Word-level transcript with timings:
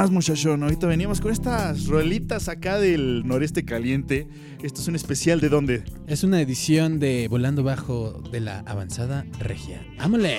más, 0.00 0.10
muchachón. 0.10 0.62
Ahorita 0.62 0.86
venimos 0.86 1.20
con 1.20 1.30
estas 1.30 1.84
rolitas 1.84 2.48
acá 2.48 2.78
del 2.78 3.22
noreste 3.26 3.66
caliente. 3.66 4.26
Esto 4.62 4.80
es 4.80 4.88
un 4.88 4.94
especial 4.94 5.40
de 5.40 5.50
dónde? 5.50 5.84
Es 6.06 6.24
una 6.24 6.40
edición 6.40 6.98
de 6.98 7.28
Volando 7.28 7.62
Bajo 7.62 8.22
de 8.32 8.40
la 8.40 8.60
Avanzada 8.60 9.26
Regia. 9.40 9.84
¡Ámale! 9.98 10.38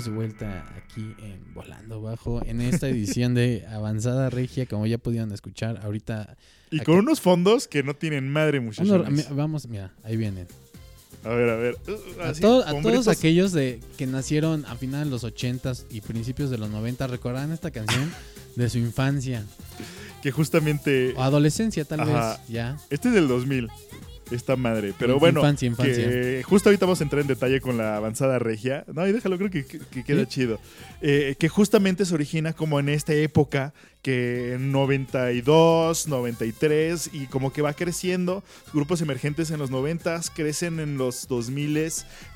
Estamos 0.00 0.04
de 0.04 0.10
vuelta 0.10 0.66
aquí 0.76 1.14
en 1.22 1.52
Volando 1.54 2.00
Bajo, 2.00 2.42
en 2.46 2.60
esta 2.60 2.88
edición 2.88 3.34
de 3.34 3.66
Avanzada 3.70 4.30
Regia, 4.30 4.66
como 4.66 4.86
ya 4.86 4.98
pudieron 4.98 5.32
escuchar, 5.32 5.80
ahorita... 5.82 6.36
Y 6.70 6.80
con 6.80 6.96
unos 6.96 7.20
fondos 7.20 7.68
que 7.68 7.82
no 7.82 7.94
tienen 7.94 8.30
madre, 8.30 8.60
muchachos. 8.60 9.04
vamos, 9.30 9.66
mira, 9.68 9.92
ahí 10.02 10.16
vienen. 10.16 10.46
A 11.24 11.28
ver, 11.30 11.50
a 11.50 11.56
ver. 11.56 11.76
Uh, 11.86 12.22
A, 12.22 12.32
to- 12.32 12.64
todos 12.82 13.08
aquellos 13.08 13.52
de 13.52 13.80
que 13.98 14.06
nacieron 14.06 14.64
a 14.66 14.76
finales 14.76 15.06
de 15.06 15.10
los 15.10 15.24
80s 15.24 15.84
y 15.90 16.00
principios 16.00 16.48
de 16.48 16.56
los 16.58 16.70
90 16.70 17.06
recordarán 17.08 17.52
esta 17.52 17.70
canción 17.70 18.10
de 18.56 18.70
su 18.70 18.78
infancia 18.78 19.44
Que 20.22 20.30
justamente. 20.30 21.12
o 21.16 21.22
adolescencia 21.22 21.84
tal 21.84 22.00
Ajá. 22.00 22.38
vez, 22.38 22.48
ya. 22.48 22.76
Este 22.88 23.08
es 23.08 23.14
del 23.14 23.28
2000. 23.28 23.68
Esta 24.30 24.56
madre. 24.56 24.92
Pero 24.98 25.18
bueno. 25.18 25.40
infancia, 25.40 25.66
infancia. 25.66 25.94
Que 26.08 26.42
justo 26.44 26.68
ahorita 26.68 26.86
vamos 26.86 27.00
a 27.00 27.04
entrar 27.04 27.20
en 27.22 27.26
detalle 27.28 27.60
con 27.60 27.76
la 27.76 27.96
avanzada 27.96 28.38
regia. 28.38 28.84
No, 28.92 29.06
y 29.06 29.12
déjalo, 29.12 29.36
creo 29.38 29.50
que, 29.50 29.64
que- 29.64 29.78
que 29.80 30.04
queda 30.04 30.20
Sí. 30.22 30.26
chido. 30.28 30.60
Eh, 31.02 31.34
que 31.38 31.48
justamente 31.48 32.04
se 32.04 32.14
origina 32.14 32.52
como 32.52 32.78
en 32.78 32.88
esta 32.88 33.12
época 33.14 33.72
que 34.02 34.54
en 34.54 34.72
92, 34.72 36.08
93 36.08 37.10
y 37.12 37.26
como 37.26 37.52
que 37.52 37.62
va 37.62 37.74
creciendo. 37.74 38.42
Grupos 38.72 39.00
emergentes 39.02 39.50
en 39.50 39.58
los 39.58 39.70
90 39.70 40.20
crecen 40.34 40.80
en 40.80 40.96
los 40.98 41.28
2000 41.28 41.70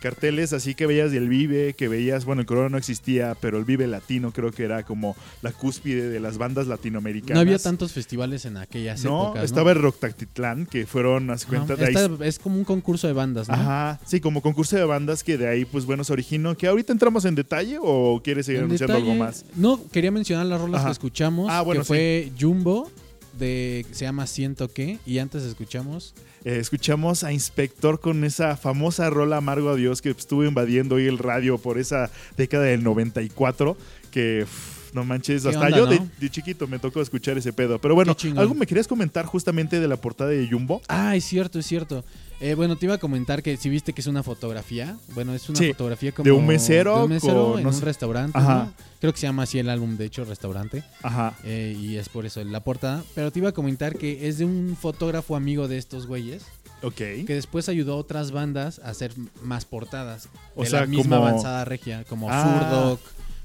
carteles 0.01 0.53
así 0.53 0.75
que 0.75 0.87
veías 0.87 1.11
del 1.11 1.29
Vive, 1.29 1.75
que 1.75 1.89
veías, 1.89 2.25
bueno, 2.25 2.41
el 2.43 2.47
Corona 2.47 2.69
no 2.69 2.79
existía, 2.79 3.37
pero 3.41 3.59
el 3.59 3.65
Vive 3.65 3.87
Latino 3.87 4.33
creo 4.33 4.53
que 4.53 4.65
era 4.65 4.83
como 4.85 5.17
la 5.43 5.53
cúspide 5.53 6.09
de 6.09 6.21
las 6.21 6.39
bandas 6.39 6.67
latinoamericanas. 6.67 7.35
No 7.37 7.41
había 7.41 7.59
tantos 7.59 7.93
festivales 7.93 8.45
en 8.45 8.57
aquellas 8.57 9.03
No, 9.05 9.25
épocas. 9.25 9.41
¿no? 9.43 9.45
estaba 9.47 9.73
el 9.73 9.81
Rock 9.83 9.99
Tactitlán, 10.01 10.67
que 10.67 10.87
fueron, 10.87 11.31
haz 11.31 11.43
Ajá. 11.45 11.49
cuenta, 11.51 11.77
de 11.77 11.87
ahí 11.87 11.95
Esta 11.95 12.25
es 12.25 12.39
como 12.39 12.57
un 12.59 12.65
concurso 12.65 13.07
de 13.07 13.13
bandas, 13.13 13.49
¿no? 13.49 13.55
Ajá, 13.55 14.01
sí, 14.05 14.21
como 14.21 14.43
concurso 14.43 14.77
de 14.77 14.85
bandas 14.85 15.25
que 15.25 15.37
de 15.39 15.49
ahí, 15.49 15.65
pues 15.65 15.85
bueno, 15.85 16.05
se 16.05 16.13
originó. 16.13 16.57
¿Que 16.57 16.67
ahorita 16.69 16.93
entramos 16.93 17.25
en 17.25 17.35
detalle 17.35 17.79
o 17.81 18.21
quieres 18.23 18.47
seguir 18.47 18.61
En 18.61 18.67
anunciando 18.67 18.97
algo 18.97 19.15
más? 19.15 19.45
No, 19.57 19.81
quería 19.91 20.11
mencionar 20.11 20.47
las 20.47 20.61
rolas 20.61 20.81
Ajá. 20.81 20.89
que 20.89 20.93
escuchamos. 20.93 21.51
Ah, 21.59 21.63
bueno, 21.63 21.83
que 21.83 21.87
fue 21.87 22.33
Jumbo, 22.39 22.91
de 23.39 23.87
se 23.93 24.05
llama 24.05 24.27
Siento 24.27 24.69
que. 24.73 24.99
Y 25.07 25.19
antes 25.19 25.43
escuchamos. 25.43 26.15
Eh, 26.45 26.59
escuchamos 26.61 27.25
a 27.25 27.33
Inspector 27.33 28.01
con 28.01 28.25
esa 28.25 28.57
famosa 28.57 29.09
rola 29.09 29.39
Amargo 29.39 29.71
a 29.71 29.77
Dios 29.77 30.03
que 30.03 30.11
estuvo 30.11 30.45
invadiendo 30.45 30.97
hoy 30.97 31.07
el 31.07 31.19
radio 31.19 31.57
por 31.59 31.79
esa 31.79 32.11
década 32.37 32.65
del 32.65 32.83
94. 32.83 33.77
Que 34.11 34.45
pff, 34.45 34.95
no 34.95 35.05
manches, 35.05 35.43
¿Qué 35.43 35.49
hasta 35.49 35.61
onda, 35.61 35.77
yo 35.77 35.87
de, 35.87 35.99
no? 35.99 36.11
de 36.21 36.31
chiquito 36.31 36.67
me 36.67 36.79
tocó 36.79 37.01
escuchar 37.01 37.39
ese 37.39 37.53
pedo. 37.53 37.81
Pero 37.81 37.95
bueno. 37.95 38.17
¿algo 38.37 38.55
me 38.55 38.67
querías 38.67 38.87
comentar 38.87 39.25
justamente 39.27 39.81
de 39.81 39.89
la 39.89 39.97
portada 39.97 40.31
de 40.31 40.49
Jumbo? 40.49 40.83
Ah, 40.89 41.17
es 41.17 41.25
cierto, 41.25 41.59
es 41.59 41.67
cierto. 41.67 42.05
Eh, 42.47 42.55
bueno, 42.55 42.77
te 42.77 42.85
iba 42.85 42.95
a 42.97 42.99
comentar 42.99 43.43
que 43.43 43.57
si 43.57 43.71
viste 43.71 43.95
que 43.95 44.03
es 44.03 44.07
una 44.07 44.23
fotografía. 44.23 44.99
Bueno, 45.15 45.33
es 45.35 45.49
una 45.49 45.59
Sí, 45.59 45.69
fotografía 45.69 46.13
como. 46.13 46.25
de 46.25 46.33
un 46.33 46.47
mesero 46.47 46.99
de 46.99 47.03
un 47.05 47.09
mesero 47.09 47.45
con- 47.53 47.59
en 47.59 47.63
no 47.65 47.71
un 47.71 47.75
sé. 47.75 47.85
restaurante. 47.87 48.37
Ajá. 48.39 48.55
¿no? 48.67 48.73
Creo 49.01 49.13
que 49.15 49.19
se 49.19 49.27
llama 49.27 49.45
así 49.45 49.59
el 49.59 49.71
álbum, 49.71 49.97
de 49.97 50.05
hecho, 50.05 50.27
restaurante. 50.27 50.85
Ajá. 51.03 51.35
Eh, 51.45 51.75
y 51.81 51.97
es 51.97 52.11
por 52.11 52.27
eso 52.27 52.45
la 52.45 52.61
portada. 52.63 53.03
Pero 53.15 53.31
te 53.31 53.39
iba 53.39 53.49
a 53.49 53.53
comentar 53.53 53.97
que 53.97 54.29
es 54.29 54.37
de 54.37 54.45
un 54.45 54.77
fotógrafo 54.79 55.37
amigo 55.37 55.69
de 55.69 55.79
estos 55.79 56.07
güeyes. 56.07 56.45
Ok. 56.83 56.97
que 56.97 57.25
después 57.35 57.71
ayudó 57.71 57.95
a 57.95 57.97
otras 57.97 58.31
bandas 58.31 58.79
a 58.85 58.91
hacer 58.91 59.13
más 59.43 59.65
portadas 59.65 60.29
O 60.55 60.65
de 60.65 60.69
sea, 60.69 60.81
la 60.81 60.87
misma 60.87 61.17
como- 61.17 61.29
avanzada 61.29 61.65
regia, 61.65 62.05
como 62.05 62.29
Ah. 62.31 62.97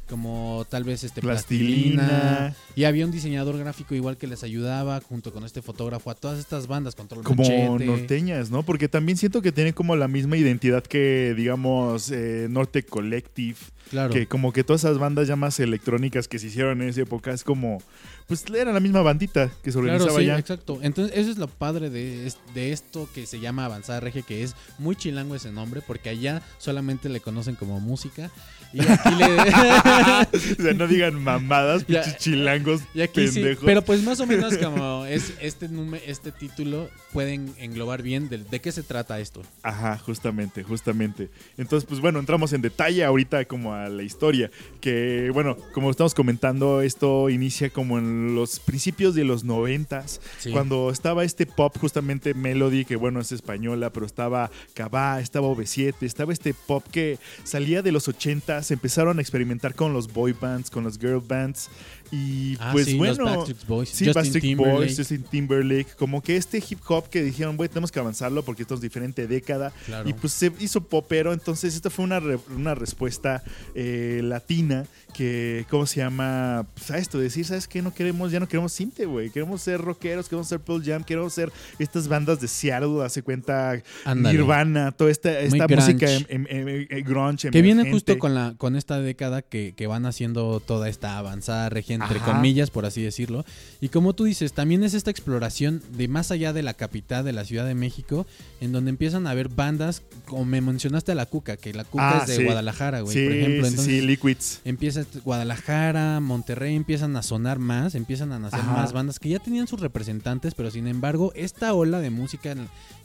Como 0.10 0.66
tal 0.70 0.84
vez 0.84 1.04
este 1.04 1.22
Plastilina. 1.22 2.06
Plastilina. 2.06 2.56
Y 2.75 2.84
había 2.86 3.06
un 3.06 3.12
diseñador 3.12 3.58
gráfico 3.58 3.96
igual 3.96 4.18
que 4.18 4.28
les 4.28 4.44
ayudaba 4.44 5.00
junto 5.01 5.32
con 5.32 5.46
este 5.46 5.62
fotógrafo 5.62 6.10
a 6.10 6.16
todas 6.16 6.39
estas 6.39 6.68
bandas, 6.68 6.96
Control 6.96 7.24
como 7.24 7.44
Machete. 7.44 7.86
norteñas, 7.86 8.50
¿no? 8.51 8.63
Porque 8.63 8.89
también 8.89 9.18
siento 9.18 9.42
que 9.42 9.51
tienen 9.51 9.74
como 9.74 9.96
la 9.96 10.08
misma 10.08 10.36
identidad 10.38 10.84
que, 10.84 11.34
digamos, 11.38 12.12
eh, 12.12 12.48
Norte 12.50 12.84
Collective. 12.84 13.58
Claro. 13.89 14.13
Que 14.13 14.28
como 14.28 14.51
que 14.54 14.63
todas 14.63 14.84
esas 14.84 15.00
bandas 15.00 15.28
ya 15.28 15.36
más 15.36 15.60
electrónicas 15.60 16.28
que 16.28 16.38
se 16.39 16.48
hicieron 16.48 16.82
en 16.82 16.89
esa 16.89 17.01
época 17.01 17.32
es 17.32 17.44
como, 17.44 17.82
pues 18.29 18.45
era 18.55 18.71
la 18.71 18.79
misma 18.79 19.01
bandita 19.01 19.50
que 19.62 19.71
se 19.74 19.79
Claro, 19.79 19.93
organizaba 19.95 20.19
sí, 20.21 20.25
ya. 20.27 20.38
exacto. 20.39 20.79
Entonces, 20.81 21.17
eso 21.17 21.29
es 21.31 21.38
lo 21.38 21.48
padre 21.50 21.89
de, 21.89 22.31
de 22.53 22.71
esto 22.71 23.09
que 23.13 23.25
se 23.25 23.41
llama 23.41 23.65
Avanzada 23.65 24.00
Regia, 24.00 24.21
que 24.21 24.43
es 24.43 24.55
muy 24.77 24.95
chilango 24.95 25.36
ese 25.36 25.51
nombre, 25.51 25.81
porque 25.86 26.09
allá 26.09 26.41
solamente 26.59 27.09
le 27.09 27.19
conocen 27.19 27.55
como 27.55 27.81
música. 27.81 28.31
Y 28.71 28.81
aquí 28.81 29.09
le. 29.17 29.25
o 30.59 30.62
sea, 30.63 30.74
no 30.75 30.88
digan 30.88 31.15
mamadas, 31.24 31.83
pinches 31.86 32.17
chilangos 32.17 32.81
Y 32.93 33.01
aquí 33.01 33.27
sí, 33.27 33.36
pendejos. 33.36 33.63
pero 33.65 33.81
pues 33.83 34.03
más 34.03 34.19
o 34.19 34.27
menos 34.27 34.57
como 34.59 35.05
es 35.05 35.33
este 35.41 35.67
nume- 35.69 36.01
este 36.05 36.31
título 36.31 36.88
pueden 37.12 37.51
englobar 37.57 38.03
bien 38.03 38.29
de, 38.29 38.38
de 38.38 38.62
qué 38.62 38.71
se 38.71 38.83
trata 38.83 39.19
esto. 39.19 39.41
Ajá, 39.63 39.98
justamente, 39.98 40.62
justamente. 40.63 41.29
Entonces, 41.57 41.88
pues 41.89 42.00
bueno, 42.00 42.19
entramos 42.19 42.53
en 42.53 42.62
detalle 42.62 43.03
ahorita 43.03 43.45
como 43.45 43.74
a 43.74 43.89
la 43.89 44.03
historia. 44.03 44.51
Que 44.81 45.31
bueno, 45.33 45.57
como 45.74 45.89
estamos 45.89 46.13
comentando, 46.13 46.81
esto 46.81 47.31
inicia 47.31 47.71
como 47.71 47.98
en 47.98 48.19
los 48.36 48.60
principios 48.60 49.16
de 49.16 49.24
los 49.24 49.44
noventas. 49.44 50.22
Sí. 50.40 50.52
Cuando 50.52 50.90
estaba 50.92 51.24
este 51.24 51.46
pop, 51.46 51.76
justamente 51.78 52.34
Melody, 52.34 52.86
que 52.86 52.96
bueno, 52.96 53.20
es 53.20 53.32
española, 53.32 53.92
pero 53.92 54.06
estaba 54.06 54.52
Cabá, 54.74 55.20
estaba 55.20 55.48
OV7, 55.48 55.96
estaba 56.02 56.34
este 56.34 56.54
pop 56.54 56.84
que 56.92 57.18
salía 57.44 57.82
de 57.82 57.92
los 57.92 58.08
80s, 58.08 58.72
empezaron 58.72 59.20
a 59.20 59.22
experimentar 59.22 59.76
con 59.76 59.94
los 59.94 60.12
boy 60.12 60.34
bands, 60.34 60.70
con 60.70 60.84
los 60.84 60.98
girl 60.98 61.22
bands. 61.26 61.70
Y 62.12 62.58
Ah, 62.60 62.70
pues 62.72 62.86
sí, 62.86 62.98
bueno. 62.98 63.13
los 63.24 63.36
Backstreet 63.36 63.68
Boys, 63.68 63.89
Sí, 63.89 64.06
Justin 64.06 64.13
Backstreet 64.13 64.42
Timberlake. 64.42 64.78
Boys, 64.78 64.98
Justin 64.98 65.24
Timberlake, 65.24 65.96
como 65.98 66.22
que 66.24 66.36
este 66.38 66.58
hip 66.68 66.80
hop 66.88 67.10
que 67.10 67.22
dijeron, 67.24 67.56
güey, 67.58 67.70
tenemos 67.70 67.92
que 67.92 68.00
avanzarlo 68.00 68.44
porque 68.44 68.63
esto 68.63 68.74
es 68.75 68.82
diferente 68.82 69.28
década. 69.28 69.72
Claro. 69.86 70.10
Y 70.10 70.13
pues 70.13 70.34
se 70.34 70.51
hizo 70.60 70.82
popero, 70.82 71.34
entonces 71.34 71.75
esta 71.75 71.89
fue 71.89 72.06
una, 72.06 72.20
re- 72.20 72.39
una 72.56 72.74
respuesta 72.75 73.44
eh, 73.75 74.22
latina 74.24 74.86
que, 75.13 75.66
¿cómo 75.70 75.86
se 75.86 75.98
llama? 75.98 76.66
Pues 76.75 76.92
a 76.92 76.98
esto, 76.98 77.20
decir, 77.20 77.46
¿sabes 77.46 77.68
qué? 77.68 77.82
No 77.82 77.94
queremos, 77.94 78.32
ya 78.32 78.39
no 78.39 78.48
queremos 78.48 78.72
cinte, 78.74 79.06
güey. 79.06 79.30
Queremos 79.30 79.62
ser 79.62 79.82
rockeros, 79.82 80.30
queremos 80.30 80.48
ser 80.48 80.60
Pearl 80.60 80.84
Jam, 80.84 81.04
queremos 81.04 81.34
ser 81.34 81.51
estas 81.80 82.08
bandas 82.08 82.39
de 82.42 82.48
Seattle, 82.48 83.04
hace 83.04 83.22
cuenta 83.22 83.82
Ándale. 84.06 84.38
Nirvana, 84.38 84.92
toda 84.92 85.12
esta, 85.12 85.39
esta 85.39 85.68
música 85.68 86.12
em- 86.12 86.25
em- 86.30 86.46
em- 86.50 86.88
em- 86.89 87.04
grunge. 87.04 87.50
Que 87.51 87.62
viene 87.62 87.92
justo 87.92 88.18
con 88.18 88.34
la 88.34 88.54
con 88.58 88.75
esta 88.75 89.00
década 89.00 89.42
que, 89.42 89.74
que 89.75 89.88
van 89.88 90.06
haciendo 90.06 90.60
toda 90.60 90.89
esta 90.89 91.18
avanzada 91.18 91.70
regia, 91.70 91.99
entre 92.01 92.20
Ajá. 92.20 92.34
comillas, 92.34 92.70
por 92.70 92.86
así 92.86 93.01
decirlo. 93.01 93.46
Y 93.82 93.89
como 93.89 94.13
tú 94.13 94.24
dices, 94.25 94.53
también 94.53 94.84
es 94.84 94.94
esta 94.94 95.12
exploración 95.12 95.82
de 95.98 96.08
más 96.08 96.32
allá 96.32 96.53
de 96.53 96.63
la 96.63 96.74
capital, 96.74 97.24
de 97.25 97.34
la 97.34 97.46
Ciudad 97.46 97.65
de 97.65 97.75
México, 97.75 98.25
en 98.62 98.72
donde 98.72 98.89
empiezan 98.89 99.27
a 99.27 99.32
haber 99.32 99.50
bandas, 99.50 100.01
como 100.25 100.46
me 100.46 100.62
mencionaste 100.62 101.12
a 101.12 101.15
la 101.15 101.25
Cuca, 101.25 101.58
que 101.58 101.74
la 101.74 101.84
Cuca 101.84 102.18
Ah, 102.18 102.22
es 102.22 102.27
de 102.27 102.36
sí. 102.38 102.44
Guadalajara, 102.44 103.01
güey, 103.01 103.13
Sí, 103.15 103.24
por 103.24 103.34
ejemplo. 103.34 103.68
Entonces, 103.68 103.86
sí, 103.86 104.01
Liquids. 104.01 104.62
Empieza 104.65 105.03
Guadalajara, 105.24 106.20
Monterrey, 106.20 106.75
empiezan 106.75 107.15
a 107.15 107.24
sonar 107.24 107.60
más, 107.60 107.96
empiezan 107.96 108.32
a 108.32 108.39
nacer 108.39 108.60
Ajá. 108.60 108.74
más 108.74 108.94
bandas 108.94 109.20
que 109.20 109.29
ya 109.29 109.39
tenían 109.39 109.68
sus 109.68 109.79
representantes, 109.79 110.53
pero 110.56 110.70
sin 110.72 110.88
embargo, 110.88 111.32
esta 111.36 111.74
ola 111.74 112.00
de 112.00 112.10
música 112.10 112.56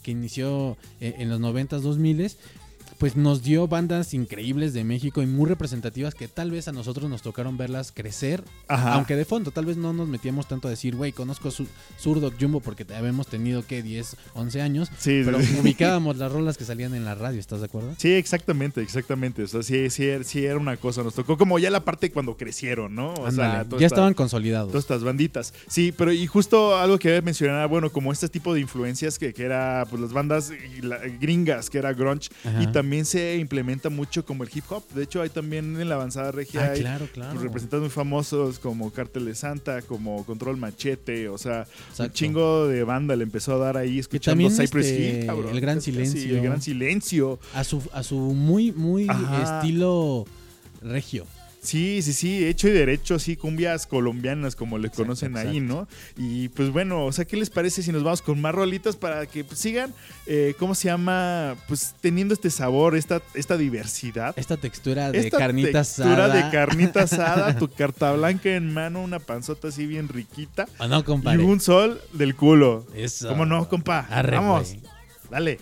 que 0.03 0.11
inició 0.11 0.77
eh, 1.01 1.15
en 1.19 1.31
los 1.31 1.41
90s, 1.41 1.81
2000s, 1.81 2.37
pues 2.99 3.17
nos 3.17 3.43
dio 3.43 3.67
bandas 3.69 4.15
increíbles 4.15 4.73
de 4.75 4.85
México 4.85 5.23
y 5.23 5.27
muy 5.27 5.49
representativas 5.49 6.15
que 6.15 6.29
tal 6.29 6.51
vez 6.51 6.69
a 6.69 6.73
nosotros 6.73 7.11
nos 7.11 7.23
tocaron 7.23 7.57
verlas 7.57 7.93
crecer, 7.93 8.45
Ajá. 8.69 8.95
aunque 8.95 9.17
de 9.17 9.25
fondo 9.25 9.51
tal 9.51 9.67
vez 9.67 9.77
no 9.77 9.93
nos 9.93 10.09
metíamos 10.09 10.47
tanto 10.49 10.69
a 10.69 10.71
decir, 10.71 10.97
güey, 10.97 11.13
conozco 11.13 11.51
su 11.51 11.67
Zurdo 12.01 12.33
Jumbo 12.41 12.61
porque 12.61 12.87
habíamos 12.95 13.27
tenido 13.27 13.67
que 13.67 13.83
10, 13.83 14.17
11 14.35 14.63
años, 14.63 14.91
Sí, 14.99 15.23
pero 15.25 15.41
sí. 15.41 15.59
ubicábamos 15.63 16.17
las 16.17 16.31
rolas 16.33 16.57
que 16.57 16.65
salían 16.65 16.95
en 16.95 17.05
la 17.05 17.15
radio, 17.15 17.41
¿estás 17.41 17.61
de 17.61 17.67
acuerdo? 17.67 17.95
Sí, 17.99 18.13
exactamente, 18.13 18.81
exactamente. 18.81 19.43
O 19.43 19.49
sea, 19.49 19.63
sí, 19.63 19.91
sí, 19.91 20.09
sí 20.25 20.45
era 20.45 20.59
una 20.59 20.77
cosa. 20.77 21.03
Nos 21.03 21.15
tocó 21.15 21.37
como 21.37 21.59
ya 21.59 21.71
la 21.71 21.85
parte 21.85 22.11
cuando 22.11 22.37
crecieron, 22.37 22.95
¿no? 22.95 23.13
O 23.15 23.31
sea, 23.31 23.65
ya 23.65 23.77
esta- 23.77 23.87
estaban 23.87 24.15
consolidados. 24.15 24.69
Todas 24.71 24.85
estas 24.85 25.03
banditas. 25.05 25.53
Sí, 25.69 25.93
pero 25.97 26.13
y 26.13 26.27
justo 26.27 26.77
algo 26.79 26.99
que 26.99 27.21
mencionar, 27.23 27.69
bueno, 27.69 27.91
como 27.91 28.13
este 28.13 28.29
tipo 28.29 28.55
de 28.55 28.61
influencias 28.61 29.19
que, 29.19 29.33
que 29.35 29.43
era 29.45 29.87
pues 29.91 30.01
las 30.01 30.13
bandas 30.13 30.51
gringas, 31.21 31.71
que 31.71 31.79
era 31.79 31.93
grunge, 31.93 32.29
Ajá. 32.45 32.63
y 32.63 32.67
también 32.69 32.84
se 33.05 33.37
implementa 33.37 33.89
mucho 33.91 34.25
como 34.25 34.45
el 34.45 34.51
hip 34.55 34.65
hop. 34.71 34.83
De 34.95 35.03
hecho, 35.05 35.23
hay 35.23 35.29
también 35.29 35.81
en 35.81 35.89
la 35.89 35.95
avanzada 35.97 36.31
regia 36.33 36.63
Ah, 36.65 36.71
hay 36.73 36.81
claro, 36.81 37.07
claro. 37.13 37.33
pues, 37.33 37.43
representantes 37.43 37.81
muy 37.83 37.91
famosos 37.91 38.59
como 38.59 38.91
Cártel 38.93 39.25
de 39.27 39.35
Santa, 39.35 39.83
como 39.83 40.25
Control 40.25 40.57
Machete, 40.57 41.29
o 41.29 41.39
sea, 41.39 41.67
un 41.67 41.91
Exacto. 41.91 42.13
chingo 42.15 42.69
de 42.69 42.85
banda 42.85 43.17
le 43.17 43.25
empezó 43.25 43.55
a 43.55 43.59
dar 43.59 43.77
ahí 43.77 43.99
escuchando 43.99 44.43
también, 44.45 44.67
Cypress 44.67 44.87
este, 44.87 45.19
Hill, 45.21 45.27
cabrón. 45.27 45.51
El 45.55 45.61
Gran 45.61 45.81
Silencio. 45.81 46.37
el 46.37 46.43
Gran 46.43 46.63
Silencio. 46.63 47.39
A 47.55 47.65
su, 47.65 47.83
a 47.93 48.03
su 48.03 48.17
muy, 48.17 48.73
muy 48.73 49.07
Ajá. 49.09 49.61
estilo 49.61 50.27
regio. 50.83 51.27
Sí, 51.65 52.03
sí, 52.03 52.13
sí, 52.13 52.45
hecho 52.47 52.69
y 52.69 52.73
derecho, 52.73 53.19
sí, 53.19 53.37
cumbias 53.37 53.87
colombianas 53.87 54.55
como 54.55 54.77
le 54.79 54.89
Exacto, 54.89 55.03
conocen 55.05 55.37
ahí, 55.37 55.61
¿no? 55.61 55.89
Y 56.17 56.49
pues 56.51 56.71
bueno, 56.71 57.07
o 57.07 57.13
sea, 57.13 57.25
¿qué 57.25 57.37
les 57.37 57.49
parece 57.51 57.83
si 57.83 57.91
nos 57.91 58.05
vamos 58.05 58.21
con 58.23 58.41
más 58.41 58.55
rolitas 58.55 58.97
para 58.97 59.25
que 59.27 59.45
pues, 59.45 59.59
sigan, 59.61 59.95
eh, 60.27 60.55
¿cómo 60.59 60.75
se 60.75 60.89
llama? 60.89 61.57
Pues 61.67 61.95
teniendo 62.01 62.35
este 62.35 62.51
sabor, 62.51 62.97
esta, 62.97 63.23
esta 63.35 63.57
diversidad. 63.57 64.35
Esta 64.39 64.57
textura 64.59 65.11
de 65.11 65.21
Esta 65.21 65.39
carnita 65.39 65.81
textura 65.83 66.27
asada. 66.27 66.35
de 66.45 66.51
carnita 66.51 67.03
asada, 67.03 67.57
tu 67.59 67.69
carta 67.75 68.13
blanca 68.13 68.55
en 68.55 68.73
mano, 68.73 69.03
una 69.03 69.19
panzota 69.19 69.69
así 69.69 69.87
bien 69.87 70.09
riquita 70.09 70.69
¿O 70.79 70.87
no, 70.87 71.01
y 71.01 71.03
compadre? 71.03 71.43
un 71.43 71.61
sol 71.61 72.01
del 72.13 72.35
culo. 72.37 72.87
Eso. 72.95 73.29
¿Cómo 73.29 73.47
no, 73.47 73.69
compa? 73.69 74.01
Arre, 74.11 74.37
Vamos, 74.37 74.77
dale. 75.31 75.59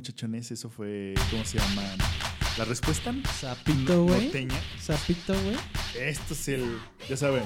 Muchachones, 0.00 0.50
eso 0.50 0.70
fue, 0.70 1.14
¿cómo 1.30 1.44
se 1.44 1.58
llama? 1.58 1.82
La 2.58 2.64
respuesta 2.64 3.14
Sapito, 3.38 4.04
güey. 4.04 4.30
Sapito, 4.80 5.34
güey. 5.34 5.56
Esto 5.98 6.34
es 6.34 6.48
el, 6.48 6.78
ya 7.08 7.16
saben. 7.16 7.42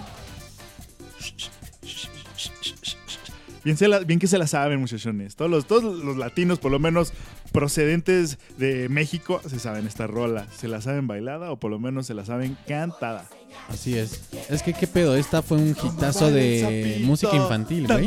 Bien, 3.64 3.76
se 3.78 3.88
la- 3.88 4.00
bien 4.00 4.18
que 4.20 4.26
se 4.26 4.36
la 4.38 4.46
saben, 4.46 4.78
muchachones. 4.80 5.36
Todos 5.36 5.50
los, 5.50 5.66
todos 5.66 5.82
los 6.04 6.16
latinos, 6.18 6.58
por 6.58 6.70
lo 6.70 6.78
menos 6.78 7.12
procedentes 7.50 8.38
de 8.58 8.88
México, 8.90 9.40
se 9.48 9.58
saben 9.58 9.86
esta 9.86 10.06
rola. 10.06 10.46
Se 10.58 10.68
la 10.68 10.80
saben 10.82 11.06
bailada 11.06 11.50
o 11.50 11.58
por 11.58 11.70
lo 11.70 11.78
menos 11.78 12.06
se 12.06 12.12
la 12.14 12.24
saben 12.26 12.56
cantada. 12.68 13.26
Así 13.68 13.96
es. 13.96 14.20
Es 14.50 14.62
que, 14.62 14.74
¿qué 14.74 14.86
pedo? 14.86 15.16
Esta 15.16 15.40
fue 15.40 15.56
un 15.58 15.70
hitazo 15.70 16.30
de 16.30 16.98
música 17.04 17.34
infantil, 17.36 17.86
güey. 17.86 18.04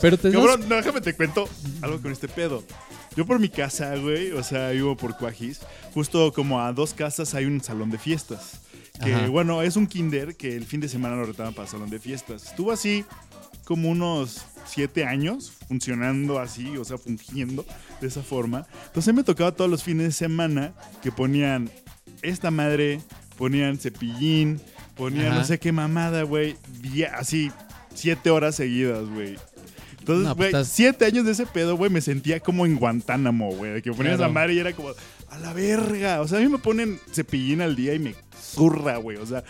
Pero 0.00 0.16
te 0.16 0.30
Cabrón, 0.30 0.68
no, 0.68 0.76
déjame 0.76 1.00
te 1.02 1.14
cuento 1.14 1.46
algo 1.82 2.00
con 2.00 2.10
este 2.12 2.28
pedo. 2.28 2.62
Yo 3.16 3.26
por 3.26 3.38
mi 3.38 3.48
casa, 3.48 3.96
güey, 3.96 4.32
o 4.32 4.42
sea, 4.42 4.70
vivo 4.70 4.96
por 4.96 5.16
Cuajis. 5.16 5.60
Justo 5.92 6.32
como 6.32 6.60
a 6.60 6.72
dos 6.72 6.94
casas 6.94 7.34
hay 7.34 7.44
un 7.44 7.60
salón 7.60 7.90
de 7.90 7.98
fiestas. 7.98 8.60
Que, 9.02 9.14
Ajá. 9.14 9.28
bueno, 9.28 9.62
es 9.62 9.76
un 9.76 9.86
kinder 9.86 10.36
que 10.36 10.56
el 10.56 10.64
fin 10.64 10.80
de 10.80 10.88
semana 10.88 11.16
lo 11.16 11.24
retaban 11.24 11.54
para 11.54 11.68
salón 11.68 11.90
de 11.90 11.98
fiestas. 11.98 12.44
Estuvo 12.46 12.72
así 12.72 13.04
como 13.64 13.90
unos 13.90 14.44
siete 14.66 15.04
años 15.04 15.52
funcionando 15.68 16.38
así, 16.38 16.76
o 16.76 16.84
sea, 16.84 16.98
fungiendo 16.98 17.64
de 18.00 18.06
esa 18.08 18.22
forma. 18.22 18.66
Entonces 18.86 19.12
me 19.12 19.24
tocaba 19.24 19.52
todos 19.52 19.70
los 19.70 19.82
fines 19.82 20.06
de 20.06 20.12
semana 20.12 20.72
que 21.02 21.12
ponían 21.12 21.70
esta 22.22 22.50
madre, 22.50 23.00
ponían 23.36 23.78
cepillín, 23.78 24.60
ponían 24.96 25.28
Ajá. 25.28 25.38
no 25.38 25.44
sé 25.44 25.58
qué 25.58 25.72
mamada, 25.72 26.22
güey. 26.22 26.56
Así, 27.14 27.50
siete 27.94 28.30
horas 28.30 28.56
seguidas, 28.56 29.08
güey. 29.08 29.36
Entonces, 30.02 30.26
No, 30.26 30.36
pues 30.36 30.50
güey, 30.52 30.62
estás- 30.62 30.74
siete 30.74 31.04
años 31.04 31.24
de 31.24 31.32
ese 31.32 31.46
pedo, 31.46 31.76
güey, 31.76 31.90
me 31.90 32.00
sentía 32.00 32.40
como 32.40 32.66
en 32.66 32.76
Guantánamo, 32.76 33.52
güey. 33.54 33.72
de 33.74 33.82
Que 33.82 33.90
ponías 33.92 34.16
Claro. 34.16 34.32
la 34.32 34.34
madre 34.40 34.54
y 34.54 34.58
era 34.58 34.72
como, 34.72 34.88
a 35.30 35.38
la 35.38 35.52
verga. 35.52 36.20
O 36.20 36.28
sea, 36.28 36.38
a 36.38 36.40
mí 36.42 36.48
me 36.48 36.58
ponen 36.58 36.98
cepillín 37.12 37.60
al 37.62 37.76
día 37.76 37.94
y 37.94 37.98
me 37.98 38.14
zurra, 38.40 38.96
güey. 38.98 39.16
O 39.18 39.26
sea, 39.26 39.42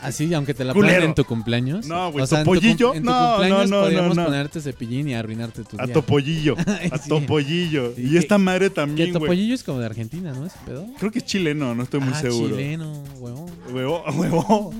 Así, 0.00 0.34
aunque 0.34 0.52
te 0.52 0.64
la 0.64 0.74
pongan 0.74 1.02
en 1.02 1.14
tu 1.14 1.24
cumpleaños. 1.24 1.86
No, 1.86 2.12
güey, 2.12 2.24
O 2.24 2.26
sea, 2.26 2.40
topollillo, 2.44 2.92
En 2.94 3.04
tu, 3.04 3.08
no, 3.10 3.28
cumpleaños 3.36 3.70
no, 3.70 3.76
no, 3.78 3.82
podríamos 3.84 4.16
no, 4.16 4.24
ponerte 4.26 4.60
cepillín 4.60 5.08
y 5.08 5.14
arruinarte 5.14 5.64
tu 5.64 5.80
a 5.80 5.86
topollillo. 5.86 6.56
A 6.92 6.98
sí. 6.98 7.08
topollillo. 7.08 7.94
Y 7.96 8.08
Y 8.08 8.10
que- 8.10 8.18
esta 8.18 8.36
madre 8.36 8.68
también, 8.68 9.12
güey. 9.12 9.22
topollillo 9.22 9.54
es 9.54 9.62
como 9.62 9.78
de 9.78 9.86
Argentina, 9.86 10.32
¿no? 10.34 10.44
Ese 10.44 10.58
pedo. 10.66 10.86
Creo 10.98 11.10
que 11.10 11.20
es 11.20 11.24
chileno, 11.24 11.74
no 11.74 11.84
estoy 11.84 12.00
muy 12.00 12.12
ah, 12.12 12.20
seguro. 12.20 12.54
chileno, 12.54 13.02
huevón. 13.18 13.50
Huevo, 13.72 14.04
huevo. 14.14 14.74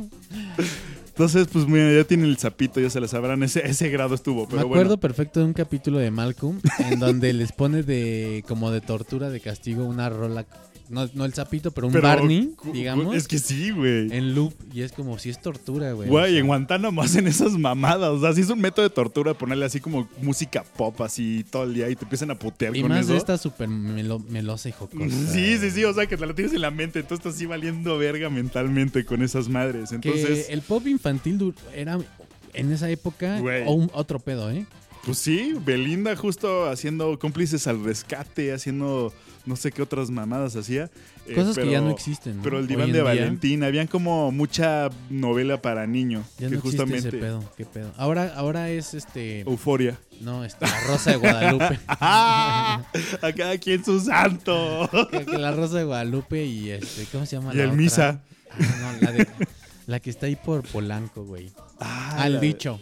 Entonces, 1.14 1.46
pues 1.52 1.68
mira, 1.68 1.92
ya 1.92 2.02
tiene 2.02 2.24
el 2.24 2.36
sapito, 2.38 2.80
ya 2.80 2.90
se 2.90 3.00
la 3.00 3.06
sabrán. 3.06 3.40
Ese, 3.44 3.64
ese 3.64 3.88
grado 3.88 4.16
estuvo, 4.16 4.46
pero 4.46 4.62
Me 4.62 4.66
acuerdo 4.66 4.84
bueno. 4.96 5.00
perfecto 5.00 5.38
de 5.38 5.46
un 5.46 5.52
capítulo 5.52 5.98
de 5.98 6.10
Malcolm 6.10 6.60
en 6.90 6.98
donde 6.98 7.32
les 7.32 7.52
pone 7.52 7.84
de 7.84 8.44
como 8.48 8.72
de 8.72 8.80
tortura, 8.80 9.30
de 9.30 9.38
castigo, 9.40 9.84
una 9.84 10.08
rola. 10.08 10.44
No, 10.94 11.10
no 11.14 11.24
el 11.24 11.34
sapito, 11.34 11.72
pero 11.72 11.88
un 11.88 11.92
Pero, 11.92 12.08
Barney, 12.08 12.54
digamos, 12.72 13.14
Es 13.16 13.26
que 13.28 13.38
sí, 13.38 13.70
güey. 13.70 14.10
en 14.16 14.34
loop. 14.34 14.54
Y 14.72 14.82
es 14.82 14.92
como 14.92 15.18
si 15.18 15.28
es 15.30 15.40
tortura, 15.42 15.92
güey. 15.92 16.08
Güey, 16.08 16.24
O 16.24 16.28
sea, 16.28 16.38
en 16.38 16.46
Guantánamo 16.46 17.02
hacen 17.02 17.26
esas 17.26 17.52
mamadas. 17.58 18.10
O 18.10 18.20
sea, 18.20 18.32
sí 18.32 18.40
es 18.42 18.48
un 18.50 18.60
método 18.60 18.88
de 18.88 18.94
tortura 18.94 19.34
ponerle 19.34 19.66
así 19.66 19.80
como 19.80 20.08
música 20.22 20.64
pop 20.76 21.00
así 21.02 21.44
todo 21.50 21.64
el 21.64 21.74
día 21.74 21.90
y 21.90 21.96
te 21.96 22.04
empiezan 22.04 22.30
a 22.30 22.38
putear 22.38 22.76
y 22.76 22.80
con 22.82 22.90
más 22.90 23.00
eso. 23.04 23.12
de 23.12 23.18
esta 23.18 23.36
súper 23.36 23.68
melo- 23.68 24.24
melosa 24.28 24.68
y 24.68 24.72
jocosa. 24.72 25.08
Sí, 25.32 25.58
sí, 25.58 25.70
sí. 25.70 25.84
O 25.84 25.92
sea, 25.92 26.06
que 26.06 26.16
te 26.16 26.24
la 26.26 26.34
tienes 26.34 26.54
en 26.54 26.60
la 26.60 26.70
mente. 26.70 27.00
Entonces 27.00 27.18
estás 27.26 27.34
así 27.34 27.46
valiendo 27.46 27.98
verga 27.98 28.30
mentalmente 28.30 29.04
con 29.04 29.22
esas 29.22 29.48
madres. 29.48 29.92
Entonces, 29.92 30.46
que 30.46 30.52
el 30.52 30.62
pop 30.62 30.86
infantil 30.86 31.54
era 31.74 31.98
en 32.52 32.70
esa 32.72 32.88
época 32.88 33.40
un- 33.66 33.90
otro 33.94 34.20
pedo, 34.20 34.50
¿eh? 34.50 34.64
Pues 35.04 35.18
sí, 35.18 35.54
Belinda 35.64 36.16
justo 36.16 36.66
haciendo 36.68 37.18
cómplices 37.18 37.66
al 37.66 37.84
rescate, 37.84 38.52
haciendo 38.52 39.12
no 39.46 39.56
sé 39.56 39.72
qué 39.72 39.82
otras 39.82 40.10
mamadas 40.10 40.56
hacía. 40.56 40.90
Eh, 41.26 41.34
Cosas 41.34 41.56
que 41.56 41.70
ya 41.70 41.80
no 41.80 41.90
existen. 41.90 42.38
¿no? 42.38 42.42
Pero 42.42 42.58
el 42.58 42.66
diván 42.66 42.86
de 42.86 42.94
día 42.94 43.02
Valentín, 43.02 43.62
habían 43.62 43.86
como 43.86 44.30
mucha 44.32 44.88
novela 45.10 45.60
para 45.60 45.86
niño. 45.86 46.24
Ya 46.38 46.48
que 46.48 46.54
no 46.54 46.58
existe 46.58 46.78
justamente. 46.78 47.08
ese 47.08 47.18
pedo, 47.18 47.52
qué 47.56 47.64
pedo. 47.66 47.92
Ahora, 47.96 48.32
ahora 48.36 48.70
es 48.70 48.94
este. 48.94 49.40
Euforia. 49.40 49.98
No, 50.20 50.44
este, 50.44 50.64
la 50.66 50.80
Rosa 50.86 51.10
de 51.10 51.16
Guadalupe. 51.16 51.78
¡Ah! 51.88 52.82
A 53.20 53.32
cada 53.32 53.58
quien 53.58 53.84
su 53.84 54.00
santo. 54.00 54.88
que, 55.10 55.26
que 55.26 55.38
la 55.38 55.52
Rosa 55.52 55.78
de 55.78 55.84
Guadalupe 55.84 56.44
y 56.44 56.70
este, 56.70 57.04
¿cómo 57.12 57.26
se 57.26 57.36
llama? 57.36 57.52
Y 57.52 57.56
la 57.58 57.62
el 57.64 57.68
otra? 57.70 57.76
Misa. 57.82 58.20
Ah, 58.50 58.92
no, 59.00 59.06
la 59.06 59.12
de. 59.12 59.26
La 59.86 60.00
que 60.00 60.08
está 60.08 60.26
ahí 60.26 60.36
por 60.36 60.62
Polanco, 60.62 61.24
güey. 61.24 61.50
Ah, 61.80 62.22
el 62.26 62.34
la- 62.34 62.40
dicho. 62.40 62.80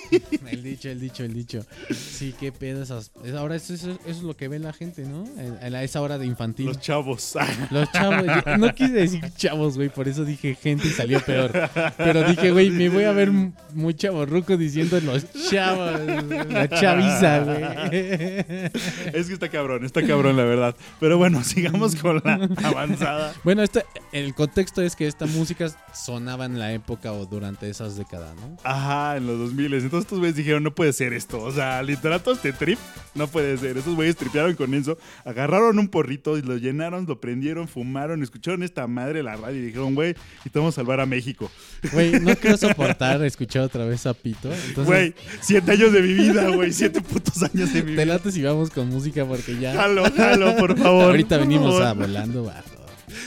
el 0.50 0.62
dicho, 0.62 0.88
el 0.88 1.00
dicho, 1.00 1.24
el 1.24 1.34
dicho. 1.34 1.64
Sí, 1.90 2.34
qué 2.38 2.52
pedo 2.52 2.82
esas. 2.82 3.10
Ahora 3.36 3.56
eso, 3.56 3.74
eso- 3.74 3.90
eso 3.92 3.98
es 4.06 4.22
lo 4.22 4.36
que 4.36 4.48
ve 4.48 4.58
la 4.58 4.72
gente, 4.72 5.04
¿no? 5.04 5.24
A 5.60 5.82
esa 5.82 6.00
hora 6.00 6.18
de 6.18 6.26
infantil. 6.26 6.66
Los 6.66 6.80
chavos. 6.80 7.34
Los 7.70 7.90
chavos, 7.92 8.24
no 8.58 8.74
quise 8.74 8.92
decir 8.92 9.24
chavos, 9.36 9.76
güey, 9.76 9.88
por 9.88 10.08
eso 10.08 10.24
dije 10.24 10.54
gente 10.54 10.86
y 10.88 10.90
salió 10.90 11.20
peor. 11.20 11.52
Pero 11.96 12.24
dije, 12.24 12.50
güey, 12.52 12.70
me 12.70 12.88
voy 12.88 13.04
a 13.04 13.12
ver 13.12 13.30
muy 13.30 13.94
chavorruco 13.94 14.56
diciendo 14.56 15.00
los 15.00 15.26
chavos, 15.50 16.00
la 16.48 16.68
chaviza, 16.68 17.40
güey. 17.40 17.62
es 19.12 19.26
que 19.26 19.32
está 19.32 19.48
cabrón, 19.48 19.84
está 19.84 20.06
cabrón, 20.06 20.36
la 20.36 20.44
verdad. 20.44 20.76
Pero 21.00 21.18
bueno, 21.18 21.42
sigamos 21.44 21.96
con 21.96 22.20
la 22.24 22.48
avanzada. 22.62 23.32
Bueno, 23.44 23.62
este, 23.62 23.84
el 24.12 24.34
contexto 24.34 24.82
es 24.82 24.94
que 24.96 25.06
esta 25.06 25.26
música 25.26 25.68
sonaba 25.94 26.44
en 26.44 26.58
la 26.58 26.72
época 26.72 27.12
o 27.12 27.26
durante 27.26 27.68
esas 27.68 27.96
décadas, 27.96 28.34
¿no? 28.36 28.56
Ajá, 28.64 29.16
en 29.16 29.26
los 29.26 29.38
2000. 29.38 29.72
Entonces 29.82 30.04
estos 30.06 30.18
güeyes 30.18 30.36
dijeron, 30.36 30.62
no 30.62 30.74
puede 30.74 30.92
ser 30.92 31.12
esto. 31.12 31.40
O 31.40 31.52
sea, 31.52 31.82
literal, 31.82 32.22
todo 32.22 32.34
este 32.34 32.52
trip 32.52 32.78
no 33.14 33.26
puede 33.28 33.56
ser. 33.58 33.76
Estos 33.76 33.94
güeyes 33.94 34.16
tripearon 34.16 34.54
con 34.54 34.72
eso. 34.74 34.98
Agarraron 35.24 35.78
un 35.78 35.88
porrito 35.88 36.38
y 36.38 36.42
lo 36.42 36.56
llenaron, 36.56 37.06
lo 37.06 37.20
prendieron, 37.20 37.68
fumaron, 37.68 38.22
escucharon 38.22 38.62
esta 38.62 38.86
madre 38.86 39.18
de 39.18 39.22
la 39.24 39.36
radio 39.36 39.58
y 39.58 39.66
dijeron, 39.66 39.94
güey, 39.94 40.14
y 40.44 40.50
te 40.50 40.58
vamos 40.58 40.74
a 40.74 40.76
salvar 40.76 41.00
a 41.00 41.06
México. 41.06 41.50
Güey, 41.92 42.20
no 42.20 42.34
quiero 42.40 42.56
soportar 42.56 43.22
escuchar 43.24 43.62
otra 43.62 43.84
vez 43.84 44.06
a 44.06 44.14
Pito. 44.14 44.52
Entonces, 44.52 44.86
Güey, 44.86 45.14
siete 45.40 45.72
años 45.72 45.92
de 45.92 46.02
mi 46.02 46.12
vida, 46.14 46.48
güey. 46.48 46.72
Siete 46.72 47.00
putos 47.00 47.42
años 47.42 47.72
de 47.72 47.82
mi 47.82 47.94
te 47.96 48.02
vida. 48.02 48.04
late 48.06 48.32
si 48.32 48.42
vamos 48.42 48.70
con 48.70 48.88
música 48.88 49.24
porque 49.24 49.58
ya... 49.58 49.74
Jalo, 49.74 50.04
jalo, 50.16 50.56
por 50.56 50.78
favor. 50.78 51.04
Ahorita 51.04 51.36
por 51.38 51.46
venimos 51.46 51.72
favor. 51.72 51.82
a 51.86 51.92
volando 51.92 52.44
bajo. 52.44 52.86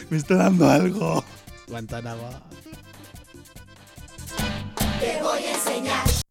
Me 0.10 0.18
está 0.18 0.36
dando 0.36 0.70
algo. 0.70 1.24
Guantánamo. 1.68 2.30
Te 5.00 5.22
voy 5.22 5.44
a 5.44 5.54
enseñar. 5.54 6.25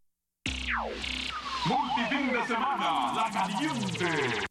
Semana, 2.47 3.13
la 3.15 3.31
caliente. 3.33 4.44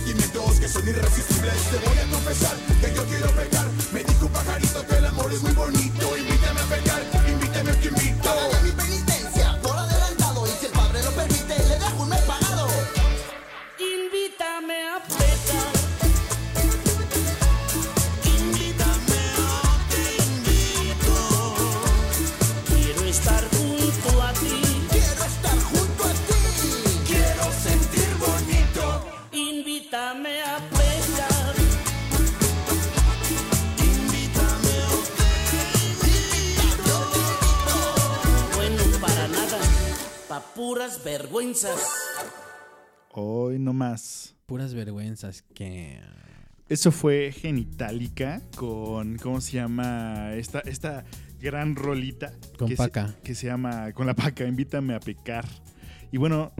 Sentimientos 0.00 0.60
que 0.60 0.68
son 0.68 0.88
irresistibles. 0.88 1.54
Te 1.70 1.88
voy 1.88 1.98
a 1.98 2.10
confesar 2.10 2.56
Vergüenzas 45.10 45.42
que... 45.54 46.00
Eso 46.68 46.92
fue 46.92 47.32
Genitalica 47.32 48.40
con, 48.56 49.16
¿cómo 49.18 49.40
se 49.40 49.54
llama? 49.56 50.34
Esta, 50.34 50.60
esta 50.60 51.04
gran 51.40 51.74
rolita. 51.74 52.32
Con 52.56 52.68
que 52.68 52.76
se- 52.76 52.82
Paca. 52.82 53.16
que 53.24 53.34
se 53.34 53.48
llama, 53.48 53.92
con 53.92 54.06
la 54.06 54.14
paca, 54.14 54.44
invítame 54.46 54.94
a 54.94 55.00
pecar. 55.00 55.44
Y 56.12 56.18
bueno, 56.18 56.52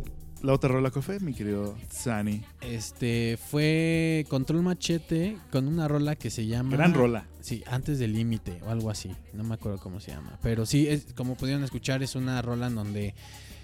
la 0.43 0.53
otra 0.53 0.69
rola, 0.69 0.91
¿cuál 0.91 1.05
fue, 1.05 1.21
mi 1.21 1.33
querido 1.33 1.79
Sani? 1.91 2.43
Este 2.61 3.39
fue 3.51 4.27
Control 4.29 4.63
Machete 4.63 5.37
con 5.53 5.69
una 5.69 5.87
rola 5.87 6.17
que 6.17 6.31
se 6.31 6.45
llama... 6.45 6.73
Gran 6.77 6.93
rola. 6.93 7.29
Sí, 7.41 7.63
antes 7.69 8.01
del 8.01 8.13
límite 8.13 8.59
o 8.67 8.71
algo 8.71 8.91
así. 8.91 9.13
No 9.33 9.45
me 9.45 9.55
acuerdo 9.55 9.79
cómo 9.79 10.01
se 10.01 10.11
llama. 10.11 10.41
Pero 10.43 10.67
sí, 10.67 10.89
es, 10.89 11.07
como 11.15 11.37
pudieron 11.37 11.63
escuchar, 11.63 12.03
es 12.03 12.17
una 12.17 12.43
rola 12.43 12.67
en 12.67 12.75
donde 12.75 13.15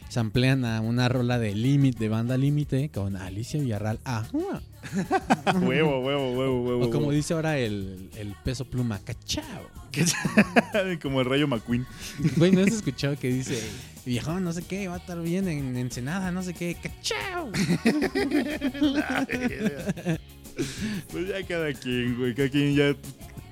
samplean 0.08 0.64
a 0.64 0.80
una 0.80 1.08
rola 1.08 1.38
de 1.38 1.54
Límite, 1.54 1.98
de 1.98 2.08
banda 2.08 2.36
Límite, 2.36 2.90
con 2.90 3.16
Alicia 3.16 3.60
Villarral. 3.60 3.98
Ah, 4.04 4.26
huevo, 5.62 6.00
huevo, 6.00 6.32
huevo, 6.32 6.62
huevo. 6.62 6.86
o 6.86 6.90
como 6.90 7.10
dice 7.10 7.34
ahora 7.34 7.58
el, 7.58 8.10
el 8.16 8.34
peso 8.44 8.64
pluma, 8.64 9.00
cachao. 9.00 9.76
como 11.02 11.20
el 11.20 11.26
rayo 11.26 11.48
McQueen. 11.48 11.86
Güey, 12.36 12.52
¿no 12.52 12.60
has 12.60 12.68
escuchado 12.68 13.16
que 13.16 13.28
dice, 13.28 13.60
viejón, 14.04 14.44
no 14.44 14.52
sé 14.52 14.62
qué, 14.62 14.86
va 14.88 14.94
a 14.94 14.98
estar 14.98 15.20
bien 15.22 15.48
en 15.48 15.76
Ensenada, 15.76 16.30
no 16.32 16.42
sé 16.42 16.54
qué, 16.54 16.76
cachao? 16.80 17.50
pues 21.10 21.28
ya 21.28 21.46
cada 21.46 21.72
quien, 21.72 22.18
güey. 22.18 22.34
Cada 22.34 22.48
quien 22.48 22.74
ya. 22.74 22.96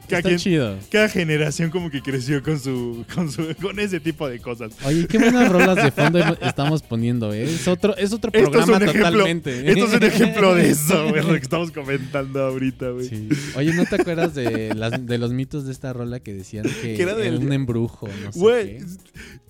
Cada, 0.09 0.19
Está 0.19 0.29
quien- 0.29 0.39
chido. 0.39 0.77
cada 0.91 1.09
generación 1.09 1.71
como 1.71 1.91
que 1.91 2.03
creció 2.03 2.43
con 2.43 2.61
su, 2.61 3.05
con 3.15 3.31
su, 3.33 3.55
con 3.61 3.79
ese 3.81 4.01
tipo 4.01 4.29
de 4.29 4.39
cosas. 4.39 4.73
Oye, 4.85 5.07
qué 5.07 5.19
buenas 5.19 5.51
rolas 5.51 5.77
de 5.77 5.91
fondo 5.91 6.19
estamos 6.43 6.83
poniendo, 6.83 7.33
¿eh? 7.33 7.45
Es 7.45 7.67
otro, 7.69 7.97
es 7.97 8.13
otro 8.13 8.31
Esto 8.35 8.51
es 8.59 8.65
programa 8.65 8.85
ejemplo. 8.85 9.11
totalmente. 9.11 9.71
Esto 9.71 9.87
es 9.87 9.93
un 9.95 10.03
ejemplo 10.03 10.55
de 10.55 10.71
eso, 10.71 11.09
güey, 11.09 11.23
lo 11.23 11.33
que 11.33 11.37
estamos 11.43 11.71
comentando 11.71 12.43
ahorita, 12.43 12.91
güey. 12.91 13.09
Sí. 13.09 13.29
Oye, 13.57 13.73
¿no 13.73 13.85
te 13.87 13.95
acuerdas 13.97 14.35
de, 14.35 14.75
las, 14.75 15.07
de 15.07 15.19
los 15.19 15.33
mitos 15.33 15.65
de 15.65 15.73
esta 15.73 15.93
rola 15.93 16.21
que 16.21 16.35
decían 16.35 16.65
que, 16.83 16.95
Que 16.97 17.03
era 17.03 17.15
del- 17.15 17.39
un 17.39 17.53
embrujo? 17.53 18.07
No 18.25 18.33
sé 18.33 18.39
Güey, 18.39 18.79
qué? 18.79 18.85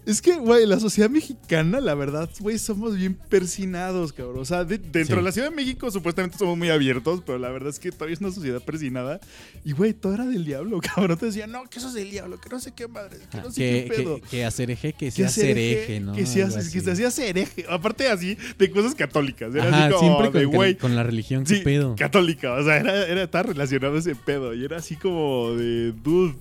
Es- 0.07 0.23
que, 0.23 0.37
güey, 0.37 0.67
la 0.67 0.79
sociedad 0.81 1.09
mexicana, 1.11 1.81
la 1.81 1.95
verdad, 1.95 2.29
güey, 2.41 2.59
somos 2.59 2.97
bien 2.97 3.15
persinados, 3.15 4.13
cabrón. 4.13 4.39
O 4.41 4.45
sea, 4.45 4.65
de- 4.65 4.79
dentro 4.79 5.05
Sí. 5.07 5.15
de 5.17 5.23
la 5.23 5.33
Ciudad 5.33 5.51
de 5.51 5.57
México 5.57 5.91
supuestamente 5.91 6.39
somos 6.39 6.57
muy 6.59 6.69
abiertos, 6.71 7.23
pero 7.25 7.39
la 7.39 7.51
verdad 7.51 7.71
es 7.71 7.79
que 7.79 7.91
todavía 7.93 8.15
es 8.15 8.21
una 8.21 8.31
sociedad 8.31 8.61
persinada. 8.63 9.21
Y, 9.65 9.73
güey, 9.73 9.93
todo 9.95 10.15
era 10.15 10.27
del 10.27 10.45
diablo, 10.45 10.81
cabrón. 10.95 11.19
Te 11.19 11.27
decían, 11.27 11.51
no, 11.53 11.65
que 11.69 11.79
eso 11.79 11.89
es 11.89 11.95
del 11.95 12.11
diablo, 12.11 12.41
que 12.41 12.49
no 12.49 12.61
sé 12.61 12.73
qué 12.73 12.89
madre, 12.89 13.19
que 13.31 13.37
no 13.39 13.51
sé 13.51 13.61
que, 13.61 13.85
qué 13.91 13.97
pedo. 14.03 14.17
que, 14.17 14.29
que 14.29 14.45
hacer 14.45 14.71
eje, 14.71 14.93
que 14.93 15.07
Que 15.07 15.11
sea 15.11 15.27
hacer 15.27 15.45
ser 15.47 15.59
eje, 15.59 15.83
eje, 15.85 16.01
¿no? 16.01 16.13
Que, 16.15 16.27
se 16.27 16.43
Algo 16.43 16.57
hace- 16.59 16.71
que 16.73 16.79
así. 16.79 16.85
se 16.85 16.91
hacía 16.93 17.11
ser 17.11 17.39
eje. 17.39 17.65
Aparte 17.69 18.09
así, 18.09 18.37
de 18.59 18.71
cosas 18.71 18.95
católicas. 18.95 19.55
Era 19.55 19.69
Ajá, 19.69 19.85
así 19.87 19.95
como 19.95 20.19
siempre 20.21 20.41
de, 20.41 20.47
con, 20.47 20.55
güey, 20.55 20.75
con 20.77 20.95
la 20.97 21.03
religión, 21.03 21.45
qué 21.45 21.57
Sí, 21.57 21.63
pedo. 21.63 21.95
católica. 21.97 22.53
O 22.55 22.63
sea, 22.65 22.77
era, 22.77 23.07
era 23.07 23.23
estar 23.25 23.47
relacionado 23.47 23.97
ese 23.97 24.15
pedo. 24.15 24.55
Y 24.55 24.65
era 24.65 24.77
así 24.79 24.97
como 24.97 25.53
de, 25.57 25.93
dude, 25.93 26.35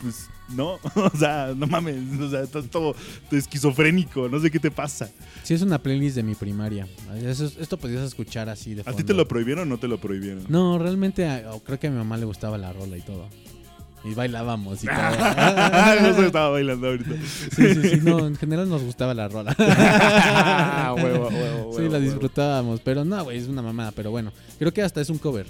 pues 0.00 0.28
no. 0.48 0.78
O 0.94 1.10
sea, 1.18 1.52
no 1.56 1.66
mames. 1.66 1.96
O 2.20 2.30
sea, 2.30 2.40
estás 2.42 2.66
todo 2.70 2.94
esquizofrénico. 3.30 4.28
No 4.28 4.40
sé 4.40 4.50
qué 4.50 4.58
te 4.58 4.70
pasa. 4.70 5.10
Sí, 5.42 5.54
es 5.54 5.62
una 5.62 5.78
playlist 5.82 6.16
de 6.16 6.22
mi 6.22 6.34
primaria. 6.34 6.86
Eso 7.22 7.46
es- 7.46 7.56
esto 7.58 7.76
podías 7.78 8.02
escuchar 8.02 8.48
así 8.48 8.74
de 8.74 8.80
¿A 8.82 8.84
fondo. 8.84 8.96
ti 8.98 9.04
te 9.04 9.14
lo 9.14 9.26
prohibieron 9.28 9.62
o 9.68 9.70
no 9.74 9.78
te 9.78 9.88
lo 9.88 9.98
prohibieron? 9.98 10.44
No, 10.48 10.78
realmente 10.78 11.26
a- 11.28 11.42
creo 11.64 11.78
que 11.78 11.86
a 11.86 11.90
mi 11.90 11.96
mamá 11.96 12.16
le 12.16 12.24
gustaba 12.26 12.58
la 12.58 12.72
rola 12.72 12.96
y 12.96 13.02
todo. 13.02 13.28
Y 14.04 14.14
bailábamos 14.14 14.84
y 14.84 14.86
todo. 14.86 14.96
no 16.16 16.22
estaba 16.26 16.50
bailando 16.50 16.86
ahorita. 16.88 17.10
Sí, 17.56 17.74
sí, 17.74 17.88
sí. 17.88 18.00
No, 18.04 18.26
en 18.26 18.36
general 18.36 18.68
nos 18.68 18.82
gustaba 18.82 19.14
la 19.14 19.26
rola. 19.28 19.54
huevo, 20.96 21.28
huevo, 21.28 21.72
Sí, 21.72 21.78
huevo, 21.78 21.92
la 21.92 21.98
huevo. 21.98 21.98
disfrutábamos. 22.00 22.80
Pero 22.80 23.04
no, 23.04 23.24
güey, 23.24 23.38
es 23.38 23.48
una 23.48 23.62
mamada. 23.62 23.90
Pero 23.92 24.10
bueno, 24.12 24.32
creo 24.58 24.72
que 24.72 24.82
hasta 24.82 25.00
es 25.00 25.10
un 25.10 25.18
cover. 25.18 25.46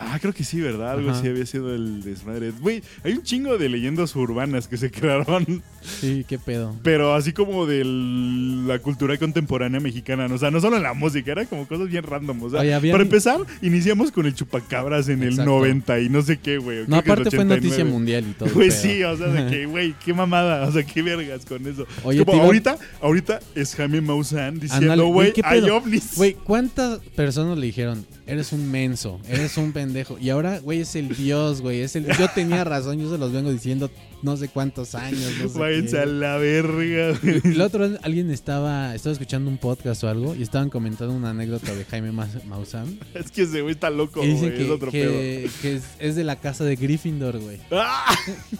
Ah, 0.00 0.16
creo 0.20 0.32
que 0.32 0.44
sí, 0.44 0.60
¿verdad? 0.60 0.92
Algo 0.92 1.10
Ajá. 1.10 1.18
así 1.18 1.26
había 1.28 1.44
sido 1.44 1.74
el 1.74 2.02
desmadre. 2.04 2.52
Güey, 2.60 2.82
hay 3.02 3.14
un 3.14 3.22
chingo 3.24 3.58
de 3.58 3.68
leyendas 3.68 4.14
urbanas 4.14 4.68
que 4.68 4.76
se 4.76 4.90
crearon, 4.92 5.60
Sí, 5.82 6.24
qué 6.28 6.38
pedo. 6.38 6.76
pero 6.84 7.14
así 7.14 7.32
como 7.32 7.66
de 7.66 7.82
la 7.84 8.78
cultura 8.78 9.16
contemporánea 9.18 9.80
mexicana. 9.80 10.28
¿no? 10.28 10.36
O 10.36 10.38
sea, 10.38 10.52
no 10.52 10.60
solo 10.60 10.76
en 10.76 10.84
la 10.84 10.94
música, 10.94 11.32
era 11.32 11.46
como 11.46 11.66
cosas 11.66 11.88
bien 11.88 12.04
random. 12.04 12.40
O 12.44 12.50
sea, 12.50 12.60
Oye, 12.60 12.74
habían- 12.74 12.92
para 12.92 13.02
empezar, 13.02 13.40
iniciamos 13.60 14.12
con 14.12 14.26
el 14.26 14.34
chupacabras 14.34 15.08
en 15.08 15.22
Exacto. 15.24 15.42
el 15.42 15.46
90 15.48 16.00
y 16.00 16.08
no 16.08 16.22
sé 16.22 16.38
qué, 16.38 16.58
güey. 16.58 16.84
No, 16.86 16.96
aparte 16.96 17.30
fue 17.30 17.40
89. 17.40 17.56
noticia 17.60 17.84
mundial 17.84 18.24
y 18.30 18.32
todo. 18.34 18.50
Güey, 18.54 18.70
sí, 18.70 19.02
o 19.02 19.16
sea, 19.16 19.26
de 19.26 19.50
que, 19.50 19.66
güey, 19.66 19.94
qué 20.04 20.14
mamada, 20.14 20.68
o 20.68 20.72
sea, 20.72 20.84
qué 20.84 21.02
vergas 21.02 21.44
con 21.44 21.66
eso. 21.66 21.86
Oye, 22.04 22.20
Es 22.20 22.24
como 22.24 22.42
ahorita, 22.42 22.78
ahorita 23.00 23.40
es 23.56 23.74
Jaime 23.74 24.00
Maussan 24.00 24.60
diciendo, 24.60 24.94
güey, 25.06 25.12
güey, 25.12 25.32
¿qué 25.32 25.42
hay 25.44 25.68
ovnis. 25.68 26.12
Güey, 26.16 26.34
¿cuántas 26.34 27.00
personas 27.16 27.58
le 27.58 27.66
dijeron? 27.66 28.06
Eres 28.28 28.52
un 28.52 28.70
menso, 28.70 29.18
eres 29.26 29.56
un 29.56 29.72
pendejo. 29.72 30.18
Y 30.18 30.28
ahora, 30.28 30.58
güey, 30.60 30.80
es 30.82 30.94
el 30.96 31.08
dios, 31.16 31.62
güey. 31.62 31.80
Es 31.80 31.96
el... 31.96 32.06
Yo 32.18 32.28
tenía 32.34 32.62
razón, 32.62 33.00
yo 33.00 33.10
se 33.10 33.16
los 33.16 33.32
vengo 33.32 33.50
diciendo 33.50 33.90
no 34.22 34.36
sé 34.36 34.48
cuántos 34.48 34.94
años. 34.94 35.32
No 35.42 35.48
sé 35.48 35.58
Váyanse 35.58 35.98
a 35.98 36.04
la 36.04 36.36
verga, 36.36 37.18
güey. 37.22 37.58
Otra 37.60 37.88
vez 37.88 37.98
alguien 38.02 38.30
estaba, 38.30 38.94
estaba 38.94 39.14
escuchando 39.14 39.50
un 39.50 39.56
podcast 39.56 40.04
o 40.04 40.08
algo 40.10 40.34
y 40.34 40.42
estaban 40.42 40.68
comentando 40.68 41.14
una 41.14 41.30
anécdota 41.30 41.74
de 41.74 41.86
Jaime 41.86 42.12
Ma- 42.12 42.28
Maussan. 42.46 42.98
Es 43.14 43.30
que 43.30 43.42
ese 43.42 43.62
güey 43.62 43.72
está 43.72 43.88
loco, 43.88 44.20
güey. 44.20 44.32
dicen 44.34 44.52
Es 44.52 44.58
que, 44.58 44.70
otro 44.70 44.90
pedo. 44.92 45.10
que, 45.10 45.50
que 45.62 45.74
es, 45.76 45.84
es 45.98 46.14
de 46.14 46.24
la 46.24 46.36
casa 46.36 46.64
de 46.64 46.76
Gryffindor, 46.76 47.38
güey. 47.40 47.58
¡Ah! 47.72 48.14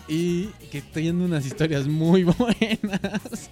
Y 0.08 0.46
que 0.70 0.80
tiene 0.80 1.22
unas 1.24 1.44
historias 1.44 1.86
muy 1.86 2.24
buenas. 2.24 3.50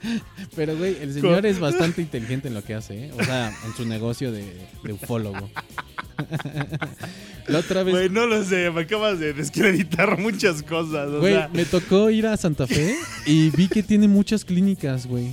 Pero, 0.56 0.76
güey, 0.76 0.96
el 1.00 1.12
señor 1.14 1.46
es 1.46 1.58
bastante 1.60 2.02
inteligente 2.02 2.48
en 2.48 2.54
lo 2.54 2.62
que 2.64 2.74
hace, 2.74 3.06
¿eh? 3.06 3.10
O 3.18 3.24
sea, 3.24 3.52
en 3.66 3.74
su 3.74 3.84
negocio 3.86 4.32
de, 4.32 4.44
de 4.82 4.92
ufólogo. 4.92 5.50
la 7.48 7.58
otra 7.58 7.82
vez, 7.82 7.94
Güey, 7.94 8.08
no 8.08 8.26
lo 8.26 8.42
sé, 8.44 8.70
me 8.70 8.82
acabas 8.82 9.18
de 9.20 9.32
descreditar 9.32 10.18
muchas 10.18 10.62
cosas. 10.62 11.08
O 11.08 11.20
güey, 11.20 11.34
sea, 11.34 11.48
me 11.52 11.64
tocó 11.64 12.10
ir 12.10 12.26
a 12.26 12.36
Santa 12.36 12.66
Fe 12.66 12.96
y 13.26 13.50
vi 13.50 13.68
que 13.68 13.82
tiene 13.82 14.08
muchas 14.08 14.44
clínicas, 14.44 15.06
güey. 15.06 15.32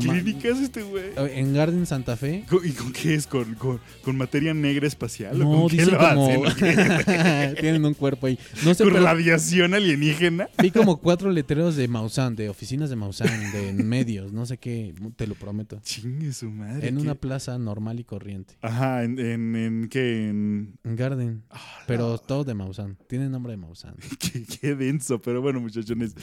¿clínicas 0.00 0.58
este 0.60 0.82
güey? 0.82 1.04
En 1.16 1.52
Garden 1.52 1.84
Santa 1.86 2.16
Fe. 2.16 2.44
¿Con- 2.48 2.66
¿Y 2.66 2.70
con 2.70 2.92
qué 2.92 3.14
es? 3.14 3.26
¿Con, 3.26 3.54
con, 3.56 3.80
con 4.02 4.16
materia 4.16 4.54
negra 4.54 4.86
espacial? 4.86 5.40
¿O 5.42 5.62
No, 5.62 5.66
qué 5.68 5.76
dicen 5.76 5.92
lo 5.94 5.98
como. 5.98 6.46
hacen? 6.46 7.52
¿O? 7.52 7.60
Tienen 7.60 7.84
un 7.84 7.94
cuerpo 7.94 8.28
ahí. 8.28 8.38
No 8.64 8.72
sé, 8.74 8.84
¿Con 8.84 8.92
pero 8.94 9.04
radiación 9.04 9.74
alienígena? 9.74 10.48
vi 10.62 10.70
como 10.70 10.96
cuatro 10.98 11.30
letreros 11.30 11.76
de 11.76 11.88
Maussan, 11.88 12.36
de 12.36 12.48
oficinas 12.48 12.88
de 12.90 12.96
Maussan, 12.96 13.52
de 13.52 13.72
medios, 13.92 14.32
no 14.32 14.46
sé 14.46 14.56
qué, 14.58 14.94
te 15.16 15.26
lo 15.26 15.34
prometo. 15.34 15.80
Chingue 15.82 16.32
su 16.32 16.50
madre. 16.50 16.88
En 16.88 16.96
¿qué? 16.96 17.02
una 17.02 17.14
plaza 17.14 17.58
normal 17.58 18.00
y 18.00 18.04
corriente. 18.04 18.56
Ajá, 18.62 19.04
en, 19.04 19.18
en, 19.18 19.54
en 19.54 19.88
qué, 19.88 20.28
en... 20.30 20.78
En 20.82 20.96
Garden. 20.96 21.42
Ah, 21.50 21.60
Pero 21.86 22.08
no, 22.08 22.18
todo 22.18 22.44
de 22.44 22.54
Maussan. 22.54 22.96
Tiene 23.06 23.28
nombre 23.28 23.52
de 23.52 23.58
Maussan. 23.58 23.94
qué, 24.18 24.44
qué 24.44 24.74
denso, 24.74 25.20
pero 25.20 25.42
bueno, 25.42 25.60
muchachones. 25.60 26.14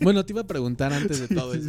Bueno, 0.00 0.24
te 0.26 0.32
iba 0.32 0.42
a 0.42 0.46
preguntar 0.46 0.92
antes 0.92 1.28
de 1.28 1.28
todo 1.34 1.54
eso. 1.54 1.68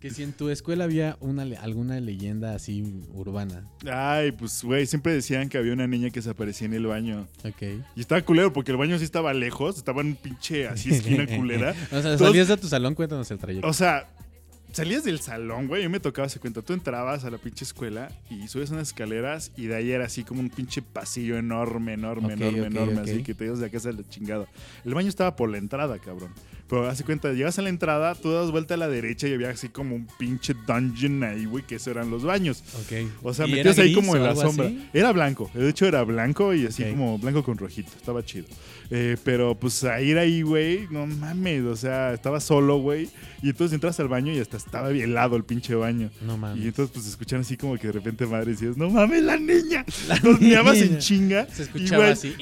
Que 0.00 0.10
si 0.10 0.22
en 0.22 0.32
tu 0.32 0.48
escuela 0.48 0.84
había 0.84 1.16
una, 1.20 1.42
alguna 1.60 1.98
leyenda 1.98 2.54
así 2.54 3.02
urbana. 3.12 3.64
Ay, 3.90 4.30
pues, 4.30 4.62
güey, 4.62 4.86
siempre 4.86 5.12
decían 5.12 5.48
que 5.48 5.58
había 5.58 5.72
una 5.72 5.88
niña 5.88 6.10
que 6.10 6.22
se 6.22 6.30
aparecía 6.30 6.66
en 6.66 6.74
el 6.74 6.86
baño. 6.86 7.26
Ok. 7.44 7.62
Y 7.96 8.00
estaba 8.00 8.22
culero 8.22 8.52
porque 8.52 8.70
el 8.70 8.76
baño 8.76 8.96
sí 8.98 9.04
estaba 9.04 9.34
lejos, 9.34 9.76
estaba 9.76 10.02
en 10.02 10.08
un 10.08 10.16
pinche 10.16 10.68
así 10.68 10.90
esquina 10.90 11.26
culera. 11.36 11.74
o 11.90 12.00
sea, 12.00 12.16
salías 12.16 12.46
de 12.46 12.56
tu 12.56 12.68
salón, 12.68 12.94
cuéntanos 12.94 13.28
el 13.32 13.38
trayecto. 13.38 13.66
O 13.66 13.72
sea, 13.72 14.06
salías 14.72 15.02
del 15.02 15.18
salón, 15.18 15.66
güey. 15.66 15.82
Yo 15.82 15.90
me 15.90 15.98
tocaba 15.98 16.28
se 16.28 16.38
cuenta. 16.38 16.62
Tú 16.62 16.72
entrabas 16.74 17.24
a 17.24 17.30
la 17.30 17.38
pinche 17.38 17.64
escuela 17.64 18.10
y 18.30 18.46
subes 18.46 18.70
unas 18.70 18.88
escaleras 18.88 19.50
y 19.56 19.66
de 19.66 19.74
ahí 19.76 19.90
era 19.90 20.04
así 20.04 20.22
como 20.22 20.40
un 20.40 20.50
pinche 20.50 20.80
pasillo 20.80 21.36
enorme, 21.36 21.94
enorme, 21.94 22.34
enorme, 22.34 22.66
enorme. 22.66 23.00
Así 23.00 23.22
que 23.24 23.34
te 23.34 23.46
ibas 23.46 23.58
de 23.58 23.68
casa 23.68 23.90
de 23.90 24.02
la 24.02 24.08
chingada. 24.08 24.46
El 24.84 24.94
baño 24.94 25.08
estaba 25.08 25.34
por 25.34 25.50
la 25.50 25.58
entrada, 25.58 25.98
cabrón. 25.98 26.32
Pero 26.68 26.88
hace 26.88 27.04
cuenta, 27.04 27.32
llegas 27.32 27.58
a 27.58 27.62
la 27.62 27.70
entrada, 27.70 28.14
tú 28.14 28.30
das 28.32 28.50
vuelta 28.50 28.74
a 28.74 28.76
la 28.76 28.88
derecha 28.88 29.26
y 29.26 29.32
había 29.32 29.50
así 29.50 29.68
como 29.68 29.96
un 29.96 30.06
pinche 30.18 30.54
dungeon 30.66 31.22
ahí, 31.24 31.46
güey, 31.46 31.66
que 31.66 31.76
esos 31.76 31.88
eran 31.88 32.10
los 32.10 32.24
baños. 32.24 32.62
Ok. 32.74 33.08
O 33.22 33.32
sea, 33.32 33.46
¿Y 33.46 33.52
metías 33.52 33.78
ahí 33.78 33.94
como 33.94 34.14
en 34.16 34.22
la 34.22 34.36
sombra. 34.36 34.66
así? 34.66 34.88
Era 34.92 35.12
blanco, 35.12 35.50
de 35.54 35.68
hecho 35.68 35.86
era 35.86 36.02
blanco 36.04 36.54
y 36.54 36.66
así 36.66 36.84
como 36.84 37.18
blanco 37.18 37.42
con 37.42 37.56
rojito. 37.56 37.90
Estaba 37.96 38.24
chido. 38.24 38.46
Eh, 38.90 39.16
pero 39.22 39.54
pues 39.54 39.84
a 39.84 40.00
ir 40.00 40.18
ahí, 40.18 40.42
güey, 40.42 40.86
no 40.90 41.06
mames. 41.06 41.62
O 41.64 41.76
sea, 41.76 42.12
estaba 42.14 42.40
solo, 42.40 42.78
güey. 42.78 43.08
Y 43.42 43.50
entonces 43.50 43.74
entras 43.74 44.00
al 44.00 44.08
baño 44.08 44.32
y 44.32 44.38
hasta 44.38 44.56
estaba 44.56 44.88
bien 44.88 45.10
helado 45.10 45.36
el 45.36 45.44
pinche 45.44 45.74
baño. 45.74 46.10
No 46.22 46.36
mames. 46.36 46.64
Y 46.64 46.68
entonces 46.68 46.92
pues 46.94 47.06
escuchan 47.06 47.40
así 47.40 47.56
como 47.56 47.76
que 47.76 47.86
de 47.88 47.92
repente 47.92 48.26
madre 48.26 48.52
decías, 48.52 48.76
no 48.76 48.90
mames, 48.90 49.22
la 49.22 49.36
niña. 49.36 49.84
Nos 50.22 50.40
meabas 50.40 50.78
en 50.78 50.88
niña. 50.88 50.98
chinga. 50.98 51.46
Se 51.46 51.62
y, 51.62 51.64
escuchaba 51.66 52.08
así. 52.08 52.34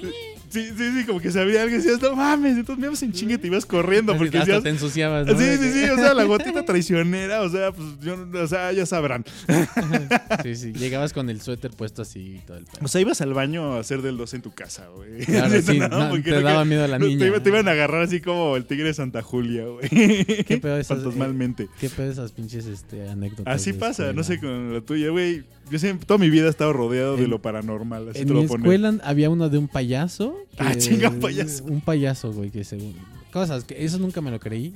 Sí, 0.49 0.69
sí, 0.77 0.93
sí, 1.01 1.05
como 1.07 1.21
que 1.21 1.29
algo 1.29 1.51
y 1.51 1.73
decías, 1.79 2.01
no 2.01 2.15
mames. 2.17 2.57
Entonces 2.57 2.79
meabas 2.81 3.03
en 3.03 3.13
chinga 3.13 3.35
y 3.35 3.39
te 3.39 3.47
ibas 3.49 3.67
corriendo 3.67 4.17
porque 4.17 4.39
Hasta 4.39 4.53
decías, 4.53 4.63
te 4.63 4.69
ensuciabas, 4.71 5.27
¿no? 5.27 5.39
Sí, 5.39 5.45
sí, 5.59 5.73
sí, 5.73 5.85
o 5.91 5.97
sea, 5.97 6.15
la 6.15 6.25
gotita 6.25 6.65
traicionera, 6.65 7.43
o 7.43 7.49
sea, 7.49 7.73
pues 7.73 7.89
yo, 8.01 8.17
o 8.43 8.47
sea, 8.47 8.73
ya 8.73 8.87
sabrán. 8.87 9.25
Sí, 10.43 10.55
sí. 10.57 10.73
Llegabas 10.73 11.13
con 11.13 11.29
el 11.31 11.41
suéter 11.41 11.71
puesto 11.73 12.03
así 12.03 12.37
y 12.37 12.39
todo 12.47 12.57
el 12.59 12.65
pedo. 12.65 12.85
O 12.85 12.89
sea, 12.89 13.01
ibas 13.01 13.21
al 13.21 13.35
baño 13.35 13.73
a 13.75 13.81
hacer 13.81 14.03
del 14.03 14.17
2 14.17 14.35
en 14.35 14.43
tu 14.43 14.53
casa, 14.53 14.87
güey. 14.95 15.25
Claro, 15.27 15.61
sí, 15.63 15.79
No, 15.79 15.89
no, 15.89 16.23
te 16.23 16.31
no 16.31 16.41
daba 16.43 16.63
que- 16.63 16.69
miedo 16.69 16.85
a 16.85 16.89
la 16.89 16.99
niña. 16.99 17.19
Te, 17.19 17.27
iba- 17.27 17.41
te 17.43 17.49
iban 17.49 17.69
a 17.69 17.73
agarrar 17.73 18.03
así 18.03 18.21
como 18.21 18.57
el 18.57 18.65
tigre 18.67 18.85
de 18.87 18.95
Santa 18.95 19.23
Julia, 19.23 19.65
güey. 19.65 19.89
Qué 20.45 20.59
pedo 20.63 20.77
esas, 20.79 20.99
Fantasmalmente. 20.99 21.69
¿Qué 21.81 21.89
pedo 21.91 22.11
esas 22.11 22.33
pinches 22.33 22.67
este, 22.67 23.09
anécdotas? 23.09 23.55
Así 23.55 23.73
pasa, 23.73 24.13
no 24.13 24.23
sé 24.23 24.39
con 24.39 24.73
la 24.75 24.81
tuya, 24.81 25.11
güey. 25.11 25.45
Yo 25.71 25.79
siempre, 25.79 26.07
toda 26.07 26.19
mi 26.19 26.31
vida 26.31 26.47
he 26.47 26.51
estado 26.51 26.73
rodeado 26.73 27.17
de 27.17 27.27
lo 27.27 27.43
paranormal, 27.43 28.09
así 28.11 28.21
En 28.21 28.29
te 28.29 28.35
mi 28.35 28.45
escuela 28.45 28.95
había 29.03 29.31
uno 29.31 29.49
de 29.49 29.59
un 29.59 29.67
payaso. 29.69 30.37
Ah, 30.59 30.75
chinga, 30.77 31.09
un 31.11 31.21
payaso. 31.21 31.65
Un 31.65 31.81
payaso, 31.81 32.33
güey, 32.33 32.51
que 32.51 32.63
según... 32.65 32.95
Cosas, 33.33 33.65
que 33.65 33.85
eso 33.85 33.99
nunca 33.99 34.21
me 34.21 34.31
lo 34.31 34.39
creí. 34.39 34.75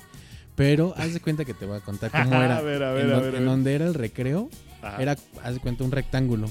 Pero 0.56 0.92
haz 0.96 1.14
de 1.14 1.20
cuenta 1.20 1.44
que 1.44 1.54
te 1.54 1.64
voy 1.64 1.76
a 1.76 1.80
contar 1.80 2.10
cómo 2.10 2.34
era. 2.42 2.58
A 2.58 2.60
ver, 2.60 2.82
a 2.82 2.92
ver, 2.92 3.06
en, 3.06 3.12
a 3.12 3.16
ver, 3.16 3.24
a 3.24 3.26
en 3.28 3.32
ver. 3.32 3.44
donde 3.44 3.74
era 3.74 3.86
el 3.86 3.94
recreo, 3.94 4.50
Ajá. 4.82 5.00
era, 5.00 5.16
haz 5.42 5.54
de 5.54 5.60
cuenta, 5.60 5.84
un 5.84 5.92
rectángulo. 5.92 6.48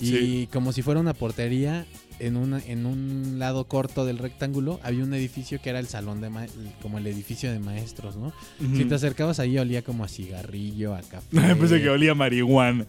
Y 0.00 0.06
Sí. 0.06 0.48
como 0.52 0.72
si 0.72 0.82
fuera 0.82 1.00
una 1.00 1.14
portería, 1.14 1.86
en, 2.20 2.36
una, 2.36 2.58
en 2.66 2.86
un 2.86 3.38
lado 3.38 3.64
corto 3.64 4.04
del 4.04 4.18
rectángulo 4.18 4.80
había 4.82 5.04
un 5.04 5.14
edificio 5.14 5.60
que 5.60 5.70
era 5.70 5.78
el 5.78 5.86
salón 5.88 6.20
de 6.20 6.30
ma- 6.30 6.46
como 6.82 6.98
el 6.98 7.06
edificio 7.06 7.50
de 7.52 7.58
maestros, 7.58 8.16
¿no? 8.16 8.32
Si 8.76 8.84
te 8.84 8.94
acercabas 8.94 9.38
ahí 9.40 9.58
olía 9.58 9.82
como 9.82 10.04
a 10.04 10.08
cigarrillo, 10.08 10.94
a 10.94 11.00
café. 11.02 11.26
Pensé 11.54 11.80
que 11.80 11.88
olía 11.90 12.12
a 12.12 12.14
marihuana. 12.14 12.86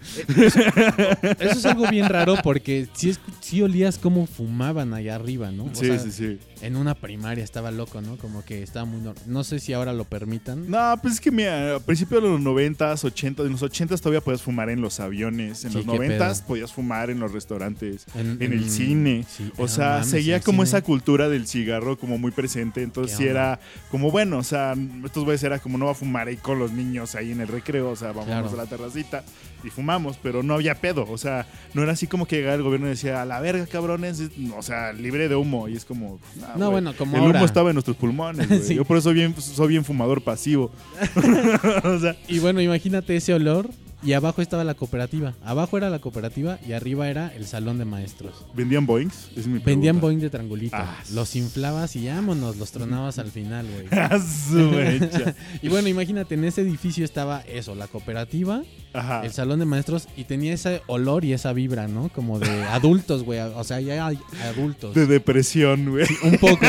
Eso 1.39 1.59
es 1.59 1.65
algo 1.65 1.87
bien 1.89 2.07
raro 2.09 2.35
porque 2.43 2.87
sí, 2.93 3.15
sí 3.41 3.61
olías 3.61 3.97
cómo 3.97 4.25
fumaban 4.27 4.93
allá 4.93 5.15
arriba, 5.15 5.51
¿no? 5.51 5.65
O 5.65 5.69
Sí, 5.73 5.85
sea, 5.87 5.99
sí, 5.99 6.11
sí. 6.11 6.39
En 6.61 6.75
una 6.75 6.93
primaria 6.93 7.43
estaba 7.43 7.71
loco, 7.71 8.01
¿no? 8.01 8.17
Como 8.17 8.43
que 8.43 8.61
estaba 8.63 8.85
muy... 8.85 9.01
No 9.25 9.43
sé 9.43 9.59
si 9.59 9.71
ahora 9.73 9.93
lo 9.93 10.03
permitan. 10.03 10.69
No, 10.69 10.95
pues 11.01 11.15
es 11.15 11.21
que 11.21 11.31
mira, 11.31 11.75
a 11.75 11.79
principios 11.79 12.21
de 12.21 12.29
los 12.29 12.41
90s, 12.41 13.03
80 13.05 13.43
en 13.43 13.51
los 13.51 13.61
80s 13.63 13.99
todavía 13.99 14.21
podías 14.21 14.41
fumar 14.41 14.69
en 14.69 14.81
los 14.81 14.99
aviones, 14.99 15.63
en 15.63 15.71
Sí, 15.71 15.77
los 15.77 15.85
qué 15.85 15.91
90s 15.91 16.07
pedo. 16.17 16.47
podías 16.47 16.73
fumar 16.73 17.09
en 17.09 17.19
los 17.19 17.31
restaurantes, 17.31 18.05
En, 18.15 18.37
en 18.41 18.53
el 18.53 18.69
cine. 18.69 19.18
Sí, 19.27 19.51
O 19.57 19.67
sea, 19.67 19.89
mames, 19.93 20.07
seguía 20.07 20.39
como 20.41 20.63
cine. 20.65 20.77
esa 20.77 20.81
cultura 20.83 21.29
del 21.29 21.47
cigarro 21.47 21.97
como 21.97 22.17
muy 22.17 22.31
presente. 22.31 22.81
Entonces 22.83 23.17
¿Qué 23.17 23.23
sí 23.23 23.29
era 23.29 23.59
como 23.91 24.11
bueno, 24.11 24.37
o 24.37 24.43
sea, 24.43 24.75
estos 25.05 25.23
güeyes 25.23 25.43
era 25.43 25.59
como 25.59 25.77
no 25.77 25.85
va 25.85 25.91
a 25.91 25.95
fumar 25.95 26.27
ahí 26.27 26.37
con 26.37 26.59
los 26.59 26.71
niños 26.71 27.15
ahí 27.15 27.31
en 27.31 27.41
el 27.41 27.47
recreo, 27.47 27.89
o 27.89 27.95
sea, 27.95 28.09
vamos 28.09 28.25
Claro. 28.25 28.49
a 28.49 28.55
la 28.55 28.65
terracita 28.65 29.23
y 29.63 29.69
fumamos, 29.69 30.17
pero 30.21 30.41
no 30.43 30.53
había 30.53 30.75
pedo, 30.75 31.05
o 31.09 31.17
sea, 31.17 31.45
no 31.73 31.83
era 31.83 31.91
así 31.91 32.07
como 32.07 32.25
que 32.25 32.37
llegaba 32.37 32.55
el 32.55 32.63
gobierno 32.63 32.87
y 32.87 32.91
decía, 32.91 33.21
a 33.21 33.25
la 33.25 33.39
verga, 33.41 33.65
cabrones, 33.65 34.19
es- 34.19 34.31
o 34.57 34.61
sea, 34.61 34.93
libre 34.93 35.27
de 35.27 35.35
humo. 35.35 35.67
Y 35.67 35.75
es 35.75 35.83
como, 35.83 36.19
"Ah, 36.43 36.53
No, 36.57 36.71
bueno, 36.71 36.93
como 36.95 37.17
el 37.17 37.23
ahora. 37.23 37.37
humo 37.39 37.45
estaba 37.45 37.69
en 37.71 37.75
nuestros 37.75 37.97
pulmones, 37.97 38.47
güey. 38.47 38.61
Sí. 38.63 38.75
Yo 38.75 38.85
por 38.85 38.97
eso 38.97 39.11
bien, 39.11 39.35
soy 39.39 39.67
bien 39.67 39.83
fumador 39.83 40.21
pasivo. 40.21 40.71
o 41.83 41.99
sea, 41.99 42.15
Y 42.27 42.39
bueno, 42.39 42.61
imagínate 42.61 43.15
ese 43.15 43.33
olor 43.33 43.69
y 44.01 44.13
abajo 44.13 44.41
estaba 44.41 44.63
la 44.63 44.73
cooperativa. 44.75 45.33
Abajo 45.43 45.77
era 45.77 45.89
la 45.89 45.99
cooperativa 45.99 46.59
y 46.67 46.73
arriba 46.73 47.09
era 47.09 47.33
el 47.35 47.45
salón 47.45 47.77
de 47.77 47.85
maestros. 47.85 48.45
¿vendían 48.53 48.85
Boeings? 48.85 49.29
Es 49.35 49.47
mi 49.47 49.59
Vendían. 49.59 49.99
Boeing 49.99 50.19
de 50.19 50.29
trangulito. 50.29 50.75
Ah, 50.77 50.97
los 51.13 51.35
inflabas 51.35 51.95
y 51.95 52.07
vámonos, 52.07 52.57
los 52.57 52.71
tronabas 52.71 53.19
al 53.19 53.31
final, 53.31 53.67
güey. 53.71 53.87
Ah. 53.99 54.19
Y 55.61 55.67
bueno, 55.67 55.87
imagínate, 55.87 56.35
en 56.35 56.45
ese 56.45 56.61
edificio 56.61 57.03
estaba 57.03 57.41
eso, 57.41 57.75
la 57.75 57.87
cooperativa, 57.87 58.63
Ajá. 58.93 59.25
el 59.25 59.31
salón 59.31 59.59
de 59.59 59.65
maestros 59.65 60.07
y 60.15 60.23
tenía 60.23 60.53
ese 60.53 60.81
olor 60.87 61.25
y 61.25 61.33
esa 61.33 61.53
vibra, 61.53 61.87
¿no? 61.87 62.09
Como 62.09 62.39
de 62.39 62.63
adultos, 62.63 63.23
güey. 63.23 63.39
O 63.39 63.63
sea, 63.63 63.79
ya 63.81 64.05
hay 64.05 64.19
adultos. 64.43 64.95
De 64.95 65.05
depresión, 65.05 65.89
güey. 65.89 66.07
Un 66.23 66.37
poco, 66.37 66.65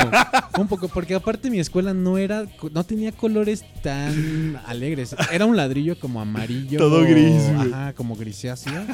un 0.59 0.69
poco, 0.69 0.89
porque 0.89 1.15
aparte 1.15 1.51
mi 1.51 1.61
escuela 1.61 1.95
no 1.95 2.19
era, 2.19 2.47
no 2.73 2.85
tenía 2.85 3.13
colores 3.13 3.65
tan 3.83 4.61
alegres. 4.67 5.15
Era 5.33 5.47
un 5.47 5.57
ladrillo 5.57 5.99
como 5.99 6.21
amarillo. 6.21 6.79
Todo 6.79 7.03
gris, 7.03 7.20
güey. 7.23 7.73
Ajá, 7.73 7.93
como 7.95 8.17
grisáceo. 8.17 8.85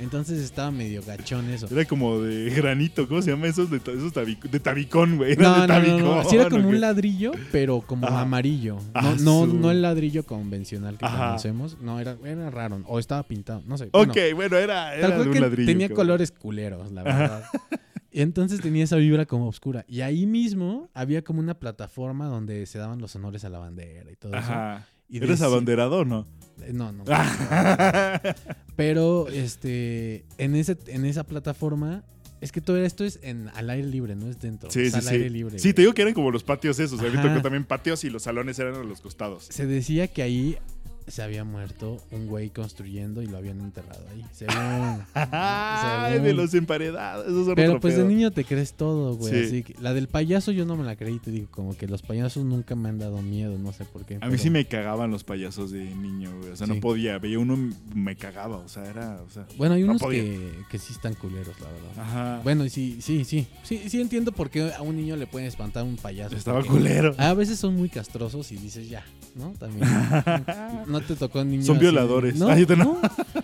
Entonces 0.00 0.40
estaba 0.40 0.72
medio 0.72 1.02
gachón 1.04 1.48
eso. 1.50 1.68
Era 1.70 1.84
como 1.84 2.18
de 2.20 2.50
granito, 2.50 3.06
¿cómo 3.06 3.22
se 3.22 3.30
llama 3.30 3.46
esos 3.46 3.70
de, 3.70 3.76
esos 3.76 4.12
tabic- 4.12 4.42
de 4.50 4.58
tabicón, 4.58 5.16
güey? 5.18 5.32
Era 5.32 5.42
No, 5.44 5.52
de 5.54 5.58
no, 5.60 5.66
no, 5.66 5.74
tabicón. 5.74 6.00
no, 6.02 6.24
Sí 6.28 6.34
era 6.36 6.50
como 6.50 6.68
un 6.68 6.80
ladrillo, 6.80 7.30
pero 7.52 7.80
como 7.80 8.06
Ajá. 8.08 8.22
amarillo. 8.22 8.74
No, 8.76 8.82
Ah, 8.92 9.14
no, 9.20 9.70
el 9.70 9.82
ladrillo 9.82 10.24
convencional 10.26 10.98
que 10.98 11.06
Ajá. 11.06 11.26
conocemos. 11.28 11.78
No, 11.80 12.00
era, 12.00 12.16
era 12.24 12.50
raro. 12.50 12.82
O 12.86 12.98
estaba 12.98 13.22
pintado, 13.22 13.62
no 13.66 13.78
sé. 13.78 13.88
Ok, 13.92 14.08
Bueno, 14.14 14.36
bueno, 14.36 14.56
era, 14.56 14.96
era 14.96 15.16
de 15.16 15.28
un 15.28 15.32
que 15.32 15.40
ladrillo. 15.40 15.66
tenía 15.70 15.88
colores 15.88 16.32
culeros, 16.32 16.90
la 16.90 17.04
verdad. 17.04 17.44
Y 18.10 18.20
entonces 18.20 18.60
tenía 18.60 18.82
esa 18.84 18.96
vibra 18.96 19.26
como 19.26 19.46
oscura. 19.46 19.84
Y 19.88 20.00
ahí 20.00 20.26
mismo 20.26 20.88
había 20.92 21.22
como 21.22 21.38
una 21.38 21.54
plataforma 21.54 22.26
donde 22.26 22.66
se 22.66 22.78
daban 22.78 23.00
los 23.00 23.14
honores 23.14 23.44
a 23.44 23.48
la 23.48 23.58
bandera 23.60 24.10
y 24.10 24.16
todo 24.16 24.34
eso. 24.36 24.52
Y 25.08 25.18
¿Eres 25.22 25.42
abanderado 25.42 25.98
o 26.00 26.04
no? 26.04 26.26
Eh, 26.62 26.72
No, 26.72 26.92
no. 26.92 27.04
Pero 28.76 29.28
este 29.28 30.24
en 30.38 30.56
ese 30.56 30.76
en 30.86 31.04
esa 31.04 31.24
plataforma 31.24 32.04
es 32.40 32.52
que 32.52 32.60
todo 32.60 32.76
esto 32.76 33.04
es 33.04 33.20
en 33.22 33.48
al 33.54 33.70
aire 33.70 33.86
libre, 33.88 34.16
no 34.16 34.28
es 34.28 34.38
dentro. 34.40 34.70
Sí, 34.70 34.80
es 34.82 34.90
sí, 34.92 34.96
al 34.96 35.02
sí. 35.02 35.14
aire 35.14 35.30
libre. 35.30 35.58
sí, 35.58 35.68
güey. 35.68 35.74
te 35.74 35.82
digo 35.82 35.94
que 35.94 36.02
eran 36.02 36.14
como 36.14 36.30
los 36.30 36.42
patios 36.42 36.78
esos. 36.78 37.00
A 37.00 37.04
mí 37.04 37.16
tocó 37.16 37.40
también 37.42 37.64
patios 37.64 38.04
y 38.04 38.10
los 38.10 38.22
salones 38.24 38.58
eran 38.58 38.74
a 38.74 38.82
los 38.84 39.00
costados. 39.00 39.44
Se 39.50 39.66
decía 39.66 40.08
que 40.08 40.22
ahí 40.22 40.58
se 41.06 41.22
había 41.22 41.44
muerto 41.44 41.98
un 42.10 42.26
güey 42.26 42.50
construyendo 42.50 43.22
y 43.22 43.26
lo 43.26 43.36
habían 43.38 43.60
enterrado 43.60 44.04
ahí. 44.10 44.24
Según. 44.32 44.56
Ay, 45.14 46.12
Según. 46.12 46.24
de 46.26 46.34
los 46.34 46.54
emparedados. 46.54 47.26
Son 47.46 47.54
Pero 47.54 47.78
pues 47.80 47.96
de 47.96 48.04
niño 48.04 48.30
te 48.30 48.44
crees 48.44 48.72
todo, 48.74 49.14
güey. 49.16 49.32
Sí. 49.32 49.46
Así 49.46 49.62
que 49.62 49.74
la 49.80 49.92
del 49.94 50.08
payaso 50.08 50.50
yo 50.52 50.64
no 50.64 50.76
me 50.76 50.84
la 50.84 50.96
creí, 50.96 51.18
te 51.18 51.30
digo, 51.30 51.48
como 51.50 51.76
que 51.76 51.86
los 51.86 52.02
payasos 52.02 52.44
nunca 52.44 52.74
me 52.74 52.88
han 52.88 52.98
dado 52.98 53.20
miedo, 53.22 53.58
no 53.58 53.72
sé 53.72 53.84
por 53.84 54.04
qué. 54.04 54.18
A 54.20 54.28
mí 54.28 54.38
sí 54.38 54.50
me 54.50 54.64
cagaban 54.66 55.10
los 55.10 55.24
payasos 55.24 55.70
de 55.70 55.84
niño, 55.84 56.30
güey. 56.38 56.50
O 56.52 56.56
sea, 56.56 56.66
Sí. 56.66 56.72
no 56.74 56.80
podía. 56.80 57.18
Veía 57.18 57.38
uno, 57.38 57.56
me 57.94 58.16
cagaba. 58.16 58.56
O 58.58 58.68
sea, 58.68 58.84
era. 58.86 59.20
O 59.26 59.30
sea, 59.30 59.46
Bueno, 59.56 59.74
hay 59.74 59.82
no 59.82 59.90
unos 59.92 60.02
que, 60.02 60.52
que 60.70 60.78
sí 60.78 60.92
están 60.94 61.14
culeros, 61.14 61.54
la 61.60 61.66
verdad. 61.68 61.90
Ajá. 61.98 62.40
Bueno, 62.42 62.64
sí, 62.68 62.98
sí, 63.00 63.24
sí, 63.24 63.46
sí. 63.62 63.82
Sí 63.88 64.00
entiendo 64.00 64.32
por 64.32 64.50
qué 64.50 64.72
a 64.72 64.82
un 64.82 64.96
niño 64.96 65.16
le 65.16 65.26
pueden 65.26 65.46
espantar 65.48 65.84
un 65.84 65.96
payaso. 65.96 66.34
Estaba 66.36 66.62
culero. 66.64 67.14
A 67.18 67.34
veces 67.34 67.58
son 67.58 67.74
muy 67.76 67.88
castrosos 67.88 68.50
y 68.52 68.56
dices 68.56 68.88
ya, 68.88 69.04
¿no? 69.34 69.52
También. 69.58 69.86
no 71.00 71.00
te 71.06 71.14
tocó 71.16 71.44
niños. 71.44 71.66
Son 71.66 71.76
así- 71.76 71.82
violadores. 71.84 72.36
No, 72.36 72.48
Ay, 72.48 72.64
yo 72.66 72.76
no. 72.76 72.84
no, 72.84 73.00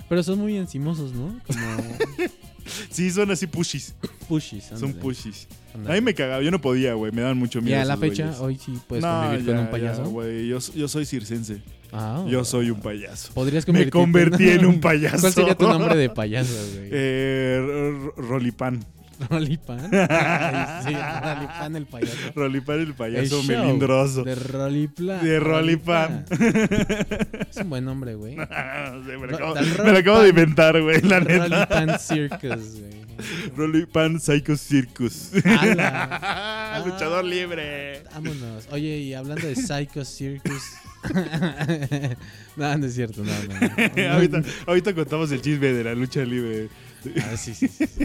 pero 0.09 0.22
son 0.22 0.38
muy 0.38 0.57
encimosos, 0.57 1.12
¿no? 1.12 1.38
Como 1.46 1.61
Sí, 2.90 3.11
son 3.11 3.30
así 3.30 3.46
pushis. 3.46 3.94
pushies. 4.28 4.70
Son 4.78 4.92
pushis. 4.94 5.48
A 5.88 5.92
mí 5.92 6.01
me 6.01 6.14
cagaba. 6.14 6.40
Yo 6.42 6.51
no 6.53 6.61
podía, 6.61 6.94
güey. 6.94 7.11
Me 7.11 7.20
daban 7.22 7.36
mucho 7.36 7.59
Y 7.59 7.62
miedo. 7.62 7.80
a 7.80 7.84
la 7.84 7.96
fecha, 7.96 8.24
güeyes. 8.24 8.40
hoy 8.40 8.59
sí 8.64 8.78
puedes 8.86 9.05
no, 9.05 9.22
convivir 9.22 9.46
con 9.46 9.55
ya, 9.55 9.61
un 9.61 9.66
ya, 9.66 9.70
payaso. 9.70 10.05
güey. 10.05 10.46
Yo, 10.48 10.59
yo 10.74 10.88
soy 10.88 11.05
circense. 11.05 11.62
Ah, 11.92 12.24
Yo 12.28 12.44
soy 12.44 12.70
un 12.70 12.80
payaso. 12.80 13.32
Podrías 13.34 13.66
Me 13.66 13.90
convertí 13.90 14.48
en 14.51 14.64
un 14.66 14.80
payaso. 14.80 15.18
¿Cuál 15.20 15.32
sería 15.32 15.55
tu 15.57 15.66
nombre 15.68 15.96
de 15.96 16.09
payaso, 16.11 16.53
güey? 16.74 16.88
Eh, 16.92 18.11
Rolipan. 18.16 18.84
Rolipan. 19.29 19.91
Ay, 19.93 20.85
sí, 20.87 20.95
Rolipan 20.95 21.77
el 21.77 21.87
payaso. 21.87 22.33
Rolipan 22.35 22.81
el 22.81 22.95
payaso 22.95 23.41
El 23.41 23.47
melindroso. 23.47 24.25
De 24.25 24.35
Roliplan. 24.35 25.25
De 25.25 25.41
Rolipan. 25.41 26.25
Es 27.51 27.57
un 27.57 27.71
buen 27.71 27.85
nombre, 27.85 28.14
güey. 28.14 28.37
No 28.91 29.05
sé, 29.05 29.18
me, 29.18 29.27
lo 29.27 29.37
acabo, 29.37 29.55
me 29.55 29.93
lo 29.93 29.99
acabo 29.99 30.18
de 30.21 30.23
Rolipan. 30.23 30.29
inventar, 30.29 30.83
güey, 30.83 31.01
la 31.03 31.21
neta. 31.21 31.66
Rolipan 31.66 31.99
Circus, 31.99 32.81
güey. 32.81 33.01
Rolipan 33.57 34.21
Psycho 34.21 34.57
Circus. 34.57 35.31
¡Hala! 35.45 36.83
Luchador 36.87 37.25
libre. 37.25 38.03
Vámonos. 38.14 38.66
Oye, 38.71 38.97
y 38.99 39.14
hablando 39.14 39.47
de 39.47 39.55
Psycho 39.57 40.05
Circus. 40.05 40.62
no, 42.57 42.79
no 42.79 42.87
es 42.87 42.95
cierto, 42.95 43.23
no, 43.23 43.33
no. 43.33 43.61
no. 44.07 44.12
ahorita, 44.12 44.43
ahorita 44.66 44.95
contamos 44.95 45.31
el 45.33 45.41
chisme 45.41 45.73
de 45.73 45.85
la 45.85 45.95
lucha 45.95 46.25
libre. 46.25 46.68
Ah, 47.24 47.36
sí, 47.36 47.55
sí, 47.55 47.68
sí. 47.68 47.84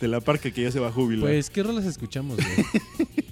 de 0.00 0.08
la 0.08 0.20
parca 0.20 0.50
que 0.50 0.62
ya 0.62 0.70
se 0.70 0.80
va 0.80 0.88
a 0.88 0.92
jubilar. 0.92 1.26
Pues, 1.26 1.50
¿qué 1.50 1.62
rolas 1.62 1.84
escuchamos, 1.84 2.36
güey? 2.36 2.48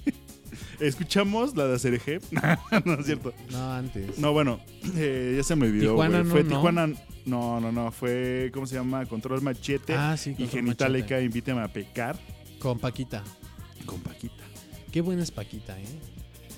Escuchamos 0.79 1.55
la 1.55 1.67
de 1.67 1.75
ACRG. 1.75 2.21
no 2.85 2.93
es 2.95 3.05
cierto. 3.05 3.33
No, 3.51 3.73
antes. 3.73 4.17
No, 4.17 4.33
bueno, 4.33 4.59
eh, 4.97 5.35
ya 5.37 5.43
se 5.43 5.55
me 5.55 5.67
olvidó. 5.67 5.91
Tijuana 5.91 6.19
güey. 6.19 6.27
no, 6.27 6.31
Fue 6.31 6.43
no. 6.43 6.49
Tijuana. 6.49 6.87
No, 7.25 7.59
no, 7.61 7.71
no. 7.71 7.91
Fue, 7.91 8.51
¿cómo 8.53 8.67
se 8.67 8.75
llama? 8.75 9.05
Control 9.05 9.41
Machete. 9.41 9.93
Ah, 9.93 10.17
sí, 10.17 10.35
y 10.37 10.47
Genitalica, 10.47 11.21
invítame 11.21 11.61
a 11.61 11.69
pecar. 11.69 12.19
Con 12.59 12.79
Paquita. 12.79 13.23
Con 13.85 14.01
Paquita. 14.01 14.43
Qué 14.91 15.01
buena 15.01 15.23
es 15.23 15.31
Paquita, 15.31 15.79
¿eh? 15.79 15.85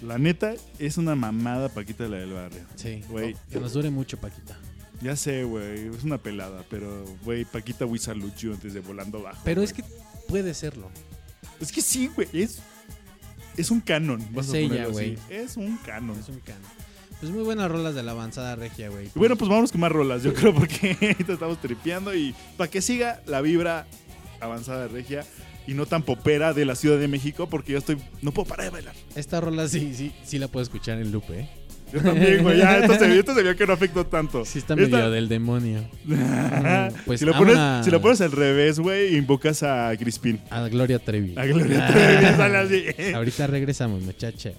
La 0.02 0.18
neta, 0.18 0.54
es 0.80 0.98
una 0.98 1.16
mamada 1.16 1.70
Paquita 1.70 2.08
la 2.08 2.18
del 2.18 2.34
barrio. 2.34 2.62
Sí. 2.76 3.02
Güey. 3.10 3.36
Que 3.50 3.60
nos 3.60 3.74
dure 3.74 3.90
mucho, 3.90 4.18
Paquita. 4.18 4.58
Ya 5.06 5.16
sé, 5.16 5.44
güey. 5.44 5.90
Es 5.96 6.04
una 6.04 6.18
pelada, 6.18 6.66
pero, 6.68 7.06
güey, 7.24 7.46
Paquita 7.46 7.86
you 7.86 8.52
antes 8.52 8.74
de 8.74 8.80
volando 8.80 9.22
bajo. 9.22 9.40
Pero 9.46 9.62
es 9.62 9.72
que 9.72 9.84
puede 10.28 10.56
serlo. 10.56 10.90
Es 11.60 11.72
que 11.72 11.82
sí, 11.82 12.10
güey. 12.16 12.28
Es, 12.34 12.58
es 13.56 13.70
un 13.70 13.82
canon. 13.82 14.20
vamos 14.32 14.52
a 14.52 14.58
ella, 14.58 14.88
güey. 14.88 15.16
Es 15.30 15.58
un 15.58 15.78
canon. 15.78 16.18
Es 16.18 16.28
un 16.28 16.40
can. 16.40 16.58
Pues 17.20 17.32
muy 17.32 17.44
buenas 17.44 17.70
rolas 17.70 17.94
de 17.94 18.02
la 18.02 18.14
avanzada 18.14 18.56
regia, 18.56 18.90
güey. 18.90 19.06
Y 19.06 19.20
bueno, 19.20 19.36
pues 19.36 19.48
vámonos 19.48 19.72
con 19.72 19.82
más 19.82 19.92
rolas, 19.92 20.24
yo 20.24 20.34
creo, 20.34 20.56
porque 20.56 20.98
ahorita 21.00 21.34
estamos 21.34 21.62
tripeando 21.62 22.16
y 22.16 22.34
para 22.58 22.72
que 22.72 22.82
siga 22.82 23.22
la 23.28 23.42
vibra 23.42 23.86
avanzada 24.40 24.88
regia 24.88 25.24
y 25.68 25.76
no 25.76 25.86
tan 25.86 26.02
popera 26.02 26.52
de 26.54 26.66
la 26.66 26.74
Ciudad 26.74 26.98
de 26.98 27.08
México, 27.08 27.48
porque 27.48 27.74
yo 27.74 27.78
estoy. 27.78 27.98
No 28.24 28.32
puedo 28.32 28.48
parar 28.48 28.66
de 28.66 28.72
bailar. 28.72 28.96
Esta 29.16 29.40
rola 29.40 29.68
sí, 29.68 29.94
sí, 29.94 30.16
sí 30.24 30.40
la 30.40 30.48
puedo 30.48 30.64
escuchar 30.64 30.98
en 30.98 31.12
loop, 31.12 31.30
¿eh? 31.30 31.48
Yo 31.94 32.02
también, 32.02 32.44
güey. 32.44 32.58
Ya, 32.58 32.80
esto 32.80 32.96
se, 32.98 33.08
vio, 33.08 33.20
esto 33.20 33.34
se 33.34 33.44
vio 33.44 33.56
que 33.56 33.66
no 33.68 33.74
afectó 33.74 34.06
tanto. 34.06 34.44
Sí 34.46 34.60
está 34.60 34.74
Esta- 34.74 34.98
medio 34.98 35.12
del 35.12 35.28
demonio. 35.30 35.86
pues 37.06 37.20
si, 37.20 37.26
lo 37.26 37.34
pones, 37.34 37.58
si 37.86 37.92
lo 37.92 38.02
pones 38.02 38.22
al 38.22 38.32
revés, 38.32 38.80
güey, 38.80 39.16
invocas 39.16 39.64
a 39.64 39.92
Crispin. 39.98 40.40
A 40.50 40.68
Gloria 40.68 41.00
Trevi. 41.00 41.34
A 41.38 41.46
Gloria 41.46 41.88
Trevi, 41.88 42.26
sale 42.38 42.58
así. 42.58 43.14
Ahorita 43.14 43.48
regresamos, 43.48 44.02
muchacha. 44.02 44.52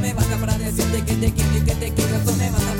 me 0.00 0.14
basta 0.14 0.36
para 0.36 0.58
decirte 0.58 1.04
que 1.04 1.14
te 1.14 1.32
quiero 1.32 1.56
y 1.56 1.60
que 1.60 1.74
te 1.74 1.92
quiero, 1.92 2.16
eso 2.16 2.36
me 2.36 2.50
basta 2.50 2.77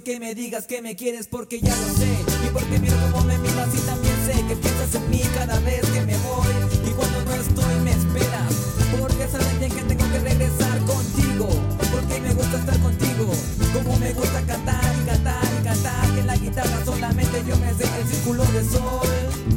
que 0.00 0.18
me 0.18 0.34
digas 0.34 0.66
que 0.66 0.80
me 0.80 0.96
quieres 0.96 1.26
porque 1.26 1.60
ya 1.60 1.76
lo 1.76 1.94
sé. 1.94 2.08
Y 2.46 2.48
porque 2.50 2.78
miro 2.78 2.96
cómo 3.12 3.24
me 3.26 3.36
miras 3.36 3.68
y 3.74 3.78
también 3.80 4.14
sé 4.24 4.32
que 4.48 4.56
piensas 4.56 4.94
en 4.94 5.10
mí 5.10 5.20
cada 5.34 5.58
vez 5.60 5.82
que 5.90 6.00
me 6.00 6.16
voy. 6.16 6.88
Y 6.88 6.90
cuando 6.92 7.22
no 7.24 7.34
estoy 7.34 7.74
me 7.84 7.90
esperas. 7.90 8.54
Porque 8.98 9.28
sabes 9.28 9.74
que 9.74 9.82
tengo 9.82 10.10
que 10.10 10.18
regresar 10.18 10.78
contigo. 10.86 11.46
Porque 11.92 12.20
me 12.20 12.32
gusta 12.32 12.58
estar 12.58 12.80
contigo. 12.80 13.32
Como 13.74 13.98
me 13.98 14.12
gusta 14.14 14.40
cantar 14.46 14.94
y 15.02 15.06
cantar 15.06 15.44
y 15.60 15.64
cantar. 15.64 16.14
Que 16.14 16.20
en 16.20 16.26
la 16.26 16.36
guitarra 16.36 16.84
solamente 16.86 17.44
yo 17.46 17.56
me 17.58 17.74
sé 17.74 17.84
el 17.84 18.08
círculo 18.08 18.44
de 18.46 18.64
sol. 18.64 19.51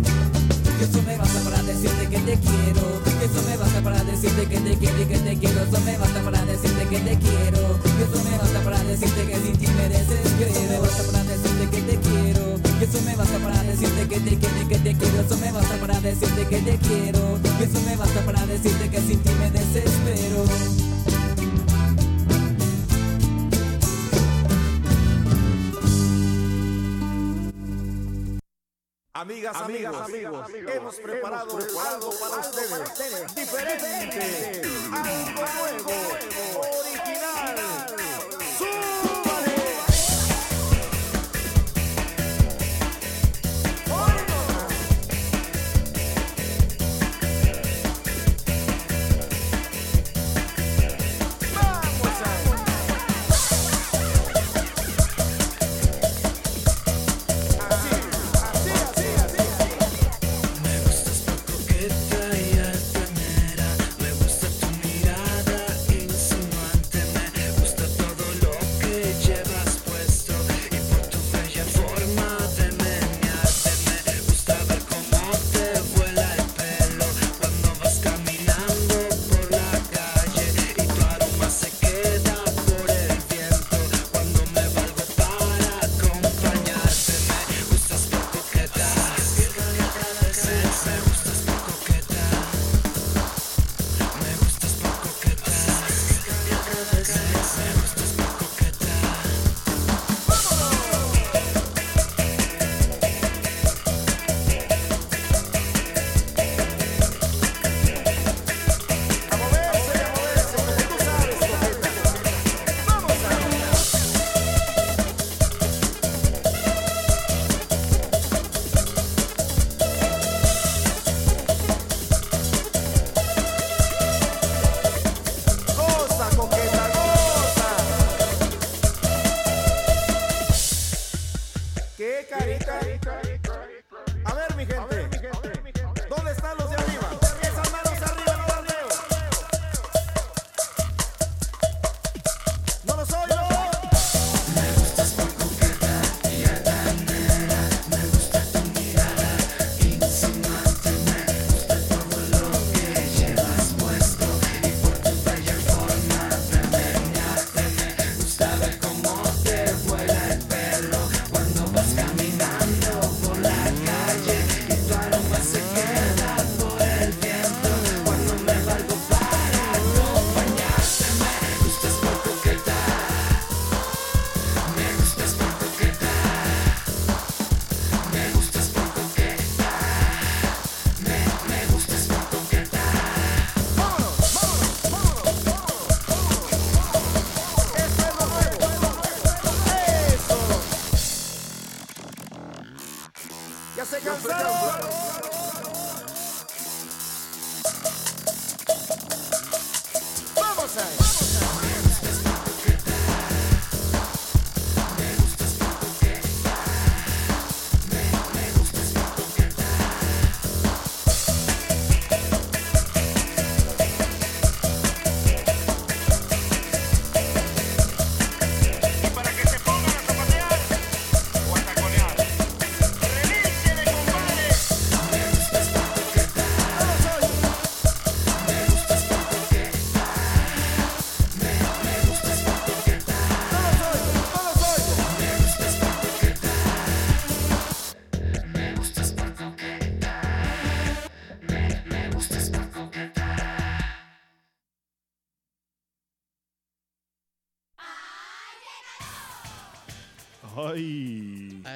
te 4.65 4.75
quiero 4.77 5.01
y 5.01 5.05
que 5.05 5.17
te 5.19 5.37
quiero 5.37 5.61
Eso 5.61 5.79
me 5.81 5.97
basta 5.97 6.21
para 6.23 6.45
decirte 6.45 6.85
que 6.87 6.99
te 6.99 7.17
quiero. 7.17 7.79
Y 7.85 8.03
eso 8.03 8.23
me 8.23 8.37
basta 8.37 8.59
para 8.63 8.83
decirte 8.83 9.25
que 9.27 9.35
sin 9.35 9.57
ti 9.57 9.67
me 9.67 9.89
desespero 9.89 10.49
Eso 10.49 10.61
me 10.69 10.79
basta 10.79 11.03
para 11.03 11.23
decirte 11.23 11.69
que 11.69 11.81
te 11.81 11.97
quiero. 11.97 12.45
Y 12.79 12.83
eso 12.83 13.01
me 13.05 13.15
basta 13.15 13.37
para 13.39 13.63
decirte 13.63 14.07
que 14.07 14.19
te 14.19 14.37
quiero 14.37 14.61
y 14.61 14.65
que 14.65 14.77
te 14.79 14.95
quiero. 14.95 15.21
Eso 15.21 15.37
me 15.37 15.51
basta 15.51 15.75
para 15.77 16.01
decirte 16.01 16.47
que 16.47 16.59
te 16.59 16.77
quiero. 16.77 17.39
Y 17.59 17.63
eso 17.63 17.81
me 17.85 17.95
basta 17.95 18.25
para 18.25 18.45
decirte 18.47 18.89
que 18.89 19.01
sin 19.01 19.19
ti 19.19 19.31
me 19.39 19.51
desespero 19.51 20.45
Amigas, 29.15 29.55
amigos, 29.55 29.95
amigos, 30.01 30.45
amigos 30.45 30.75
hemos, 30.75 30.95
preparado 30.97 31.57
algo 31.57 32.19
para, 32.19 32.37
ustedes, 32.41 32.69
para 32.69 32.83
diferente, 33.33 33.33
diferente 33.33 34.61
nuevo, 35.33 35.89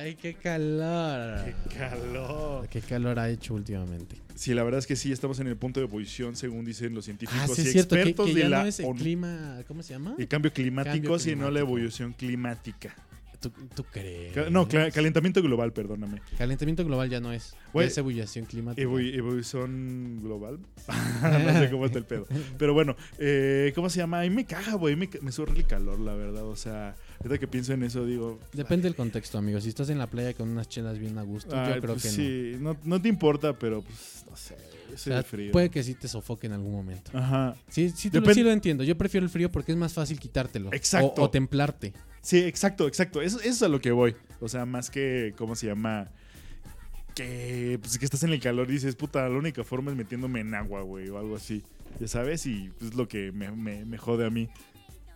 Ay, 0.10 0.16
qué 0.16 0.34
calor. 0.34 1.46
qué 1.70 1.78
calor. 1.78 2.68
Qué 2.68 2.82
calor 2.82 3.20
ha 3.20 3.30
hecho 3.30 3.54
últimamente. 3.54 4.16
Sí, 4.34 4.56
la 4.56 4.64
verdad 4.64 4.80
es 4.80 4.88
que 4.88 4.96
sí, 4.96 5.12
estamos 5.12 5.40
en 5.40 5.46
el 5.46 5.56
punto 5.56 5.80
de 5.80 5.86
ebullición, 5.86 6.36
según 6.36 6.66
dicen 6.66 6.96
los 6.96 7.06
científicos 7.06 7.40
Ah, 7.44 7.48
sí, 7.54 7.62
y 7.62 7.66
es 7.66 7.72
cierto, 7.74 7.96
que, 7.96 8.02
expertos 8.02 8.26
que 8.28 8.34
de 8.34 8.40
ya 8.42 8.50
la 8.50 8.62
no 8.64 8.68
es 8.68 8.80
el 8.80 8.86
ONU. 8.88 8.98
clima, 9.00 9.60
¿cómo 9.68 9.84
se 9.84 9.94
llama? 9.94 10.16
El 10.18 10.28
cambio 10.28 10.52
climático, 10.52 10.94
Cambio 10.96 11.20
sino 11.20 11.52
la 11.52 11.60
evolución 11.60 12.14
climática. 12.14 12.96
¿Tú, 13.40 13.52
tú 13.76 13.84
crees? 13.86 14.52
No, 14.52 14.68
calentamiento 14.68 15.42
global, 15.44 15.74
perdóname. 15.74 16.22
Calentamiento 16.40 16.84
global 16.84 17.08
ya 17.10 17.20
no 17.22 17.32
es. 17.32 17.56
Güey, 17.72 17.88
es 17.88 17.98
ebullición 17.98 18.46
climática. 18.46 18.82
Evo- 18.82 19.00
evolución 19.00 20.22
global. 20.24 20.58
no 21.22 21.60
sé 21.60 21.70
cómo 21.70 21.86
está 21.86 22.00
el 22.00 22.06
pedo. 22.06 22.26
Pero 22.58 22.74
bueno, 22.74 22.96
eh, 23.20 23.72
¿cómo 23.76 23.90
se 23.92 24.00
llama? 24.00 24.20
A 24.22 24.24
mí 24.24 24.32
me 24.32 24.46
caga, 24.46 24.74
güey. 24.74 24.96
Me, 24.96 25.08
me 25.22 25.32
surre 25.32 25.56
el 25.56 25.68
calor, 25.68 26.00
la 26.00 26.16
verdad. 26.16 26.44
O 26.46 26.56
sea, 26.56 26.96
ahorita 27.20 27.38
que 27.38 27.48
pienso 27.48 27.74
en 27.74 27.84
eso, 27.84 28.06
digo. 28.06 28.40
Depende 28.54 28.84
del 28.84 28.96
contexto, 28.96 29.38
amigo. 29.38 29.60
Si 29.62 29.70
estás 29.70 29.90
en 29.90 29.98
la 29.98 30.08
playa 30.08 30.34
con 30.34 30.50
unas 30.50 30.68
chelas 30.70 30.98
bien 31.00 31.18
a 31.18 31.22
gusto, 31.24 31.56
ay, 31.58 31.76
yo 31.76 31.82
creo 31.82 31.94
pues 31.96 32.04
que 32.04 32.10
no. 32.10 32.16
sí, 32.16 32.58
no. 32.64 32.78
No 32.84 33.02
te 33.02 33.10
importa, 33.10 33.58
pero 33.58 33.82
pues, 33.82 34.26
no 34.30 34.36
sé. 34.36 34.56
O 34.94 34.98
sea, 34.98 35.22
frío. 35.24 35.52
puede 35.52 35.70
que 35.70 35.84
sí 35.84 35.94
te 35.94 36.08
sofoque 36.08 36.48
en 36.48 36.54
algún 36.54 36.72
momento. 36.72 37.12
Ajá. 37.14 37.56
Sí, 37.70 37.90
sí, 37.96 38.10
lo- 38.12 38.34
sí 38.34 38.42
lo 38.42 38.52
entiendo. 38.52 38.84
Yo 38.84 38.98
prefiero 38.98 39.24
el 39.24 39.30
frío 39.30 39.52
porque 39.52 39.72
es 39.72 39.78
más 39.78 39.94
fácil 39.94 40.20
quitártelo. 40.20 40.74
Exacto. 40.74 41.22
O, 41.22 41.26
o 41.26 41.30
templarte. 41.30 41.94
Sí, 42.22 42.40
exacto, 42.40 42.88
exacto. 42.88 43.22
Eso, 43.22 43.40
eso 43.40 43.50
es 43.50 43.62
a 43.64 43.68
lo 43.68 43.80
que 43.80 43.92
voy. 43.92 44.16
O 44.42 44.50
sea, 44.50 44.66
más 44.66 44.90
que, 44.90 45.34
¿cómo 45.38 45.56
se 45.56 45.68
llama? 45.68 46.10
Que, 47.16 47.78
pues, 47.82 47.98
que 47.98 48.06
estás 48.06 48.24
en 48.24 48.32
el 48.32 48.40
calor 48.40 48.70
y 48.70 48.74
dices, 48.74 48.96
puta, 48.96 49.28
la 49.28 49.38
única 49.38 49.64
forma 49.64 49.92
es 49.92 49.98
metiéndome 49.98 50.40
en 50.40 50.54
agua, 50.56 50.82
güey, 50.84 51.10
o 51.10 51.18
algo 51.18 51.36
así. 51.36 51.64
Ya 52.00 52.08
sabes, 52.08 52.46
y 52.46 52.72
es 52.82 52.94
lo 52.96 53.08
que 53.08 53.32
me, 53.32 53.52
me- 53.52 53.84
me 53.86 53.98
jode 53.98 54.26
a 54.26 54.30
mí. 54.30 54.48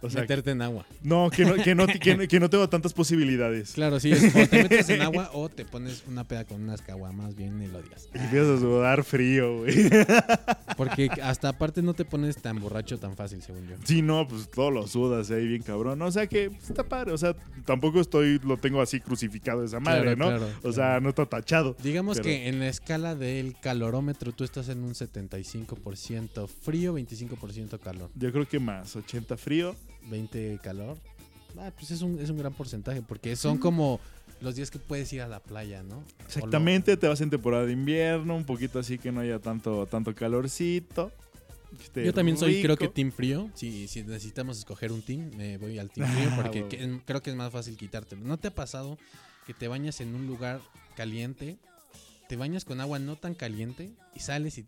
O 0.04 0.10
sea, 0.10 0.22
meterte 0.22 0.52
en 0.52 0.62
agua. 0.62 0.86
no, 1.02 1.30
que 1.30 1.46
no, 1.46 1.56
que 1.56 1.74
no, 1.76 1.88
que 1.88 2.16
no, 2.16 2.28
que 2.28 2.40
no 2.40 2.50
tengo 2.50 2.68
tantas 2.70 2.94
posibilidades. 2.94 3.72
Claro, 3.74 4.00
sí. 4.00 4.12
Es, 4.12 4.36
o 4.36 4.48
te 4.48 4.64
metes 4.64 4.90
en 4.90 5.02
agua 5.04 5.30
o 5.34 5.50
te 5.50 5.66
pones 5.66 6.04
una 6.08 6.24
peda 6.26 6.44
con 6.46 6.62
unas 6.62 6.82
caguamas 6.82 7.36
bien 7.36 7.62
y 7.62 7.68
lo 7.68 7.82
digas. 7.82 8.10
Y 8.14 8.18
empiezas 8.20 8.58
a 8.58 8.60
sudar 8.60 9.04
frío, 9.04 9.60
güey. 9.60 9.90
Porque 10.78 11.10
hasta 11.22 11.50
aparte 11.50 11.82
no 11.82 11.94
te 11.94 12.04
pones 12.06 12.38
tan 12.38 12.60
borracho 12.60 12.98
tan 13.00 13.16
fácil, 13.16 13.42
según 13.42 13.68
yo. 13.68 13.76
Sí, 13.84 14.02
no, 14.02 14.28
pues 14.28 14.50
todo 14.50 14.72
lo 14.72 14.88
sudas 14.88 15.30
ahí 15.32 15.48
bien 15.48 15.62
cabrón. 15.64 16.02
O 16.02 16.12
sea 16.12 16.28
que 16.28 16.50
pues, 16.50 16.70
está 16.70 16.84
padre. 16.84 17.12
O 17.12 17.18
sea, 17.18 17.36
tampoco 17.66 18.00
estoy, 18.00 18.40
lo 18.44 18.58
tengo 18.58 18.82
así 18.82 19.00
crucificado 19.00 19.64
esa 19.64 19.80
madre, 19.80 20.16
Claro, 20.16 20.18
¿no? 20.18 20.38
claro, 20.38 20.54
o 20.64 20.72
sea, 20.72 21.00
no 21.00 21.10
está 21.10 21.26
tachado. 21.26 21.76
Digamos 21.84 22.18
Pero- 22.18 22.26
que 22.26 22.48
en 22.48 22.60
la 22.60 22.68
escala 22.68 23.16
del 23.16 23.56
calorómetro 23.62 24.32
tú 24.32 24.44
estás 24.44 24.70
en 24.70 24.84
un 24.84 24.94
75% 24.94 26.48
frío, 26.48 26.94
25% 26.96 27.80
calor. 27.80 28.10
Yo 28.16 28.32
creo 28.32 28.48
que 28.48 28.60
más, 28.60 28.96
80 28.96 29.38
frío. 29.38 29.76
20 30.10 30.60
calor. 30.64 30.98
Ah, 31.58 31.72
pues 31.78 31.92
es 31.92 32.02
un, 32.02 32.20
es 32.20 32.30
un 32.30 32.38
gran 32.38 32.54
porcentaje 32.54 33.02
porque 33.02 33.36
son 33.36 33.58
como 33.58 34.00
los 34.42 34.56
días 34.56 34.72
que 34.72 34.80
puedes 34.80 35.12
ir 35.14 35.22
a 35.22 35.28
la 35.28 35.40
playa, 35.40 35.84
¿no? 35.84 35.98
O 35.98 36.02
lo- 36.02 36.26
Exactamente, 36.26 36.98
te 36.98 37.08
vas 37.08 37.22
en 37.22 37.30
temporada 37.30 37.66
de 37.66 37.74
invierno, 37.74 38.36
un 38.36 38.44
poquito 38.46 38.80
así 38.80 38.98
que 38.98 39.12
no 39.12 39.22
haya 39.22 39.40
tanto, 39.40 39.86
tanto 39.86 40.14
calorcito. 40.16 41.12
esté 41.82 42.04
Yo 42.06 42.14
también 42.14 42.38
soy, 42.38 42.62
creo 42.62 42.76
que 42.76 42.88
team 42.88 43.12
frío. 43.12 43.50
Si, 43.54 43.88
si 43.88 44.04
necesitamos 44.04 44.58
escoger 44.58 44.92
un 44.92 45.02
team, 45.02 45.32
me 45.38 45.58
voy 45.58 45.78
al 45.80 45.90
team 45.92 46.08
frío 46.14 46.30
Ah, 46.32 46.36
porque 46.42 46.68
que- 46.68 47.00
creo 47.06 47.22
que 47.22 47.30
es 47.30 47.36
más 47.36 47.52
fácil 47.52 47.78
quitártelo. 47.78 48.24
¿No 48.26 48.38
te 48.38 48.48
ha 48.50 48.56
pasado 48.56 48.98
que 49.46 49.54
te 49.54 49.68
bañas 49.68 50.02
en 50.02 50.16
un 50.16 50.26
lugar 50.28 50.60
caliente, 50.96 51.58
te 52.28 52.36
bañas 52.36 52.66
con 52.66 52.82
agua 52.82 52.98
no 53.00 53.16
tan 53.16 53.36
caliente 53.36 53.92
y 54.16 54.20
sales 54.22 54.58
y 54.58 54.66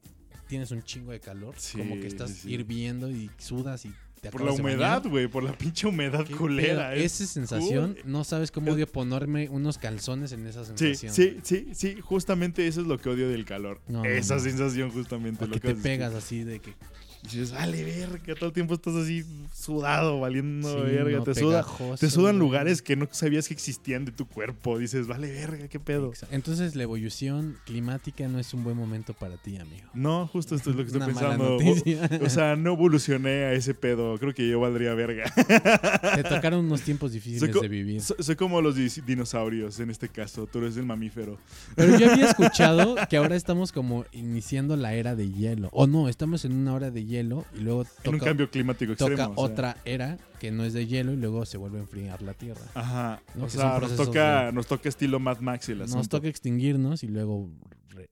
tienes 0.48 0.72
un 0.72 0.84
chingo 0.84 1.12
de 1.12 1.20
calor? 1.20 1.56
Sí, 1.58 1.78
como 1.80 2.00
que 2.00 2.08
estás 2.08 2.30
sí. 2.32 2.52
hirviendo 2.54 3.10
y 3.10 3.30
sudas 3.40 3.86
y 3.86 3.94
te 4.26 4.32
Por 4.32 4.42
la 4.46 4.52
humedad, 4.52 5.04
güey, 5.06 5.28
por 5.28 5.44
la 5.44 5.58
pinche 5.58 5.88
humedad 5.88 6.26
culera. 6.38 6.90
pedo. 6.92 7.04
es 7.04 7.22
Esa 7.22 7.34
sensación, 7.34 7.94
cool. 7.94 8.12
no 8.12 8.24
sabes 8.24 8.52
cómo 8.52 8.72
odio 8.72 8.88
ponerme 8.88 9.50
unos 9.50 9.78
calzones 9.78 10.32
en 10.32 10.46
esa 10.48 10.66
sensación. 10.66 11.14
sí, 11.14 11.38
sí, 11.44 11.68
sí, 11.74 11.98
justamente 12.02 12.68
eso 12.68 12.82
es 12.82 12.88
lo 12.88 12.98
que 12.98 13.10
odio 13.10 13.30
del 13.30 13.46
calor. 13.46 13.80
No, 13.88 14.04
Esa 14.06 14.36
no. 14.36 14.42
sensación 14.42 14.92
justamente. 14.92 15.46
Lo 15.48 15.54
que 15.54 15.60
te 15.60 15.76
pegas 15.76 16.14
así 16.14 16.44
de 16.44 16.60
que 16.60 16.74
Y 17.26 17.40
dices, 17.40 17.52
vale, 17.52 17.84
verga, 17.84 18.36
todo 18.36 18.48
el 18.48 18.54
tiempo 18.54 18.74
estás 18.76 18.96
así 18.96 19.24
sudado, 19.54 20.20
valiendo 20.20 20.70
Sí, 20.70 20.82
verga. 20.92 21.18
no, 21.18 21.24
te, 21.24 21.36
suda, 21.36 21.66
te 22.00 22.10
sudan 22.10 22.36
güey. 22.38 22.40
lugares 22.48 22.82
que 22.82 22.96
no 22.96 23.08
sabías 23.12 23.48
que 23.48 23.54
existían 23.54 24.06
de 24.06 24.12
tu 24.12 24.28
cuerpo. 24.28 24.78
Dices, 24.78 25.08
vale, 25.08 25.32
verga, 25.32 25.68
qué 25.68 25.80
pedo. 25.80 26.12
Entonces 26.32 26.76
la 26.76 26.84
evolución 26.84 27.58
climática 27.66 28.28
no 28.28 28.40
es 28.40 28.54
un 28.54 28.64
buen 28.64 28.78
momento 28.78 29.14
para 29.14 29.38
ti, 29.38 29.58
amigo. 29.58 29.88
No, 29.94 30.28
justo 30.28 30.56
esto 30.56 30.70
es 30.70 30.76
lo 30.76 30.84
que 30.84 30.88
estoy 30.88 31.02
Una 31.02 31.08
pensando. 31.08 31.58
O 32.26 32.30
sea, 32.30 32.56
no 32.56 32.74
evolucioné 32.74 33.46
a 33.46 33.54
ese 33.54 33.74
pedo. 33.74 34.18
Creo 34.20 34.34
que 34.34 34.48
yo 34.48 34.60
valdría 34.60 34.94
verga. 34.94 35.24
Te 36.16 36.24
tocaron 36.24 36.66
unos 36.66 36.82
tiempos 36.82 37.12
Soy, 37.12 37.20
difíciles 37.20 37.62
de 37.62 37.68
vivir. 37.68 38.02
so- 38.02 38.16
soy 38.20 38.36
como 38.36 38.62
los 38.62 38.76
dinosaurios 39.06 39.80
en 39.80 39.90
este 39.90 40.10
caso. 40.10 40.48
Tú 40.48 40.60
eres 40.60 40.78
el 40.78 40.86
mamífero. 40.86 41.38
Pero 41.76 41.98
yo 41.98 42.12
había 42.12 42.30
escuchado 42.30 42.96
que 43.10 43.18
ahora 43.18 43.36
estamos 43.36 43.72
como 43.72 44.06
iniciando 44.12 44.76
la 44.76 44.94
era 44.94 45.16
de 45.16 45.32
hielo. 45.32 45.70
O 45.72 45.88
no, 45.88 46.08
estamos 46.10 46.46
en 46.46 46.54
una 46.54 46.74
hora 46.74 46.92
de 46.92 47.06
hielo 47.06 47.15
y 47.56 47.60
luego 47.62 47.86
en 48.04 48.14
un 48.14 48.20
cambio 48.20 48.50
climático 48.50 48.96
toca 48.96 49.12
extremo. 49.14 49.34
o 49.36 49.46
sea. 49.46 49.54
otra 49.54 49.78
era 49.86 50.18
que 50.40 50.52
no 50.52 50.64
es 50.64 50.74
de 50.74 50.86
hielo 50.88 51.14
y 51.14 51.18
luego 51.18 51.46
se 51.46 51.58
vuelve 51.58 51.78
a 51.78 51.82
enfriar 51.82 52.22
la 52.22 52.34
Tierra. 52.34 52.62
Ajá. 52.74 53.22
No, 53.36 53.44
o 53.44 53.48
que 53.48 53.54
son 53.54 53.62
sea, 53.62 53.80
nos 53.80 53.96
toca, 53.96 54.46
de- 54.46 54.52
nos 54.54 54.68
toca 54.68 54.90
estilo 54.90 55.20
Mad 55.20 55.40
Max 55.40 55.70
el 55.70 55.82
asunto. 55.82 55.98
Nos 55.98 56.10
toca 56.10 56.28
extinguirnos 56.28 57.04
y 57.04 57.08
luego... 57.08 57.50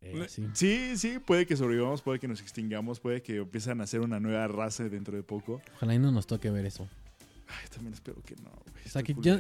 eh, 0.01 0.25
sí. 0.27 0.47
Sí, 0.53 0.97
sí, 0.97 1.19
puede 1.19 1.45
que 1.45 1.55
sobrevivamos, 1.57 2.01
puede 2.01 2.19
que 2.19 2.27
nos 2.27 2.41
extingamos, 2.41 2.99
puede 2.99 3.21
que 3.21 3.37
empiezan 3.37 3.81
a 3.81 3.83
hacer 3.85 3.99
una 4.01 4.19
nueva 4.19 4.47
raza 4.47 4.83
dentro 4.89 5.15
de 5.15 5.23
poco. 5.23 5.61
Ojalá 5.75 5.95
y 5.95 5.99
no 5.99 6.11
nos 6.11 6.27
toque 6.27 6.49
ver 6.49 6.65
eso. 6.65 6.87
Ay, 7.61 7.67
también 7.73 7.93
espero 7.93 8.21
que 8.25 8.35
no, 8.35 8.49
güey. 8.49 8.85
O 8.85 8.89
sea, 8.89 9.03
que 9.03 9.15
yo 9.21 9.39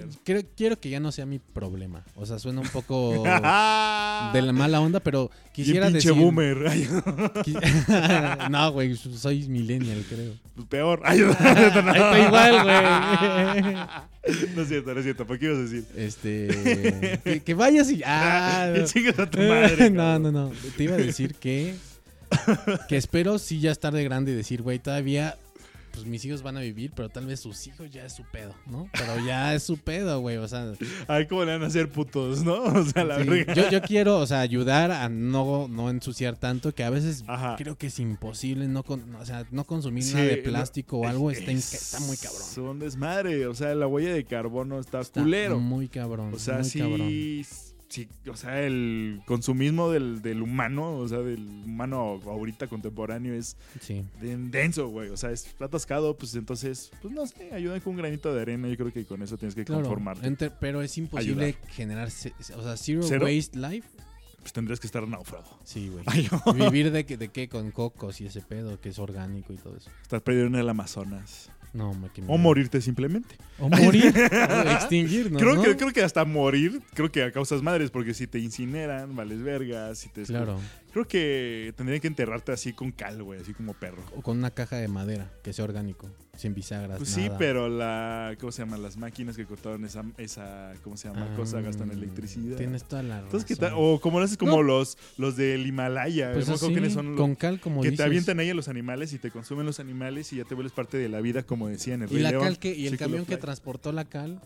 quiero, 0.55 0.79
que 0.79 0.89
ya 0.89 0.99
no 0.99 1.11
sea 1.11 1.25
mi 1.25 1.39
problema. 1.39 2.03
O 2.15 2.25
sea, 2.25 2.39
suena 2.39 2.61
un 2.61 2.69
poco 2.69 3.23
de 4.33 4.41
la 4.41 4.51
mala 4.53 4.79
onda, 4.79 4.99
pero 4.99 5.29
quisiera 5.53 5.87
pinche 5.87 6.09
decir... 6.09 6.23
boomer. 6.23 6.67
Ay, 6.69 6.87
no, 8.49 8.71
güey, 8.71 8.95
soy 8.95 9.47
millennial, 9.49 10.03
creo. 10.07 10.33
pues 10.55 10.67
peor. 10.67 11.01
Ay, 11.03 11.19
no, 11.19 11.35
Ahí 11.39 11.67
está 11.67 12.19
igual, 12.27 12.63
güey. 12.63 13.73
no 14.55 14.61
es 14.61 14.67
cierto, 14.67 14.93
no 14.93 14.99
es 14.99 15.03
cierto. 15.03 15.27
¿Por 15.27 15.39
qué 15.39 15.45
ibas 15.45 15.57
a 15.57 15.61
decir? 15.61 15.85
Este. 15.95 17.19
Que, 17.23 17.41
que 17.43 17.53
vayas 17.53 17.91
y. 17.91 18.01
Ah, 18.05 18.71
que 18.73 18.85
chingas 18.85 19.19
a 19.19 19.29
tu 19.29 19.39
madre. 19.39 19.89
no, 19.89 20.19
no, 20.19 20.31
no. 20.31 20.51
Te 20.77 20.83
iba 20.83 20.95
a 20.95 20.99
decir 20.99 21.35
que. 21.35 21.75
Que 22.87 22.97
espero 22.97 23.37
sí 23.37 23.59
ya 23.59 23.71
estar 23.71 23.93
de 23.93 24.03
grande 24.03 24.31
y 24.31 24.35
decir, 24.35 24.61
güey, 24.61 24.79
todavía. 24.79 25.37
Pues 25.93 26.07
mis 26.07 26.25
hijos 26.25 26.41
van 26.41 26.57
a 26.57 26.61
vivir, 26.61 26.91
pero 26.95 27.07
tal 27.07 27.27
vez 27.27 27.39
sus 27.39 27.67
hijos 27.67 27.91
ya 27.91 28.03
es 28.03 28.13
su 28.13 28.23
pedo, 28.31 28.55
¿no? 28.65 28.89
Pero 28.93 29.23
ya 29.25 29.53
es 29.53 29.61
su 29.61 29.77
pedo, 29.77 30.19
güey. 30.21 30.37
O 30.37 30.47
sea, 30.47 30.73
Ay, 31.07 31.27
cómo 31.27 31.45
le 31.45 31.51
van 31.51 31.63
a 31.63 31.67
hacer 31.67 31.87
putos, 31.91 32.43
¿no? 32.43 32.63
O 32.63 32.83
sea, 32.83 33.03
la 33.03 33.21
sí, 33.21 33.29
verga. 33.29 33.53
yo, 33.53 33.69
yo 33.69 33.81
quiero, 33.83 34.17
o 34.17 34.25
sea, 34.25 34.39
ayudar 34.39 34.89
a 34.91 35.07
no, 35.07 35.67
no 35.67 35.91
ensuciar 35.91 36.35
tanto, 36.35 36.73
que 36.73 36.83
a 36.83 36.89
veces 36.89 37.23
Ajá. 37.27 37.55
creo 37.57 37.77
que 37.77 37.87
es 37.87 37.99
imposible 37.99 38.67
no, 38.67 38.81
con, 38.81 39.13
o 39.15 39.23
sea, 39.25 39.45
no 39.51 39.65
consumir 39.65 40.03
Sí, 40.03 40.15
nada 40.15 40.25
de 40.25 40.37
no, 40.37 40.43
plástico 40.43 40.97
o 40.97 41.07
algo. 41.07 41.29
es- 41.29 41.37
Está, 41.39 41.51
está 41.51 41.99
muy 41.99 42.17
cabrón. 42.17 42.41
Es 42.41 42.57
un 42.57 42.79
desmadre. 42.79 43.45
O 43.45 43.53
sea, 43.53 43.75
la 43.75 43.85
huella 43.85 44.13
de 44.13 44.25
carbono 44.25 44.79
está, 44.79 44.99
Está 45.01 45.21
culero. 45.21 45.59
Muy 45.59 45.89
cabrón. 45.89 46.33
O 46.33 46.39
sea, 46.39 46.55
muy 46.55 46.63
sí, 46.69 46.79
cabrón. 46.79 47.09
Sí, 47.93 48.09
o 48.27 48.35
sea, 48.35 48.61
el 48.61 49.21
consumismo 49.25 49.91
del, 49.91 50.21
del 50.21 50.41
humano, 50.41 50.97
o 50.97 51.07
sea, 51.07 51.19
del 51.19 51.39
humano 51.65 52.19
ahorita 52.25 52.67
contemporáneo 52.67 53.33
es 53.35 53.55
Sí. 53.81 54.03
denso, 54.19 54.87
güey. 54.87 55.09
O 55.09 55.17
sea, 55.17 55.31
es 55.31 55.53
atascado, 55.59 56.17
pues 56.17 56.33
entonces, 56.35 56.91
pues 57.01 57.13
no 57.13 57.25
sé, 57.27 57.53
ayuda 57.53 57.79
con 57.81 57.91
un 57.91 57.97
granito 57.97 58.33
de 58.33 58.41
arena. 58.41 58.67
Yo 58.67 58.77
creo 58.77 58.91
que 58.91 59.05
con 59.05 59.21
eso 59.21 59.37
tienes 59.37 59.53
que 59.55 59.63
Claro, 59.63 59.83
conformarte. 59.83 60.49
pero 60.59 60.81
es 60.81 60.97
imposible 60.97 61.55
generar, 61.69 62.09
ce- 62.09 62.33
o 62.57 62.63
sea, 62.63 62.77
zero, 62.77 63.25
waste 63.25 63.57
life. 63.59 63.87
Pues 64.41 64.51
tendrías 64.51 64.79
que 64.81 64.87
estar 64.87 65.07
náufrago. 65.07 65.57
Sí, 65.63 65.87
güey. 65.89 66.03
Vivir 66.57 66.91
de, 66.91 67.03
de 67.05 67.27
qué 67.29 67.47
con 67.47 67.71
cocos 67.71 68.19
y 68.19 68.25
ese 68.25 68.41
pedo 68.41 68.77
que 68.81 68.89
es 68.89 68.99
orgánico 68.99 69.53
y 69.53 69.55
todo 69.57 69.77
eso. 69.77 69.89
estar 70.01 70.21
perdido 70.21 70.47
en 70.47 70.55
el 70.55 70.67
Amazonas. 70.67 71.49
No, 71.73 71.91
O 72.27 72.37
morirte 72.37 72.81
simplemente. 72.81 73.35
O 73.57 73.67
morir. 73.67 74.13
o 74.15 74.69
extinguirnos, 74.69 75.41
creo, 75.41 75.55
¿no? 75.55 75.63
que, 75.63 75.75
creo 75.75 75.91
que 75.91 76.03
hasta 76.03 76.23
morir, 76.23 76.81
creo 76.93 77.11
que 77.11 77.23
a 77.23 77.31
causas 77.31 77.63
madres, 77.63 77.89
porque 77.89 78.13
si 78.13 78.27
te 78.27 78.37
incineran, 78.37 79.15
vales 79.15 79.41
vergas, 79.41 79.97
si 79.97 80.09
te... 80.09 80.21
Claro. 80.23 80.59
Creo 80.91 81.07
que 81.07 81.73
tendrían 81.75 81.99
que 81.99 82.07
enterrarte 82.07 82.51
así 82.51 82.73
con 82.73 82.91
cal, 82.91 83.23
güey, 83.23 83.41
así 83.41 83.55
como 83.55 83.73
perro. 83.73 84.03
O 84.15 84.21
con 84.21 84.37
una 84.37 84.51
caja 84.51 84.75
de 84.75 84.87
madera 84.87 85.31
que 85.41 85.51
sea 85.51 85.65
orgánico, 85.65 86.07
sin 86.35 86.55
bisagras. 86.55 86.97
Pues 86.97 87.09
sí, 87.09 87.29
pero 87.37 87.69
la... 87.69 88.35
¿Cómo 88.39 88.51
se 88.51 88.63
llama? 88.63 88.77
Las 88.77 88.97
máquinas 88.97 89.37
que 89.37 89.45
cortaron 89.45 89.85
esa... 89.85 90.03
esa 90.17 90.73
¿Cómo 90.83 90.97
se 90.97 91.07
llama? 91.07 91.29
Ah, 91.31 91.35
Cosa 91.35 91.61
gastan 91.61 91.91
electricidad. 91.91 92.57
Tienes 92.57 92.83
toda 92.85 93.03
la 93.03 93.19
Entonces, 93.19 93.45
¿qué 93.45 93.53
razón. 93.53 93.69
tal? 93.69 93.77
O 93.79 93.99
como 94.01 94.17
lo 94.19 94.25
haces 94.25 94.37
como 94.37 94.53
No. 94.57 94.63
los, 94.63 94.97
los 95.17 95.35
del 95.37 95.65
Himalaya. 95.65 96.33
Pues 96.33 96.49
así, 96.49 96.89
son 96.89 97.09
los- 97.11 97.17
con 97.17 97.35
cal, 97.35 97.59
como 97.59 97.81
que 97.81 97.91
dices. 97.91 97.97
te 97.97 98.03
avientan 98.03 98.39
ahí 98.39 98.49
a 98.49 98.55
los 98.55 98.67
animales 98.67 99.13
y 99.13 99.19
te 99.19 99.29
consumen 99.29 99.65
los 99.67 99.79
animales 99.79 100.33
y 100.33 100.37
ya 100.37 100.43
te 100.43 100.55
vuelves 100.55 100.73
parte 100.73 100.97
de 100.97 101.07
la 101.07 101.21
vida, 101.21 101.43
como 101.43 101.67
decía 101.67 101.93
en 101.93 102.01
el 102.03 102.09
Y 102.11 102.15
Rey 102.15 102.23
la 102.23 102.31
León, 102.31 102.43
cal 102.43 102.57
que, 102.59 102.73
y 102.75 102.87
el 102.87 102.97
camión 102.97 103.25
que 103.25 103.37
transportó 103.37 103.91
la 103.91 104.05
cal. 104.05 104.41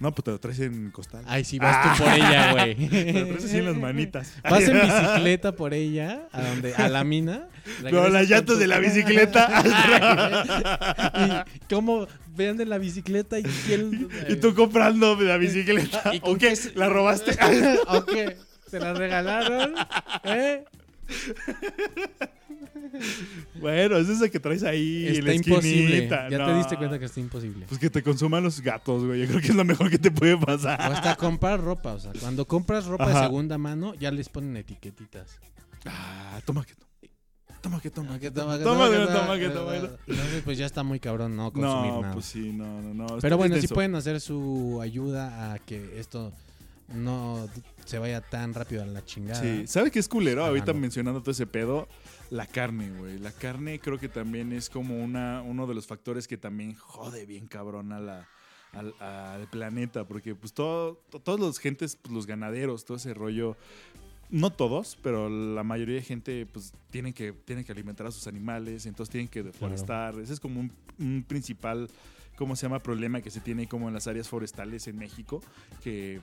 No, 0.00 0.12
pues 0.12 0.24
te 0.24 0.30
lo 0.30 0.40
traes 0.40 0.60
en 0.60 0.90
costal. 0.90 1.24
Ay, 1.26 1.44
sí, 1.44 1.58
vas 1.58 1.96
tú 1.96 2.04
por 2.04 2.12
ella, 2.12 2.52
güey. 2.52 2.74
Te 2.88 3.12
lo 3.12 3.26
traes 3.28 3.44
así 3.44 3.58
en 3.58 3.66
las 3.66 3.76
manitas. 3.76 4.34
Vas 4.42 4.62
en 4.62 4.80
bicicleta 4.82 5.52
por 5.52 5.74
ella, 5.74 6.28
a 6.32 6.42
donde, 6.42 6.74
a 6.74 6.88
la 6.88 7.04
mina. 7.04 7.48
Pero 7.82 8.08
las 8.08 8.28
llantas 8.28 8.58
de 8.58 8.66
la 8.66 8.78
bicicleta. 8.78 9.62
y 11.58 11.74
cómo 11.74 12.06
vean 12.34 12.56
de 12.56 12.66
la 12.66 12.78
bicicleta 12.78 13.38
y 13.38 13.42
quién. 13.42 14.08
y 14.28 14.36
tú 14.36 14.54
comprando 14.54 15.14
la 15.20 15.36
bicicleta. 15.36 16.14
¿Y 16.14 16.20
con 16.20 16.34
¿O 16.34 16.38
qué? 16.38 16.54
¿La 16.74 16.88
robaste? 16.88 17.36
¿O 17.88 18.04
qué? 18.04 18.36
¿Se 18.68 18.80
la 18.80 18.94
regalaron? 18.94 19.74
¿Eh? 20.24 20.64
Bueno, 23.60 23.96
es 23.96 24.08
esa 24.08 24.28
que 24.28 24.38
traes 24.40 24.62
ahí 24.62 25.04
la 25.20 25.32
Está 25.32 25.34
imposible. 25.34 26.08
Ya 26.08 26.28
te 26.46 26.54
diste 26.54 26.76
cuenta 26.76 26.98
que 26.98 27.04
está 27.06 27.20
imposible. 27.20 27.66
Pues 27.68 27.80
que 27.80 27.90
te 27.90 28.02
consuman 28.02 28.42
los 28.42 28.60
gatos, 28.60 29.04
güey. 29.04 29.20
Yo 29.20 29.26
creo 29.28 29.40
que 29.40 29.48
es 29.48 29.54
lo 29.54 29.64
mejor 29.64 29.90
que 29.90 29.98
te 29.98 30.10
puede 30.10 30.34
O 30.34 30.40
pasar. 30.40 30.80
hasta 30.80 31.16
comprar 31.16 31.60
ropa. 31.60 31.92
O 31.94 31.98
sea, 32.00 32.12
cuando 32.20 32.46
compras 32.46 32.86
ropa 32.86 33.04
Ajá. 33.04 33.20
de 33.20 33.26
segunda 33.26 33.58
mano, 33.58 33.94
ya 33.94 34.10
les 34.10 34.28
ponen 34.28 34.56
etiquetitas. 34.56 35.38
Ah, 35.86 36.40
toma 36.44 36.64
que 36.64 36.74
toma. 36.74 36.82
Toma 37.60 37.80
que 37.80 37.90
toma. 37.90 38.18
Que 38.18 38.30
Toma, 38.30 38.58
toma, 38.58 38.90
que 38.90 39.06
toma, 39.06 39.34
que 39.34 39.40
que 39.40 39.48
toma. 39.50 39.74
Entonces, 40.08 40.42
pues 40.44 40.58
ya 40.58 40.66
está 40.66 40.82
muy 40.82 40.98
cabrón 40.98 41.36
no 41.36 41.52
consumir 41.52 41.92
No, 41.92 42.00
nada. 42.02 42.14
pues 42.14 42.26
sí, 42.26 42.52
no, 42.52 42.82
no, 42.82 42.92
no. 42.94 43.18
Pero 43.20 43.36
bueno, 43.36 43.56
sí 43.60 43.68
pueden 43.68 43.94
hacer 43.94 44.20
su 44.20 44.80
ayuda 44.82 45.52
a 45.52 45.58
que 45.60 46.00
esto 46.00 46.32
no 46.92 47.48
se 47.84 47.98
vaya 47.98 48.20
tan 48.20 48.52
rápido 48.52 48.82
a 48.82 48.86
la 48.86 49.04
chingada. 49.04 49.40
Sí, 49.40 49.64
¿sabes 49.66 49.92
qué 49.92 50.00
es 50.00 50.08
culero? 50.08 50.44
Ahorita 50.44 50.72
mencionando 50.72 51.20
todo 51.20 51.30
ese 51.30 51.46
pedo, 51.46 51.88
la 52.32 52.46
carne, 52.46 52.90
güey. 52.90 53.18
La 53.18 53.30
carne 53.30 53.78
creo 53.78 53.98
que 53.98 54.08
también 54.08 54.52
es 54.52 54.70
como 54.70 54.96
una, 54.96 55.42
uno 55.42 55.66
de 55.66 55.74
los 55.74 55.86
factores 55.86 56.26
que 56.26 56.38
también 56.38 56.74
jode 56.74 57.26
bien 57.26 57.46
cabrón 57.46 57.92
a 57.92 58.00
la, 58.00 58.28
al, 58.72 58.94
al 59.00 59.48
planeta, 59.50 60.06
porque 60.08 60.34
pues 60.34 60.54
todo, 60.54 60.94
to- 61.10 61.20
todos 61.20 61.38
los 61.38 61.58
gentes, 61.58 61.96
pues, 61.96 62.14
los 62.14 62.26
ganaderos, 62.26 62.86
todo 62.86 62.96
ese 62.96 63.12
rollo, 63.12 63.56
no 64.30 64.50
todos, 64.50 64.96
pero 65.02 65.28
la 65.28 65.62
mayoría 65.62 65.96
de 65.96 66.02
gente 66.02 66.46
pues 66.46 66.72
tienen 66.90 67.12
que, 67.12 67.32
tienen 67.32 67.66
que 67.66 67.72
alimentar 67.72 68.06
a 68.06 68.10
sus 68.10 68.26
animales, 68.26 68.86
entonces 68.86 69.10
tienen 69.10 69.28
que 69.28 69.42
deforestar. 69.42 70.18
Ese 70.18 70.32
es 70.32 70.40
como 70.40 70.58
un, 70.60 70.72
un 70.98 71.24
principal, 71.28 71.90
¿cómo 72.38 72.56
se 72.56 72.62
llama? 72.62 72.78
Problema 72.78 73.20
que 73.20 73.30
se 73.30 73.40
tiene 73.40 73.68
como 73.68 73.88
en 73.88 73.94
las 73.94 74.06
áreas 74.06 74.26
forestales 74.30 74.88
en 74.88 74.96
México, 74.96 75.42
que 75.84 76.22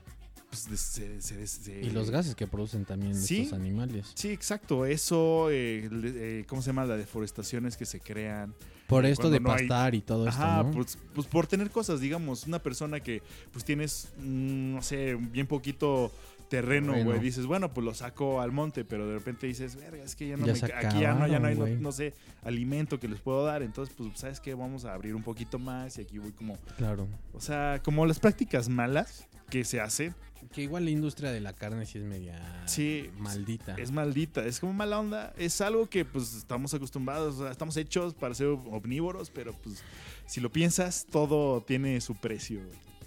pues, 0.50 0.62
se- 0.80 1.22
se- 1.22 1.48
se- 1.48 1.82
Y 1.82 1.90
los 1.92 2.10
gases 2.10 2.36
que 2.36 2.48
producen 2.48 2.86
también 2.86 3.16
Sí. 3.16 3.42
estos 3.42 3.60
animales. 3.60 4.12
Sí, 4.16 4.30
exacto. 4.30 4.86
Eso, 4.86 5.50
eh, 5.52 5.88
eh, 5.92 6.46
¿cómo 6.48 6.62
se 6.62 6.68
llama? 6.68 6.86
Las 6.86 6.98
deforestaciones 6.98 7.78
que 7.78 7.86
se 7.86 8.00
crean. 8.00 8.54
Por 8.88 9.06
Eh, 9.06 9.12
esto 9.12 9.30
de 9.30 9.40
no 9.40 9.52
hay- 9.52 9.68
pastar 9.68 9.94
y 9.94 10.02
todo 10.02 10.28
esto, 10.28 10.42
Ajá, 10.42 10.64
¿no? 10.64 10.72
pues, 10.72 10.98
pues 11.14 11.28
por 11.28 11.46
tener 11.46 11.70
cosas, 11.70 12.00
digamos, 12.02 12.48
una 12.48 12.58
persona 12.60 13.00
que 13.00 13.22
pues 13.54 13.64
tienes, 13.64 14.10
mm, 14.18 14.74
no 14.74 14.82
sé, 14.82 15.16
bien 15.16 15.46
poquito 15.46 16.12
terreno, 16.50 16.96
güey, 17.04 17.20
dices, 17.20 17.46
bueno, 17.46 17.72
pues 17.72 17.86
lo 17.86 17.94
saco 17.94 18.42
al 18.42 18.52
monte, 18.52 18.84
pero 18.84 19.08
de 19.08 19.14
repente 19.14 19.46
dices, 19.46 19.76
verga, 19.76 20.04
es 20.04 20.16
que 20.16 20.30
ya 20.30 20.36
no 20.38 20.48
Ya 20.48 20.54
me, 20.54 20.60
se 20.60 20.66
aquí 20.74 21.00
ya 21.00 21.14
no, 21.14 21.28
ya 21.28 21.38
no 21.40 21.46
hay, 21.48 21.54
acabaron, 21.54 21.84
no 21.84 21.92
sé, 21.92 22.16
alimento 22.44 23.00
que 23.00 23.08
les 23.08 23.20
puedo 23.20 23.46
dar, 23.46 23.62
entonces, 23.62 23.94
pues, 23.96 24.10
¿sabes 24.18 24.40
qué? 24.40 24.56
Vamos 24.56 24.84
a 24.86 24.96
abrir 24.96 25.14
un 25.14 25.22
poquito 25.22 25.60
más 25.60 26.00
y 26.00 26.02
aquí 26.02 26.18
voy 26.18 26.32
como, 26.32 26.58
Claro. 26.78 27.08
o 27.34 27.40
sea, 27.40 27.80
como 27.86 28.04
las 28.08 28.18
prácticas 28.20 28.68
malas 28.68 29.28
que 29.52 29.64
se 29.64 29.80
hacen, 29.80 30.16
Que 30.54 30.64
igual 30.64 30.86
la 30.86 30.92
industria 30.92 31.32
de 31.32 31.40
la 31.42 31.54
carne 31.54 31.86
sí 31.86 32.00
es 32.00 32.04
media 32.04 32.64
Sí, 32.66 33.10
maldita. 33.18 33.76
es 33.76 33.92
maldita, 33.92 34.46
es 34.46 34.60
como 34.60 34.74
mala 34.74 35.00
onda, 35.00 35.34
es 35.38 35.62
algo 35.62 35.88
que 35.88 36.06
pues 36.06 36.34
estamos 36.34 36.74
acostumbrados, 36.74 37.36
o 37.36 37.44
sea, 37.44 37.52
estamos 37.52 37.78
hechos 37.78 38.16
para 38.16 38.34
ser 38.34 38.48
omnívoros, 38.48 39.30
pero 39.30 39.54
pues 39.54 39.84
si 40.26 40.42
lo 40.42 40.52
piensas, 40.52 41.06
todo 41.12 41.62
tiene 41.62 42.02
su 42.02 42.16
precio. 42.16 42.62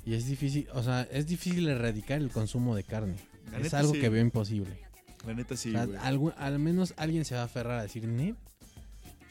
Y 0.04 0.14
es 0.14 0.26
difícil, 0.26 0.68
o 0.72 0.82
sea, 0.82 1.02
es 1.10 1.26
difícil 1.26 1.68
erradicar 1.68 2.20
el 2.20 2.30
consumo 2.30 2.74
de 2.76 2.84
carne. 2.84 3.16
La 3.50 3.58
es 3.58 3.64
neta, 3.64 3.78
algo 3.80 3.92
sí. 3.92 4.00
que 4.00 4.08
veo 4.08 4.22
imposible. 4.22 4.78
La 5.26 5.34
neta 5.34 5.56
sí, 5.56 5.74
O 5.74 5.86
sea, 5.92 6.00
al 6.38 6.58
menos 6.58 6.94
alguien 6.96 7.24
se 7.24 7.34
va 7.34 7.42
a 7.42 7.44
aferrar 7.44 7.78
a 7.78 7.82
decir, 7.82 8.06
¿ne? 8.06 8.34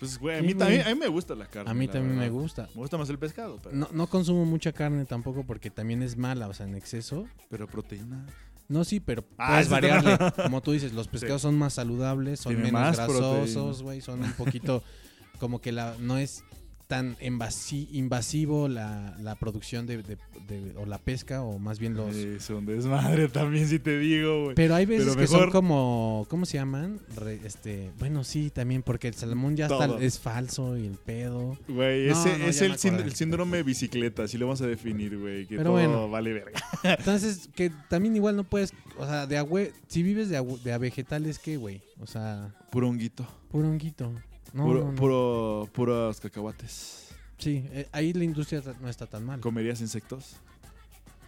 Pues, 0.02 0.18
güey, 0.18 0.40
a, 0.40 0.42
mí 0.42 0.56
también, 0.56 0.82
a 0.82 0.90
mí 0.90 0.96
me 0.96 1.08
gusta 1.08 1.36
la 1.36 1.46
carne. 1.46 1.70
A 1.70 1.76
mí 1.76 1.88
también 1.88 2.18
me 2.18 2.28
gusta. 2.28 2.68
Me 2.74 2.82
gusta 2.82 2.98
más 2.98 3.08
el 3.12 3.20
pescado, 3.20 3.60
pero, 3.62 3.76
No, 3.76 3.88
no 3.92 4.08
consumo 4.08 4.46
mucha 4.46 4.72
carne 4.72 5.06
tampoco 5.06 5.46
porque 5.46 5.70
también 5.70 6.02
es 6.02 6.18
mala, 6.18 6.48
o 6.48 6.54
sea, 6.56 6.66
en 6.66 6.74
exceso. 6.74 7.28
pero 7.52 7.68
proteína. 7.68 8.26
No, 8.68 8.84
sí, 8.84 9.00
pero 9.00 9.24
Ah, 9.38 9.50
puedes 9.50 9.70
variarle. 9.70 10.18
Como 10.44 10.62
tú 10.62 10.72
dices, 10.72 10.94
los 10.94 11.08
pescados 11.08 11.44
son 11.44 11.56
más 11.56 11.74
saludables, 11.74 12.40
son 12.40 12.56
Tiene 12.56 12.72
menos 12.72 12.98
grasosos, 12.98 13.84
güey, 13.84 14.02
son 14.02 14.24
un 14.24 14.34
poquito 14.34 14.82
como 15.40 15.62
que 15.62 15.72
la 15.72 15.96
no 16.00 16.18
es 16.18 16.44
tan 16.92 17.16
invasi- 17.20 17.88
invasivo 17.94 18.68
la, 18.68 19.16
la 19.22 19.36
producción 19.36 19.88
de, 19.88 20.04
de- 20.04 20.18
de- 20.48 20.74
o 20.76 20.86
la 20.86 20.98
pesca 20.98 21.42
o 21.42 21.58
más 21.58 21.80
bien 21.80 21.94
los 21.94 22.14
Es 22.14 22.50
un 22.50 22.66
desmadre 22.66 23.30
también, 23.30 23.66
si 23.70 23.80
te 23.80 23.98
digo, 23.98 24.44
güey. 24.44 24.56
pero 24.56 24.76
hay 24.76 24.86
veces 24.86 25.08
Pero 25.08 25.18
que 25.22 25.28
son 25.28 25.52
como 25.52 26.26
¿cómo 26.30 26.46
se 26.46 26.58
llaman? 26.58 27.00
Re- 27.16 27.40
este, 27.46 27.92
bueno, 27.98 28.26
sí, 28.26 28.50
también 28.50 28.84
porque 28.84 29.08
el 29.08 29.14
salmón 29.14 29.56
ya 29.56 29.68
está, 29.68 29.98
es 30.02 30.20
falso 30.20 30.78
y 30.78 30.86
el 30.86 30.96
pedo. 30.98 31.58
Güey, 31.70 32.08
No, 32.08 32.12
ese 32.12 32.38
no, 32.38 32.46
es 32.48 32.62
el, 32.62 32.74
sínd- 32.74 33.10
síndrome 33.14 33.64
bicicleta, 33.64 34.24
así 34.24 34.38
lo 34.38 34.48
vamos 34.48 34.62
a 34.62 34.68
definir, 34.68 35.18
güey. 35.18 35.46
Que 35.48 35.56
Pero 35.56 35.70
todo 35.70 35.74
bueno. 35.74 36.10
vale 36.10 36.34
verga. 36.34 36.60
Entonces, 36.84 37.50
que 37.56 37.72
también 37.90 38.16
igual 38.18 38.36
no 38.36 38.44
puedes, 38.44 38.74
o 38.98 39.06
sea, 39.06 39.28
de 39.28 39.38
agüe, 39.38 39.72
si 39.88 40.04
vives 40.04 40.28
de, 40.28 40.38
agüe- 40.42 40.62
de 40.62 40.74
a 40.74 40.78
vegetales, 40.78 41.40
¿qué, 41.40 41.56
güey? 41.56 41.82
O 42.02 42.06
sea, 42.08 42.54
Puro 42.70 42.90
honguito. 42.90 43.26
puro 43.50 43.70
honguito. 43.70 44.12
No, 44.54 44.66
puro, 44.66 44.80
no, 44.86 44.92
no. 44.92 44.96
puro- 44.96 45.70
puros 45.74 46.20
cacahuates. 46.20 47.08
Sí, 47.38 47.64
eh, 47.72 47.88
ahí 47.92 48.14
la 48.14 48.24
industria 48.24 48.62
no 48.82 48.90
está 48.90 49.08
tan 49.08 49.26
mal. 49.26 49.40
¿Comerías 49.40 49.82
insectos? 49.82 50.36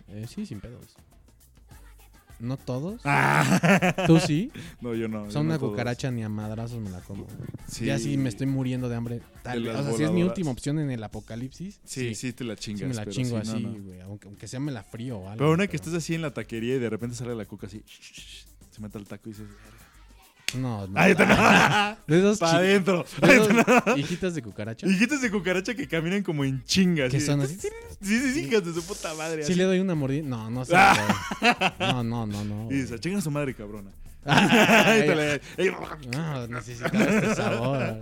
Eh, 0.09 0.25
sí, 0.29 0.45
sin 0.45 0.59
pedos. 0.59 0.85
No 2.39 2.57
todos. 2.57 2.99
Ah. 3.05 3.95
¿Tú 4.07 4.19
sí? 4.19 4.51
No, 4.81 4.93
yo 4.95 5.07
no. 5.07 5.27
Yo 5.29 5.33
no 5.35 5.41
una 5.41 5.57
todos. 5.57 5.71
cucaracha 5.71 6.11
ni 6.11 6.23
a 6.23 6.29
madrazos 6.29 6.79
me 6.81 6.89
la 6.89 6.99
como. 6.99 7.25
Sí. 7.67 7.85
Ya 7.85 7.97
sí 7.97 8.17
me 8.17 8.27
estoy 8.27 8.47
muriendo 8.47 8.89
de 8.89 8.95
hambre. 8.97 9.21
Tal 9.43 9.63
De 9.63 9.69
O 9.69 9.83
sea, 9.83 9.93
si 9.93 10.03
es 10.03 10.11
mi 10.11 10.23
última 10.23 10.51
opción 10.51 10.77
en 10.79 10.91
el 10.91 11.01
apocalipsis. 11.03 11.79
Sí, 11.85 12.13
sí, 12.15 12.33
te 12.33 12.43
la 12.43 12.55
chingas. 12.57 12.89
me 12.89 12.93
la 12.95 13.03
pero 13.03 13.11
chingo 13.13 13.37
no, 13.37 13.41
así, 13.41 13.63
no. 13.63 13.71
güey. 13.81 14.01
Aunque, 14.01 14.27
aunque 14.27 14.47
sea 14.47 14.59
me 14.59 14.71
la 14.73 14.83
frío 14.83 15.19
o 15.19 15.29
algo. 15.29 15.37
Pero 15.37 15.51
una 15.51 15.67
que 15.67 15.77
pero- 15.77 15.83
estés 15.83 15.93
así 15.93 16.15
en 16.15 16.21
la 16.21 16.33
taquería 16.33 16.75
y 16.75 16.79
de 16.79 16.89
repente 16.89 17.15
sale 17.15 17.33
la 17.33 17.45
cuca 17.45 17.67
así. 17.67 17.81
Se 18.71 18.81
mete 18.81 18.97
al 18.97 19.05
taco 19.07 19.29
y 19.29 19.33
dices. 19.33 19.47
No, 20.55 20.87
no. 20.87 20.99
Ahí 20.99 21.11
está. 21.11 21.97
De 22.07 22.19
esos, 22.19 22.37
Para 22.39 22.57
adentro. 22.57 23.05
hijitas 23.95 24.35
de 24.35 24.41
cucaracha. 24.41 24.85
Hijitas 24.87 25.21
de 25.21 25.31
cucaracha 25.31 25.73
que 25.75 25.87
caminan 25.87 26.23
como 26.23 26.43
en 26.43 26.63
chingas. 26.65 27.11
Que 27.11 27.19
son 27.19 27.41
así. 27.41 27.55
Sí, 27.55 27.69
sí, 28.01 28.33
sí, 28.33 28.39
hijas 28.41 28.63
de 28.65 28.73
su 28.73 28.85
puta 28.85 29.13
madre. 29.15 29.43
Si 29.43 29.55
le 29.55 29.63
doy 29.63 29.79
una 29.79 29.95
mordida. 29.95 30.23
No, 30.27 30.49
no 30.49 30.65
sé. 30.65 30.73
Ah. 30.75 31.73
No, 31.79 32.03
no, 32.03 32.25
no, 32.27 32.43
no. 32.43 32.71
Y 32.71 32.75
dices, 32.81 32.99
chinga 32.99 33.19
a 33.19 33.21
su 33.21 33.31
madre, 33.31 33.53
cabrona. 33.53 33.91
Ey, 34.25 35.71
No, 36.13 36.47
necesitaba 36.47 37.03
este 37.03 37.35
sabor. 37.35 37.97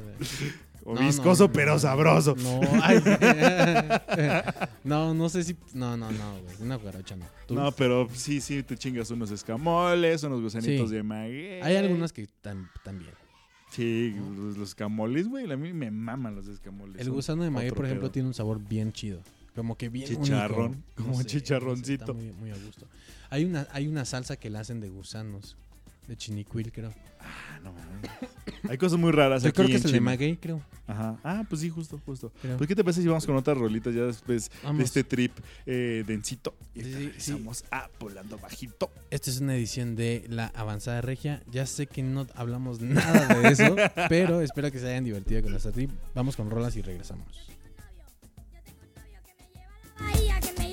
O 0.84 0.96
No, 0.96 1.02
viscoso, 1.02 1.48
no, 1.48 1.52
pero 1.54 1.74
no. 1.74 1.80
sabroso. 1.80 2.36
No, 2.38 2.60
ay, 2.82 3.00
no, 4.84 5.14
no 5.14 5.30
sé 5.30 5.44
si. 5.44 5.56
No, 5.74 5.96
no, 5.98 6.12
no, 6.12 6.42
güey. 6.42 6.56
Una 6.62 6.78
cucaracha 6.78 7.16
no. 7.16 7.26
¿Tú? 7.48 7.54
No, 7.56 7.72
pero 7.72 8.08
sí, 8.14 8.42
sí, 8.42 8.64
te 8.64 8.78
chingas 8.78 9.10
unos 9.12 9.32
escamoles, 9.32 10.24
unos 10.24 10.42
gusanitos 10.42 10.90
Sí. 10.90 10.96
de 10.96 11.04
maguey. 11.04 11.62
Hay 11.62 11.76
algunas 11.76 12.12
que 12.14 12.28
tam- 12.44 12.70
también. 12.84 13.12
Sí, 13.72 14.14
los, 14.36 14.58
escamoles, 14.70 15.28
güey. 15.30 15.50
A 15.52 15.56
mí 15.58 15.72
me 15.74 15.92
maman 15.92 16.36
los 16.36 16.48
escamoles. 16.48 17.00
El 17.00 17.10
gusano 17.10 17.44
de 17.44 17.50
maguey, 17.52 17.72
por 17.72 17.86
ejemplo, 17.86 18.08
pedo. 18.08 18.12
tiene 18.12 18.28
un 18.28 18.34
sabor 18.34 18.60
bien 18.60 18.92
chido. 18.92 19.22
Como 19.56 19.78
que 19.78 19.90
bien 19.90 20.08
Chicharrón, 20.08 20.72
único. 20.72 21.04
como 21.04 21.18
sé, 21.18 21.26
chicharroncito. 21.26 22.04
está 22.04 22.14
muy, 22.14 22.32
muy 22.34 22.52
a 22.52 22.56
gusto. 22.56 22.88
Hay 23.30 23.44
una, 23.46 23.68
hay 23.72 23.88
una 23.88 24.06
salsa 24.06 24.36
que 24.38 24.50
la 24.50 24.62
hacen 24.62 24.80
de 24.80 24.90
gusanos. 24.90 25.58
De 26.08 26.18
chinicuil, 26.18 26.72
creo. 26.72 26.92
Ah, 27.20 27.60
no 27.64 27.72
mames. 27.74 28.10
Hay 28.70 28.78
cosas 28.78 28.98
muy 29.00 29.12
raras 29.12 29.44
Yo 29.44 29.50
aquí 29.50 29.56
creo 29.56 29.68
que 29.68 29.74
en 29.74 29.78
es 29.80 29.86
el 29.86 29.92
de 29.92 29.98
China. 30.00 30.12
maguey, 30.12 30.36
creo. 30.38 30.62
Ajá. 30.88 31.20
Ah, 31.24 31.44
pues 31.48 31.62
sí, 31.62 31.70
justo, 31.70 32.02
justo. 32.06 32.32
creo. 32.42 32.58
Pues, 32.58 32.68
¿qué 32.68 32.76
te 32.76 32.84
parece 32.84 33.02
si 33.02 33.08
vamos 33.08 33.26
con 33.26 33.36
otras 33.36 33.58
rolitas 33.58 33.94
ya 33.94 34.02
después 34.04 34.50
de 34.76 34.84
este 34.84 35.04
trip 35.04 35.32
eh, 35.66 36.04
densito? 36.06 36.56
Y 36.74 36.82
Sí, 36.82 36.90
sí, 36.92 36.96
regresamos 36.96 37.64
a 37.72 37.90
Volando 38.00 38.38
Bajito. 38.40 38.92
Esta 39.12 39.30
es 39.30 39.40
una 39.40 39.56
edición 39.56 39.96
de 39.96 40.26
La 40.28 40.48
Avanzada 40.48 41.02
Regia. 41.02 41.44
Ya 41.52 41.66
sé 41.66 41.86
que 41.88 42.02
no 42.04 42.28
hablamos 42.36 42.82
nada 42.82 43.36
de 43.40 43.50
eso, 43.50 43.76
pero 44.10 44.42
espero 44.42 44.72
que 44.72 44.80
se 44.80 44.90
hayan 44.90 45.04
divertido 45.06 45.42
con 45.44 45.52
nuestra 45.52 45.72
trip. 45.72 45.92
Vamos 46.16 46.36
con 46.36 46.50
rolas 46.50 46.76
y 46.76 46.82
regresamos. 46.82 47.28
Bahía 50.00 50.40
que 50.40 50.54
me 50.60 50.71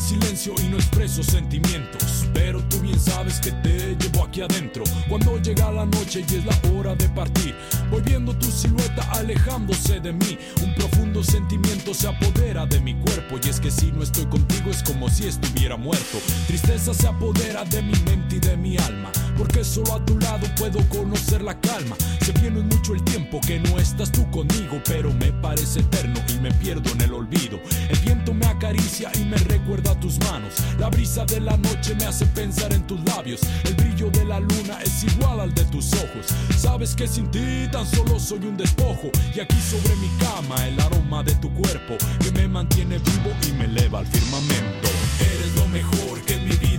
en 0.00 0.20
silencio 0.20 0.54
y 0.62 0.68
no 0.68 0.76
expreso 0.76 1.22
sentimientos, 1.22 2.26
pero 2.32 2.62
tú 2.68 2.80
bien 2.80 2.98
sabes 2.98 3.38
que 3.40 3.52
te 3.52 3.96
llevo 3.96 4.24
aquí 4.24 4.40
adentro. 4.40 4.84
Cuando 5.08 5.36
llega 5.38 5.70
la 5.70 5.84
noche 5.84 6.24
y 6.28 6.34
es 6.36 6.44
la 6.44 6.58
hora 6.72 6.94
de 6.94 7.08
partir, 7.10 7.54
voy 7.90 8.00
viendo 8.02 8.34
tu 8.34 8.46
silueta 8.46 9.02
alejándose 9.12 10.00
de 10.00 10.12
mí. 10.12 10.38
Un 10.62 10.74
profundo 10.74 11.22
sentimiento 11.22 11.92
se 11.92 12.08
apodera 12.08 12.66
de 12.66 12.80
mi 12.80 12.94
cuerpo 12.94 13.38
y 13.42 13.48
es 13.48 13.60
que 13.60 13.70
si 13.70 13.92
no 13.92 14.02
estoy 14.02 14.26
contigo 14.26 14.70
es 14.70 14.82
como 14.82 15.08
si 15.08 15.26
estuviera 15.26 15.76
muerto. 15.76 16.18
Tristeza 16.46 16.94
se 16.94 17.06
apodera 17.06 17.64
de 17.64 17.82
mi 17.82 17.98
mente 18.04 18.36
y 18.36 18.40
de 18.40 18.56
mi 18.56 18.76
alma, 18.78 19.10
porque 19.40 19.64
solo 19.64 19.94
a 19.94 20.04
tu 20.04 20.18
lado 20.18 20.46
puedo 20.56 20.86
conocer 20.90 21.40
la 21.40 21.58
calma. 21.58 21.96
Se 22.20 22.30
viene 22.32 22.60
mucho 22.60 22.92
el 22.92 23.02
tiempo 23.04 23.40
que 23.40 23.58
no 23.58 23.78
estás 23.78 24.12
tú 24.12 24.30
conmigo, 24.30 24.82
pero 24.84 25.14
me 25.14 25.32
parece 25.32 25.80
eterno 25.80 26.20
y 26.28 26.34
me 26.40 26.52
pierdo 26.52 26.90
en 26.90 27.00
el 27.00 27.14
olvido. 27.14 27.58
El 27.88 27.98
viento 28.00 28.34
me 28.34 28.44
acaricia 28.44 29.10
y 29.18 29.24
me 29.24 29.38
recuerda 29.38 29.98
tus 29.98 30.18
manos. 30.18 30.52
La 30.78 30.90
brisa 30.90 31.24
de 31.24 31.40
la 31.40 31.56
noche 31.56 31.94
me 31.94 32.04
hace 32.04 32.26
pensar 32.26 32.70
en 32.74 32.86
tus 32.86 33.02
labios. 33.04 33.40
El 33.64 33.74
brillo 33.76 34.10
de 34.10 34.26
la 34.26 34.40
luna 34.40 34.78
es 34.84 35.04
igual 35.04 35.40
al 35.40 35.54
de 35.54 35.64
tus 35.64 35.90
ojos. 35.94 36.26
Sabes 36.58 36.94
que 36.94 37.08
sin 37.08 37.30
ti 37.30 37.66
tan 37.72 37.86
solo 37.86 38.20
soy 38.20 38.40
un 38.40 38.58
despojo. 38.58 39.10
Y 39.34 39.40
aquí 39.40 39.56
sobre 39.58 39.96
mi 39.96 40.10
cama 40.18 40.68
el 40.68 40.78
aroma 40.78 41.22
de 41.22 41.34
tu 41.36 41.50
cuerpo 41.54 41.96
que 42.22 42.30
me 42.32 42.46
mantiene 42.46 42.98
vivo 42.98 43.30
y 43.48 43.52
me 43.52 43.64
eleva 43.64 44.00
al 44.00 44.06
firmamento. 44.06 44.89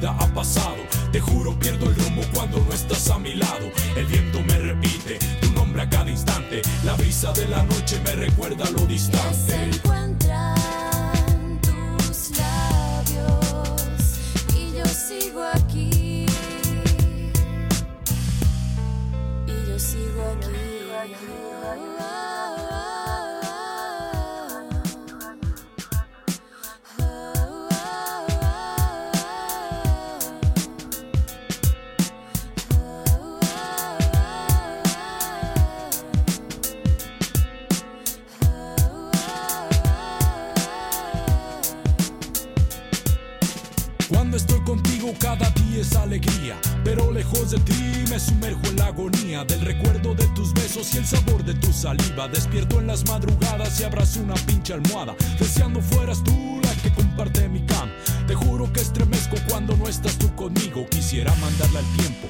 Ha 0.07 0.27
pasado. 0.33 0.77
Te 1.11 1.19
juro 1.19 1.57
pierdo 1.59 1.85
el 1.85 1.95
rumbo 1.95 2.21
cuando 2.33 2.59
no 2.59 2.73
estás 2.73 3.09
a 3.09 3.19
mi 3.19 3.35
lado. 3.35 3.69
El 3.95 4.05
viento 4.05 4.41
me 4.41 4.57
repite 4.57 5.19
tu 5.41 5.51
nombre 5.51 5.81
a 5.81 5.89
cada 5.89 6.09
instante. 6.09 6.61
La 6.83 6.93
brisa 6.95 7.31
de 7.33 7.47
la 7.47 7.63
noche 7.63 7.99
me 8.03 8.15
recuerda 8.15 8.69
lo 8.71 8.79
Se 8.79 8.87
distante. 8.87 9.63
encuentran 9.75 11.59
tus 11.61 12.31
labios 12.37 14.19
y 14.55 14.77
yo 14.77 14.85
sigo 14.85 15.43
aquí. 15.43 16.25
Y 19.47 19.69
yo 19.69 19.79
sigo 19.79 20.21
Cuando 20.21 21.50
es 45.82 45.95
alegría, 45.95 46.59
pero 46.84 47.11
lejos 47.11 47.49
de 47.51 47.59
ti 47.59 48.03
me 48.09 48.19
sumerjo 48.19 48.61
en 48.67 48.77
la 48.77 48.86
agonía 48.88 49.43
del 49.43 49.61
recuerdo 49.61 50.13
de 50.13 50.27
tus 50.36 50.53
besos 50.53 50.93
y 50.93 50.99
el 50.99 51.05
sabor 51.05 51.43
de 51.43 51.55
tu 51.55 51.73
saliva. 51.73 52.27
Despierto 52.27 52.79
en 52.79 52.88
las 52.88 53.03
madrugadas 53.07 53.79
y 53.79 53.84
abrazo 53.84 54.21
una 54.21 54.36
pinche 54.36 54.73
almohada, 54.73 55.15
deseando 55.39 55.82
fueras 55.82 56.23
tú 56.23 56.59
la 56.61 56.73
que 56.84 56.93
comparte 56.93 57.49
mi 57.49 57.65
cama. 57.65 57.91
Te 58.27 58.36
juro 58.36 58.71
que 58.71 58.82
estremezco 58.82 59.38
cuando 59.49 59.75
no 59.75 59.88
estás 59.88 60.17
tú 60.19 60.34
conmigo. 60.36 60.86
Quisiera 60.89 61.34
mandarle 61.36 61.79
al 61.79 61.97
tiempo, 61.97 62.27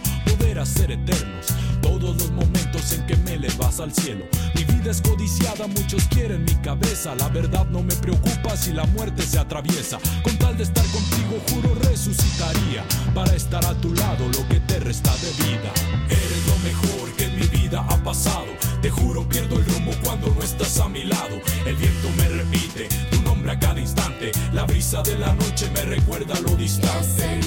poder 0.51 0.59
hacer 0.59 0.91
eternos 0.91 1.45
todos 1.81 2.17
los 2.17 2.31
momentos 2.31 2.91
en 2.93 3.05
que 3.05 3.15
me 3.17 3.33
elevas 3.35 3.79
al 3.79 3.93
cielo. 3.93 4.25
Mi 4.53 4.63
vida 4.65 4.91
es 4.91 5.01
codiciada, 5.01 5.67
muchos 5.67 6.03
quieren 6.09 6.43
mi 6.43 6.55
cabeza. 6.55 7.15
La 7.15 7.29
verdad 7.29 7.65
no 7.67 7.81
me 7.81 7.95
preocupa 7.95 8.57
si 8.57 8.73
la 8.73 8.85
muerte 8.87 9.23
se 9.23 9.39
atraviesa. 9.39 9.97
Con 10.23 10.37
tal 10.37 10.57
de 10.57 10.63
estar 10.63 10.85
contigo, 10.87 11.39
juro 11.49 11.75
resucitaría 11.89 12.83
para 13.13 13.33
estar 13.33 13.65
a 13.65 13.73
tu 13.75 13.93
lado 13.93 14.27
lo 14.27 14.47
que 14.49 14.59
te 14.61 14.79
resta 14.79 15.11
de 15.17 15.31
vida. 15.43 15.71
Eres 16.09 16.47
lo 16.47 16.57
mejor 16.59 17.11
que 17.15 17.25
en 17.25 17.39
mi 17.39 17.47
vida 17.47 17.85
ha 17.87 18.03
pasado. 18.03 18.51
Te 18.81 18.89
juro 18.89 19.27
pierdo 19.29 19.57
el 19.57 19.65
rumbo 19.65 19.91
cuando 20.03 20.33
no 20.35 20.41
estás 20.41 20.79
a 20.79 20.89
mi 20.89 21.03
lado. 21.03 21.37
El 21.65 21.75
viento 21.75 22.09
me 22.17 22.27
repite 22.27 22.89
tu 23.09 23.21
nombre 23.21 23.51
a 23.51 23.59
cada 23.59 23.79
instante. 23.79 24.31
La 24.53 24.65
brisa 24.65 25.01
de 25.01 25.17
la 25.17 25.33
noche 25.33 25.69
me 25.73 25.81
recuerda 25.83 26.39
lo 26.41 26.55
distante. 26.55 27.39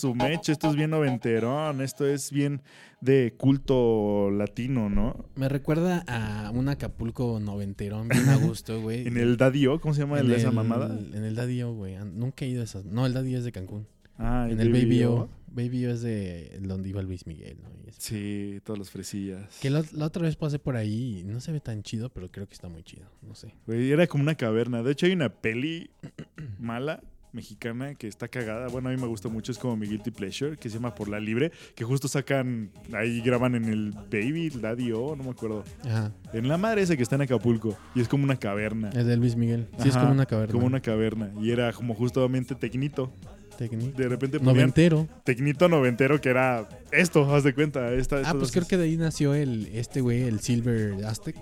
Su 0.00 0.14
mecha, 0.14 0.52
esto 0.52 0.68
es 0.70 0.76
bien 0.76 0.90
noventerón, 0.90 1.80
esto 1.80 2.06
es 2.06 2.30
bien 2.32 2.62
de 3.00 3.34
culto 3.36 4.30
latino, 4.30 4.90
¿no? 4.90 5.24
Me 5.36 5.48
recuerda 5.48 6.04
a 6.08 6.50
un 6.50 6.68
Acapulco 6.68 7.38
noventerón, 7.40 8.08
bien 8.08 8.28
a 8.28 8.36
gusto, 8.36 8.80
güey. 8.82 9.06
En 9.06 9.16
el 9.16 9.36
Daddy 9.36 9.66
O, 9.66 9.80
¿cómo 9.80 9.94
se 9.94 10.00
llama 10.00 10.18
el- 10.20 10.30
esa 10.32 10.48
el- 10.48 10.54
mamada? 10.54 10.98
En 11.12 11.24
el 11.24 11.34
Daddy 11.34 11.62
O, 11.62 11.72
güey. 11.74 11.94
An- 11.96 12.18
Nunca 12.18 12.44
he 12.44 12.48
ido 12.48 12.60
a 12.60 12.64
esas. 12.64 12.84
No, 12.84 13.06
el 13.06 13.12
Daddy 13.14 13.34
O 13.34 13.38
es 13.38 13.44
de 13.44 13.52
Cancún. 13.52 13.86
Ah, 14.18 14.48
en 14.50 14.60
el 14.60 14.70
Baby 14.70 15.04
O. 15.04 15.30
Baby 15.52 15.86
O 15.86 15.90
es 15.90 16.02
de 16.02 16.58
donde 16.62 16.90
iba 16.90 17.00
Luis 17.02 17.26
Miguel, 17.26 17.56
¿no? 17.62 17.70
Sí, 17.98 18.60
todas 18.64 18.78
las 18.78 18.90
fresillas. 18.90 19.58
Que 19.60 19.68
la, 19.70 19.82
la 19.92 20.06
otra 20.06 20.22
vez 20.22 20.36
pasé 20.36 20.58
por 20.58 20.76
ahí 20.76 21.20
y 21.20 21.24
no 21.24 21.40
se 21.40 21.50
ve 21.52 21.60
tan 21.60 21.82
chido, 21.82 22.08
pero 22.10 22.28
creo 22.30 22.46
que 22.46 22.54
está 22.54 22.68
muy 22.68 22.82
chido. 22.84 23.06
No 23.22 23.34
sé. 23.34 23.54
Güey, 23.66 23.90
era 23.90 24.06
como 24.06 24.22
una 24.22 24.34
caverna. 24.36 24.82
De 24.82 24.92
hecho, 24.92 25.06
hay 25.06 25.12
una 25.12 25.28
peli 25.30 25.90
mala 26.58 27.02
mexicana 27.32 27.94
que 27.94 28.06
está 28.08 28.28
cagada. 28.28 28.68
Bueno, 28.68 28.88
a 28.88 28.92
mí 28.92 29.00
me 29.00 29.06
gusta 29.06 29.28
mucho, 29.28 29.52
es 29.52 29.58
como 29.58 29.76
mi 29.76 29.86
Guilty 29.86 30.10
Pleasure, 30.10 30.56
que 30.56 30.68
se 30.68 30.76
llama 30.76 30.94
Por 30.94 31.08
la 31.08 31.20
Libre, 31.20 31.52
que 31.74 31.84
justo 31.84 32.08
sacan, 32.08 32.70
ahí 32.92 33.20
graban 33.20 33.54
en 33.54 33.64
el 33.66 33.92
Baby, 33.92 34.50
Daddy 34.50 34.92
O, 34.92 35.14
no 35.16 35.24
me 35.24 35.30
acuerdo. 35.30 35.64
Ajá. 35.84 36.12
En 36.32 36.48
la 36.48 36.58
madre 36.58 36.82
esa 36.82 36.96
que 36.96 37.02
está 37.02 37.16
en 37.16 37.22
Acapulco, 37.22 37.76
y 37.94 38.00
es 38.00 38.08
como 38.08 38.24
una 38.24 38.36
caverna. 38.36 38.90
Es 38.90 39.06
de 39.06 39.16
Luis 39.16 39.36
Miguel. 39.36 39.68
Sí, 39.82 39.88
es 39.88 39.96
como 39.96 40.12
una 40.12 40.26
caverna. 40.26 40.52
Como 40.52 40.66
una 40.66 40.80
caverna. 40.80 41.30
Y 41.40 41.50
era 41.50 41.72
como 41.72 41.94
justamente 41.94 42.54
Tecnito. 42.54 43.12
Tecni- 43.58 43.92
De 43.92 44.08
repente 44.08 44.38
ponían 44.38 44.56
Noventero. 44.56 45.06
Tecnito 45.22 45.68
noventero, 45.68 46.18
que 46.18 46.30
era 46.30 46.66
esto, 46.92 47.30
haz 47.34 47.44
de 47.44 47.52
cuenta. 47.54 47.92
Esta, 47.92 48.22
Ah, 48.24 48.32
pues 48.32 48.52
creo 48.52 48.66
que 48.66 48.78
de 48.78 48.84
ahí 48.84 48.96
nació 48.96 49.34
el 49.34 49.66
este 49.74 50.00
güey, 50.00 50.22
el 50.22 50.40
Silver 50.40 51.04
Aztec. 51.04 51.36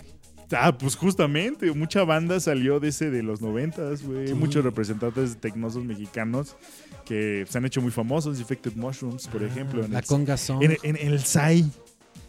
Ah, 0.56 0.76
pues 0.76 0.96
justamente, 0.96 1.70
mucha 1.72 2.04
banda 2.04 2.40
salió 2.40 2.80
de 2.80 2.88
ese 2.88 3.10
de 3.10 3.22
los 3.22 3.40
noventas, 3.42 4.02
güey. 4.02 4.28
Sí. 4.28 4.34
Muchos 4.34 4.64
representantes 4.64 5.36
tecnosos 5.38 5.84
mexicanos 5.84 6.56
que 7.04 7.44
se 7.48 7.58
han 7.58 7.64
hecho 7.66 7.80
muy 7.82 7.90
famosos, 7.90 8.38
Defected 8.38 8.74
Mushrooms, 8.74 9.26
por 9.28 9.42
ejemplo. 9.42 9.84
en 9.84 9.92
La 9.92 9.98
el- 10.00 10.04
conga 10.06 10.36
song. 10.36 10.62
En, 10.62 10.76
en 10.82 10.96
el 10.96 11.20
Sai, 11.20 11.70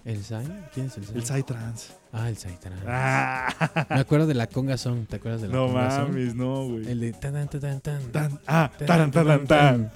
¿El 0.05 0.23
Sai? 0.23 0.45
¿Quién 0.73 0.87
es 0.87 0.97
el 0.97 1.05
Sai? 1.05 1.15
el 1.17 1.25
Sai 1.25 1.43
Trans. 1.43 1.93
Ah, 2.11 2.29
el 2.29 2.37
Sai 2.37 2.57
Trans. 2.59 2.81
Ah, 2.87 3.85
Me 3.89 3.99
acuerdo 3.99 4.27
de 4.27 4.33
la 4.33 4.47
conga 4.47 4.77
song. 4.77 5.05
¿Te 5.07 5.17
acuerdas 5.17 5.41
de 5.41 5.47
la 5.49 5.53
no 5.53 5.67
conga 5.67 5.91
song? 5.91 6.09
mames, 6.09 6.35
no, 6.35 6.65
güey. 6.67 6.89
El 6.91 6.99
de 7.01 7.13
tan 7.13 7.33
tan 7.33 7.47
tan 7.61 7.79
tan. 7.81 8.11
Tan- 8.11 8.39
ah, 8.47 8.71
tan, 8.77 8.87
taran, 8.87 9.11
taran, 9.11 9.39
tan. 9.39 9.47
Taran, 9.47 9.47
taran, 9.47 9.91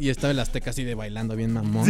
Y 0.00 0.08
estaba 0.08 0.30
el 0.30 0.38
Azteca 0.38 0.70
así 0.70 0.84
de 0.84 0.94
bailando 0.94 1.36
bien 1.36 1.52
mamón. 1.52 1.86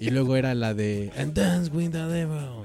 Y 0.00 0.10
luego 0.10 0.36
era 0.36 0.54
la 0.54 0.74
de 0.74 1.10
And 1.16 1.34
Dance 1.34 1.70
with 1.70 1.90
the 1.90 1.98
Devil. 1.98 2.62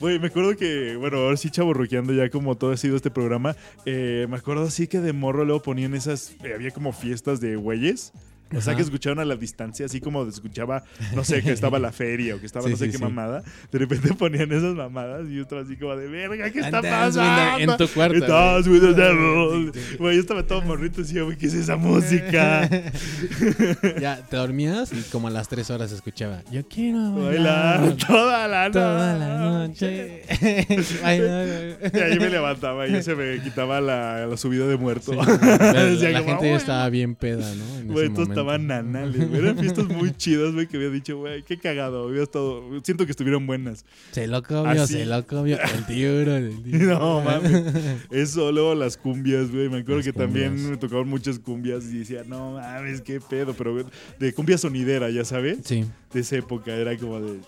Güey, 0.00 0.18
me 0.18 0.28
acuerdo 0.28 0.56
que, 0.56 0.96
bueno, 0.96 1.18
ahora 1.18 1.36
sí 1.36 1.50
chaborruqueando 1.50 2.12
ya 2.12 2.30
como 2.30 2.56
todo 2.56 2.72
ha 2.72 2.76
sido 2.76 2.96
este 2.96 3.10
programa, 3.10 3.56
eh, 3.84 4.26
me 4.28 4.36
acuerdo 4.36 4.64
así 4.64 4.86
que 4.86 5.00
de 5.00 5.12
morro 5.12 5.44
luego 5.44 5.62
ponían 5.62 5.94
esas, 5.94 6.32
eh, 6.44 6.54
había 6.54 6.70
como 6.70 6.92
fiestas 6.92 7.40
de 7.40 7.56
güeyes. 7.56 8.12
O 8.56 8.60
sea, 8.62 8.72
Ajá. 8.72 8.76
que 8.76 8.82
escuchaban 8.82 9.18
a 9.18 9.24
la 9.24 9.36
distancia, 9.36 9.84
así 9.86 10.00
como 10.00 10.24
escuchaba, 10.26 10.82
no 11.14 11.22
sé, 11.24 11.42
que 11.42 11.52
estaba 11.52 11.78
la 11.78 11.92
feria 11.92 12.34
o 12.34 12.40
que 12.40 12.46
estaba 12.46 12.64
Sí, 12.64 12.70
no 12.70 12.76
sé 12.76 12.86
sí, 12.86 12.90
qué 12.92 12.96
sí. 12.98 13.02
mamada. 13.02 13.42
De 13.70 13.78
repente 13.78 14.14
ponían 14.14 14.50
esas 14.52 14.74
mamadas 14.74 15.26
y 15.28 15.34
yo 15.36 15.42
estaba 15.42 15.62
así 15.62 15.76
como 15.76 15.94
de, 15.96 16.08
verga, 16.08 16.50
¿qué 16.50 16.60
está 16.60 16.80
pasando? 16.82 17.58
en 17.72 17.76
tu 17.76 17.88
cuarto, 17.88 18.66
güey. 18.66 18.94
devil. 18.94 19.72
Güey, 19.98 20.14
yo 20.16 20.20
estaba 20.20 20.42
todo 20.44 20.62
morrito 20.62 21.00
y 21.00 21.04
decía, 21.04 21.22
güey, 21.22 21.36
¿qué 21.36 21.46
es 21.46 21.54
esa 21.54 21.76
música? 21.76 22.68
Ya, 24.00 24.16
te 24.28 24.36
dormías 24.36 24.92
y 24.92 25.02
como 25.10 25.28
a 25.28 25.30
las 25.30 25.48
3 25.48 25.70
horas 25.70 25.92
escuchaba. 25.92 26.42
Yo 26.50 26.66
quiero 26.68 27.12
Bailar 27.14 27.80
bailar 27.80 27.96
toda 28.06 28.48
la 28.48 28.70
toda 28.70 29.14
la 29.14 29.38
noche. 29.38 30.22
Bailar. 31.02 31.78
Y 31.94 31.98
ahí 31.98 32.18
me 32.18 32.28
levantaba 32.30 32.86
y 32.86 33.02
se 33.02 33.14
me 33.14 33.40
quitaba 33.42 33.80
la, 33.80 34.26
la 34.26 34.36
subida 34.36 34.66
de 34.66 34.76
muerto. 34.76 35.12
Sí, 35.12 35.18
la 35.38 35.74
gente 35.84 35.98
ya 36.12 36.20
"Güey, 36.20 36.52
estaba 36.52 36.88
bien 36.90 37.14
peda, 37.14 37.52
¿no? 37.54 37.78
En 37.78 37.88
Güey, 37.88 38.06
estos 38.06 38.28
estaban 38.28 38.66
nanales, 38.66 39.28
güey. 39.28 39.40
Eran 39.40 39.58
fiestas 39.58 39.86
muy 39.88 40.12
chidas, 40.16 40.52
güey, 40.54 40.66
que 40.66 40.76
había 40.76 40.90
dicho, 40.90 41.16
güey, 41.18 41.42
qué 41.42 41.58
cagado. 41.58 42.08
Había 42.08 42.22
estado... 42.22 42.62
Siento 42.82 43.04
que 43.04 43.12
estuvieron 43.12 43.46
buenas. 43.46 43.84
Se 44.12 44.26
lo 44.26 44.42
comió, 44.42 44.82
Así. 44.82 44.94
se 44.94 45.06
lo 45.06 45.26
comió. 45.26 45.58
El 45.60 45.86
tiburón, 45.86 46.28
el 46.44 46.62
tiburón. 46.62 46.98
No, 46.98 47.20
mames. 47.22 47.62
Eso, 48.10 48.52
luego 48.52 48.74
las 48.74 48.96
cumbias, 48.96 49.50
güey. 49.50 49.68
Me 49.68 49.78
acuerdo 49.78 49.96
Las 49.96 50.06
que 50.06 50.12
también 50.12 50.70
me 50.70 50.76
tocaban 50.76 51.08
muchas 51.08 51.38
cumbias 51.38 51.84
y 51.92 51.98
decía, 51.98 52.22
no 52.26 52.52
mames, 52.52 53.00
qué 53.00 53.20
pedo. 53.20 53.54
Pero 53.54 53.72
güey, 53.74 53.84
de 54.18 54.32
cumbia 54.32 54.58
sonidera, 54.58 55.10
ya 55.10 55.24
sabes. 55.24 55.58
Sí, 55.64 55.84
De 56.12 56.20
esa 56.20 56.36
época 56.36 56.72
era 56.72 56.96
como 56.96 57.20
de. 57.20 57.40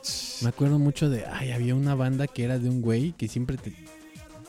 me 0.43 0.49
acuerdo 0.49 0.79
mucho 0.79 1.09
de. 1.09 1.25
Ay, 1.27 1.51
había 1.53 1.75
una 1.75 1.95
banda 1.95 2.27
que 2.27 2.45
era 2.45 2.59
de 2.59 2.69
un 2.69 2.83
güey 2.83 3.13
que 3.13 3.27
siempre 3.27 3.57
te 3.57 3.73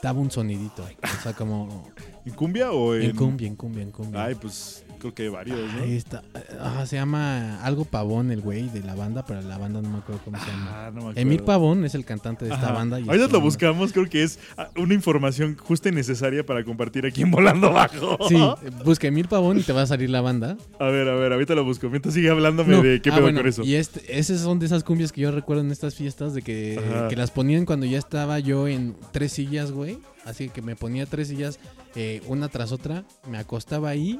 daba 0.01 0.19
un 0.19 0.31
sonidito. 0.31 0.83
O 0.83 1.21
sea, 1.23 1.33
como. 1.33 1.87
¿En 2.25 2.33
cumbia 2.33 2.71
o 2.71 2.93
en.? 2.95 3.03
En 3.03 3.15
cumbia, 3.15 3.47
en 3.47 3.55
cumbia, 3.55 3.83
en 3.83 3.91
cumbia. 3.91 4.25
Ay, 4.25 4.35
pues 4.35 4.83
creo 5.01 5.13
que 5.13 5.29
varios, 5.29 5.59
¿no? 5.73 5.83
Ahí 5.83 5.95
está. 5.97 6.23
Ah, 6.59 6.85
se 6.85 6.95
llama 6.95 7.61
algo 7.63 7.83
Pavón, 7.85 8.31
el 8.31 8.41
güey 8.41 8.69
de 8.69 8.81
la 8.81 8.95
banda, 8.95 9.25
pero 9.25 9.41
la 9.41 9.57
banda 9.57 9.81
no 9.81 9.89
me 9.89 9.97
acuerdo 9.97 10.21
cómo 10.23 10.39
se 10.39 10.45
llama. 10.45 10.67
Ah, 10.71 10.85
no 10.89 10.93
me 10.93 10.99
acuerdo. 11.01 11.19
Emir 11.19 11.43
Pavón 11.43 11.83
es 11.85 11.95
el 11.95 12.05
cantante 12.05 12.45
de 12.45 12.51
esta 12.53 12.67
Ajá. 12.67 12.73
banda. 12.75 12.99
y 12.99 13.07
Ahorita 13.07 13.27
lo 13.27 13.41
buscamos, 13.41 13.91
creo 13.91 14.07
que 14.07 14.23
es 14.23 14.39
ah, 14.57 14.69
una 14.77 14.93
información 14.93 15.57
justa 15.57 15.89
y 15.89 15.91
necesaria 15.91 16.45
para 16.45 16.63
compartir 16.63 17.05
aquí 17.05 17.23
en 17.23 17.31
Volando 17.31 17.71
Bajo. 17.73 18.17
Sí, 18.29 18.37
busca 18.85 19.07
Emir 19.07 19.27
Pavón 19.27 19.59
y 19.59 19.63
te 19.63 19.73
va 19.73 19.81
a 19.81 19.87
salir 19.87 20.09
la 20.09 20.21
banda. 20.21 20.55
A 20.79 20.85
ver, 20.85 21.09
a 21.09 21.15
ver, 21.15 21.33
ahorita 21.33 21.55
lo 21.55 21.63
busco. 21.65 21.89
Mientras 21.89 22.13
sigue 22.13 22.29
hablándome 22.29 22.75
No. 22.77 22.81
de 22.83 23.01
qué 23.01 23.09
Ah, 23.09 23.13
pedo 23.15 23.23
bueno, 23.23 23.39
con 23.39 23.49
eso. 23.49 23.63
Y 23.63 23.75
este, 23.75 24.17
esas 24.19 24.39
son 24.41 24.59
de 24.59 24.67
esas 24.67 24.83
cumbias 24.83 25.11
que 25.11 25.21
yo 25.21 25.31
recuerdo 25.31 25.63
en 25.63 25.71
estas 25.71 25.95
fiestas 25.95 26.33
de 26.33 26.41
que, 26.43 26.79
Ajá. 26.79 27.07
que 27.07 27.15
las 27.15 27.31
ponían 27.31 27.65
cuando 27.65 27.85
ya 27.85 27.97
estaba 27.97 28.39
yo 28.39 28.67
en 28.67 28.95
tres 29.11 29.33
sillas, 29.33 29.71
güey. 29.71 29.97
Así 30.25 30.49
que 30.49 30.61
me 30.61 30.75
ponía 30.75 31.07
tres 31.07 31.29
sillas, 31.29 31.59
eh, 31.95 32.21
una 32.27 32.47
tras 32.47 32.71
otra, 32.71 33.03
me 33.27 33.39
acostaba 33.39 33.89
ahí 33.89 34.19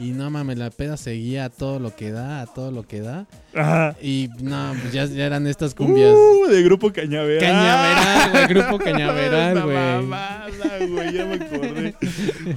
y 0.00 0.12
no 0.12 0.30
mames, 0.30 0.56
la 0.58 0.70
peda 0.70 0.96
seguía 0.96 1.44
a 1.44 1.50
todo 1.50 1.78
lo 1.78 1.94
que 1.94 2.10
da, 2.10 2.40
a 2.40 2.46
todo 2.46 2.70
lo 2.72 2.82
que 2.88 3.00
da. 3.02 3.26
Ajá. 3.54 3.94
Y 4.02 4.30
no, 4.40 4.74
pues 4.80 4.92
ya, 4.92 5.04
ya 5.04 5.26
eran 5.26 5.46
estas 5.46 5.74
cumbias. 5.74 6.12
Uh, 6.14 6.48
de 6.50 6.62
grupo 6.62 6.90
Cañaveral. 6.92 7.40
Cañaveral, 7.40 8.30
güey, 8.32 8.46
grupo 8.48 8.78
Cañaveral, 8.84 9.56
Esa 9.56 9.64
güey. 9.66 9.76
mamada, 9.76 10.86
güey, 10.88 11.12
ya 11.12 11.26
me 11.26 11.34
acordé. 11.34 11.94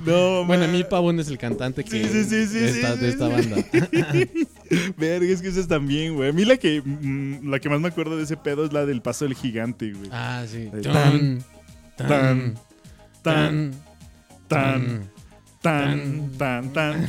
No, 0.06 0.46
Bueno. 0.46 0.64
Emil 0.64 0.86
Pavón 0.86 1.20
es 1.20 1.28
el 1.28 1.38
cantante 1.38 1.84
que 1.84 1.90
Sí, 1.92 2.04
sí, 2.06 2.24
sí, 2.24 2.48
sí, 2.48 2.60
de, 2.60 2.70
esta, 2.70 2.94
sí, 2.96 3.00
de 3.02 3.10
esta 3.10 3.28
banda. 3.28 3.58
Verga, 4.98 5.26
es 5.32 5.42
que 5.42 5.50
esas 5.50 5.68
también, 5.68 6.16
güey. 6.16 6.30
A 6.30 6.34
mí 6.34 6.46
la 6.46 6.58
que, 6.58 6.82
mm, 6.84 7.50
la 7.50 7.60
que 7.60 7.70
más 7.70 7.80
me 7.82 7.90
acuerdo 7.90 8.16
de 8.18 8.24
ese 8.24 8.38
pedo 8.38 8.66
es 8.66 8.72
la 8.74 8.86
del 8.86 9.02
paso 9.02 9.26
del 9.26 9.36
gigante, 9.36 9.92
güey. 9.92 10.10
Ah, 10.12 10.46
sí. 10.48 10.70
Tan, 10.82 11.44
Tan, 11.98 12.08
tan, 12.08 12.54
tan, 13.22 13.72
tan, 14.48 14.80
tan, 14.82 15.12
tan, 15.64 16.30
tan, 16.38 16.72
tan, 16.74 17.06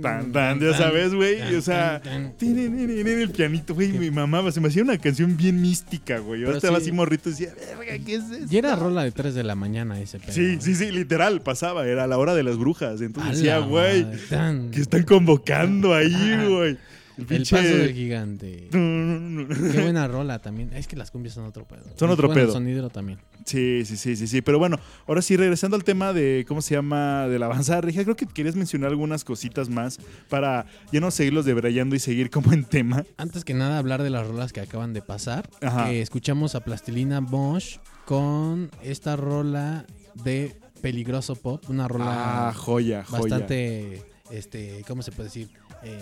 tan, 0.00 0.32
tan, 0.32 0.60
ya 0.60 0.72
sabes, 0.74 1.12
güey. 1.12 1.56
O 1.56 1.60
sea, 1.60 2.00
tan, 2.00 2.32
tan. 2.38 2.58
el 2.58 3.30
pianito, 3.30 3.74
güey, 3.74 3.88
mi 3.92 4.12
mamá 4.12 4.50
se 4.52 4.60
me 4.60 4.68
hacía 4.68 4.84
una 4.84 4.96
canción 4.96 5.36
bien 5.36 5.60
mística, 5.60 6.18
güey. 6.20 6.40
Yo 6.42 6.52
estaba 6.52 6.78
sí. 6.78 6.84
así 6.84 6.92
morrito 6.92 7.28
y 7.28 7.32
decía, 7.32 7.52
verga, 7.76 8.04
¿qué 8.06 8.14
es 8.14 8.24
eso? 8.30 8.46
Y 8.48 8.56
era 8.56 8.76
rola 8.76 9.02
de 9.02 9.10
3 9.10 9.34
de 9.34 9.42
la 9.42 9.56
mañana 9.56 10.00
ese 10.00 10.20
pedo. 10.20 10.32
Sí, 10.32 10.58
sí, 10.60 10.76
sí, 10.76 10.92
literal, 10.92 11.40
pasaba, 11.42 11.84
era 11.86 12.06
la 12.06 12.16
hora 12.16 12.34
de 12.36 12.44
las 12.44 12.56
brujas. 12.56 13.00
Entonces 13.00 13.38
decía, 13.38 13.58
güey, 13.58 14.06
tan. 14.30 14.70
que 14.70 14.80
están 14.80 15.02
convocando 15.02 15.92
ahí, 15.92 16.14
Ah. 16.14 16.44
güey. 16.48 16.78
El 17.20 17.26
pinche- 17.26 17.56
paso 17.56 17.68
del 17.76 17.92
gigante. 17.94 18.68
Qué 18.70 19.80
buena 19.82 20.06
rola 20.08 20.38
también. 20.40 20.72
Es 20.72 20.86
que 20.86 20.96
las 20.96 21.10
cumbias 21.10 21.34
son 21.34 21.44
otro 21.44 21.66
pedo. 21.66 21.84
Son 21.96 22.10
otro 22.10 22.28
Bueno, 22.28 22.40
pedo. 22.40 22.46
El 22.48 22.52
sonidero 22.52 22.90
también. 22.90 23.18
Sí, 23.44 23.84
sí, 23.84 23.96
sí, 23.96 24.16
sí, 24.16 24.26
sí. 24.26 24.42
Pero 24.42 24.58
bueno, 24.58 24.78
ahora 25.06 25.22
sí, 25.22 25.36
regresando 25.36 25.76
al 25.76 25.84
tema 25.84 26.12
de, 26.12 26.44
¿cómo 26.46 26.62
se 26.62 26.74
llama? 26.74 27.26
De 27.28 27.38
la 27.38 27.46
avanzada 27.46 27.80
regia, 27.80 28.02
creo 28.04 28.16
que 28.16 28.26
querías 28.26 28.56
mencionar 28.56 28.90
algunas 28.90 29.24
cositas 29.24 29.68
más 29.68 29.98
para 30.28 30.66
ya 30.92 31.00
no 31.00 31.10
seguirlos 31.10 31.44
debrayando 31.44 31.96
y 31.96 31.98
seguir 31.98 32.30
como 32.30 32.52
en 32.52 32.64
tema. 32.64 33.04
Antes 33.16 33.44
que 33.44 33.54
nada, 33.54 33.78
hablar 33.78 34.02
de 34.02 34.10
las 34.10 34.26
rolas 34.26 34.52
que 34.52 34.60
acaban 34.60 34.92
de 34.92 35.02
pasar. 35.02 35.48
Ajá. 35.62 35.92
Eh, 35.92 36.00
escuchamos 36.00 36.54
a 36.54 36.60
Plastilina 36.64 37.20
Mosh 37.20 37.76
con 38.04 38.70
esta 38.82 39.16
rola 39.16 39.84
de 40.24 40.56
Peligroso 40.82 41.34
Pop. 41.36 41.64
Una 41.68 41.88
rola 41.88 42.48
Ah, 42.48 42.52
joya, 42.54 43.04
joya. 43.04 43.20
bastante, 43.20 44.02
este, 44.30 44.84
¿cómo 44.88 45.02
se 45.02 45.12
puede 45.12 45.28
decir? 45.28 45.48
Eh, 45.82 45.98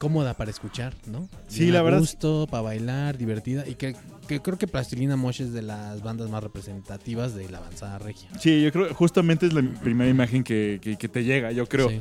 cómoda 0.00 0.32
para 0.32 0.50
escuchar, 0.50 0.94
¿no? 1.06 1.28
Sí, 1.46 1.60
Bien 1.64 1.74
la 1.74 1.82
verdad- 1.82 1.98
gusto, 2.00 2.48
para 2.50 2.62
bailar, 2.62 3.18
divertida. 3.18 3.68
Y 3.68 3.74
que, 3.74 3.94
que 4.26 4.40
creo 4.40 4.56
que 4.56 4.66
Plastilina 4.66 5.14
Mosh 5.14 5.42
es 5.42 5.52
de 5.52 5.60
las 5.60 6.02
bandas 6.02 6.30
más 6.30 6.42
representativas 6.42 7.34
de 7.34 7.50
la 7.50 7.58
avanzada 7.58 7.98
regia. 7.98 8.30
Sí, 8.40 8.62
yo 8.62 8.72
creo 8.72 8.94
justamente 8.94 9.44
es 9.46 9.52
la 9.52 9.60
primera 9.82 10.08
imagen 10.10 10.42
que, 10.42 10.78
que- 10.82 10.96
que 10.96 11.08
te 11.08 11.22
llega, 11.22 11.52
yo 11.52 11.66
creo. 11.66 11.90
Sí. 11.90 12.00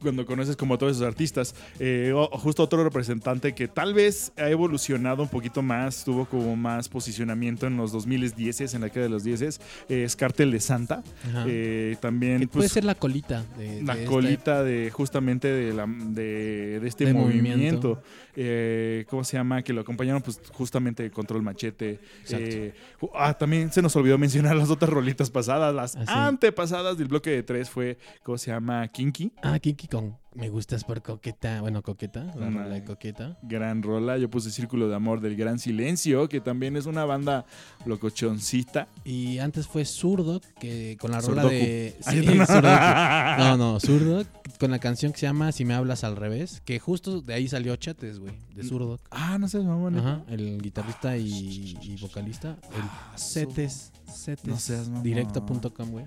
Cuando 0.00 0.24
conoces 0.26 0.56
como 0.56 0.74
a 0.74 0.78
todos 0.78 0.96
esos 0.96 1.06
artistas. 1.06 1.54
Eh, 1.78 2.12
o- 2.14 2.28
justo 2.38 2.62
otro 2.62 2.82
representante 2.84 3.54
que 3.54 3.68
tal 3.68 3.94
vez 3.94 4.32
ha 4.36 4.48
evolucionado 4.50 5.22
un 5.22 5.28
poquito 5.28 5.62
más, 5.62 6.04
tuvo 6.04 6.24
como 6.26 6.56
más 6.56 6.88
posicionamiento 6.88 7.66
en 7.66 7.76
los 7.76 7.92
2010, 7.92 8.74
en 8.74 8.80
la 8.80 8.86
década 8.86 9.04
de 9.04 9.10
los 9.10 9.24
10, 9.24 9.42
eh, 9.88 10.04
es 10.04 10.16
Cartel 10.16 10.50
de 10.50 10.60
Santa. 10.60 11.02
Eh, 11.46 11.96
también 12.00 12.38
puede 12.48 12.64
pues, 12.64 12.72
ser 12.72 12.84
la 12.84 12.94
colita 12.94 13.44
de, 13.58 13.82
la 13.82 13.94
de 13.94 14.00
esta- 14.02 14.10
colita 14.12 14.62
de 14.62 14.90
justamente 14.90 15.48
de, 15.48 15.72
la, 15.72 15.86
de, 15.86 16.80
de 16.80 16.88
este 16.88 17.12
movimiento. 17.12 17.88
movimiento. 17.88 18.02
Eh, 18.38 19.06
¿Cómo 19.08 19.24
se 19.24 19.36
llama? 19.38 19.62
Que 19.62 19.72
lo 19.72 19.80
acompañaron 19.80 20.20
pues 20.20 20.40
justamente 20.52 21.10
Control 21.10 21.42
Machete. 21.42 21.98
Eh, 22.30 22.74
ah, 23.14 23.32
también 23.32 23.72
se 23.72 23.80
nos 23.80 23.96
olvidó 23.96 24.18
mencionar 24.18 24.54
las 24.56 24.68
otras 24.68 24.90
rolitas 24.90 25.30
pasadas, 25.30 25.74
las 25.74 25.96
Ah, 26.06 26.26
antepasadas 26.26 26.98
del 26.98 27.08
bloque 27.08 27.30
de 27.30 27.42
tres 27.42 27.70
fue, 27.70 27.96
¿cómo 28.22 28.36
se 28.36 28.50
llama? 28.50 28.86
Kinky. 28.88 29.32
Ah, 29.42 29.58
Con 29.90 30.16
Me 30.34 30.48
gustas 30.48 30.84
por 30.84 31.02
coqueta. 31.02 31.60
Bueno, 31.60 31.82
coqueta. 31.82 32.24
La 32.36 32.50
rola 32.50 32.68
de 32.68 32.84
coqueta. 32.84 33.38
Gran 33.42 33.82
rola. 33.82 34.18
Yo 34.18 34.28
puse 34.30 34.50
Círculo 34.50 34.88
de 34.88 34.94
Amor 34.96 35.20
del 35.20 35.36
Gran 35.36 35.58
Silencio, 35.58 36.28
que 36.28 36.40
también 36.40 36.76
es 36.76 36.86
una 36.86 37.04
banda 37.04 37.46
locochoncita. 37.86 38.88
Y 39.04 39.38
antes 39.38 39.66
fue 39.66 39.84
Zurdo, 39.84 40.40
que 40.60 40.96
con 41.00 41.10
la 41.10 41.20
rola 41.20 41.44
de. 41.44 41.96
Ay, 42.06 42.20
Sí, 42.20 42.26
no. 42.36 42.46
Zurdoku. 42.46 43.38
No, 43.38 43.56
no, 43.56 43.80
Zurdo, 43.80 44.24
con 44.58 44.70
la 44.70 44.78
canción 44.78 45.12
que 45.12 45.18
se 45.20 45.26
llama 45.26 45.52
Si 45.52 45.64
me 45.64 45.74
hablas 45.74 46.04
al 46.04 46.16
revés, 46.16 46.60
que 46.64 46.78
justo 46.78 47.20
de 47.20 47.34
ahí 47.34 47.48
salió 47.48 47.74
Chates, 47.76 48.18
güey, 48.18 48.34
de 48.54 48.62
Zurdo. 48.64 48.98
Ah, 49.10 49.38
no 49.38 49.48
sé, 49.48 49.58
mamón. 49.58 49.98
Ajá, 49.98 50.22
el 50.28 50.60
guitarrista 50.60 51.16
y, 51.16 51.76
y 51.80 51.96
vocalista. 52.00 52.56
El 52.74 53.18
Cetes. 53.18 53.92
Cetes. 54.06 54.46
No 54.46 54.58
seas. 54.58 55.02
Directo.com, 55.02 55.90
güey. 55.90 56.06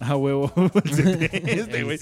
Ah, 0.02 0.16
huevo. 0.16 0.50
este, 1.44 1.82
güey. 1.84 1.98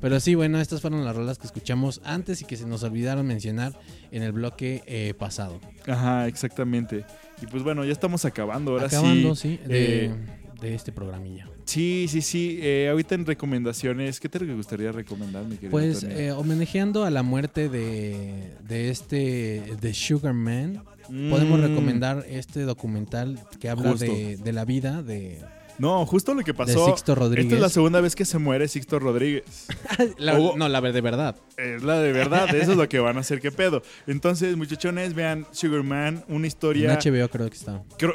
Pero 0.00 0.18
sí, 0.18 0.34
bueno, 0.34 0.58
estas 0.58 0.80
fueron 0.80 1.04
las 1.04 1.14
rolas 1.14 1.38
que 1.38 1.46
escuchamos 1.46 2.00
antes 2.04 2.40
y 2.40 2.46
que 2.46 2.56
se 2.56 2.66
nos 2.66 2.82
olvidaron 2.82 3.26
mencionar 3.26 3.78
en 4.10 4.22
el 4.22 4.32
bloque 4.32 4.82
eh, 4.86 5.12
pasado. 5.18 5.60
Ajá, 5.86 6.26
exactamente. 6.26 7.04
Y 7.42 7.46
pues 7.46 7.62
bueno, 7.62 7.84
ya 7.84 7.92
estamos 7.92 8.24
acabando. 8.24 8.72
Ahora 8.72 8.86
Acabando, 8.86 9.34
sí. 9.34 9.60
sí, 9.62 9.68
de, 9.68 10.06
eh, 10.06 10.14
de 10.58 10.74
este 10.74 10.90
programilla. 10.90 11.50
Sí, 11.66 12.06
sí, 12.08 12.22
sí. 12.22 12.58
Eh, 12.62 12.88
ahorita 12.90 13.14
en 13.14 13.26
recomendaciones, 13.26 14.18
¿qué 14.18 14.30
te 14.30 14.38
gustaría 14.38 14.90
recomendar, 14.90 15.44
mi 15.44 15.56
querido 15.56 15.70
Pues 15.70 16.02
eh, 16.02 16.32
homenajeando 16.32 17.04
a 17.04 17.10
la 17.10 17.22
muerte 17.22 17.68
de, 17.68 18.54
de 18.66 18.88
este 18.88 19.76
de 19.78 19.92
Sugar 19.92 20.32
Man, 20.32 20.82
podemos 21.28 21.58
Mm, 21.60 21.62
recomendar 21.62 22.24
este 22.26 22.62
documental 22.62 23.38
que 23.60 23.68
habla 23.68 23.92
de, 23.94 24.38
de 24.38 24.52
la 24.52 24.64
vida 24.64 25.02
de, 25.02 25.40
No, 25.78 26.04
justo 26.06 26.34
lo 26.34 26.42
que 26.42 26.54
pasó. 26.54 26.86
Sixto 26.86 27.14
Rodríguez. 27.14 27.46
Esta 27.46 27.54
es 27.56 27.60
la 27.62 27.68
segunda 27.68 28.00
vez 28.00 28.14
que 28.16 28.24
se 28.24 28.38
muere 28.38 28.66
Sixto 28.68 28.98
Rodríguez. 28.98 29.44
La- 30.18 30.38
no, 30.38 30.68
la 30.68 30.80
de 30.80 31.00
verdad. 31.00 31.36
Es 31.56 31.82
la 31.82 31.98
de 32.00 32.12
verdad, 32.12 32.54
eso 32.54 32.72
es 32.72 32.76
lo 32.78 32.88
que 32.88 32.98
van 32.98 33.16
a 33.16 33.20
hacer, 33.20 33.40
qué 33.40 33.50
pedo. 33.52 33.82
Entonces, 34.06 34.56
muchachones, 34.56 35.14
vean 35.14 35.46
Sugarman, 35.52 36.24
una 36.28 36.38
En 36.38 36.44
historia. 36.44 36.98
HBO 36.98 37.28
creo 37.28 37.48
que 37.48 37.56
está. 37.56 37.82
Creo, 37.98 38.14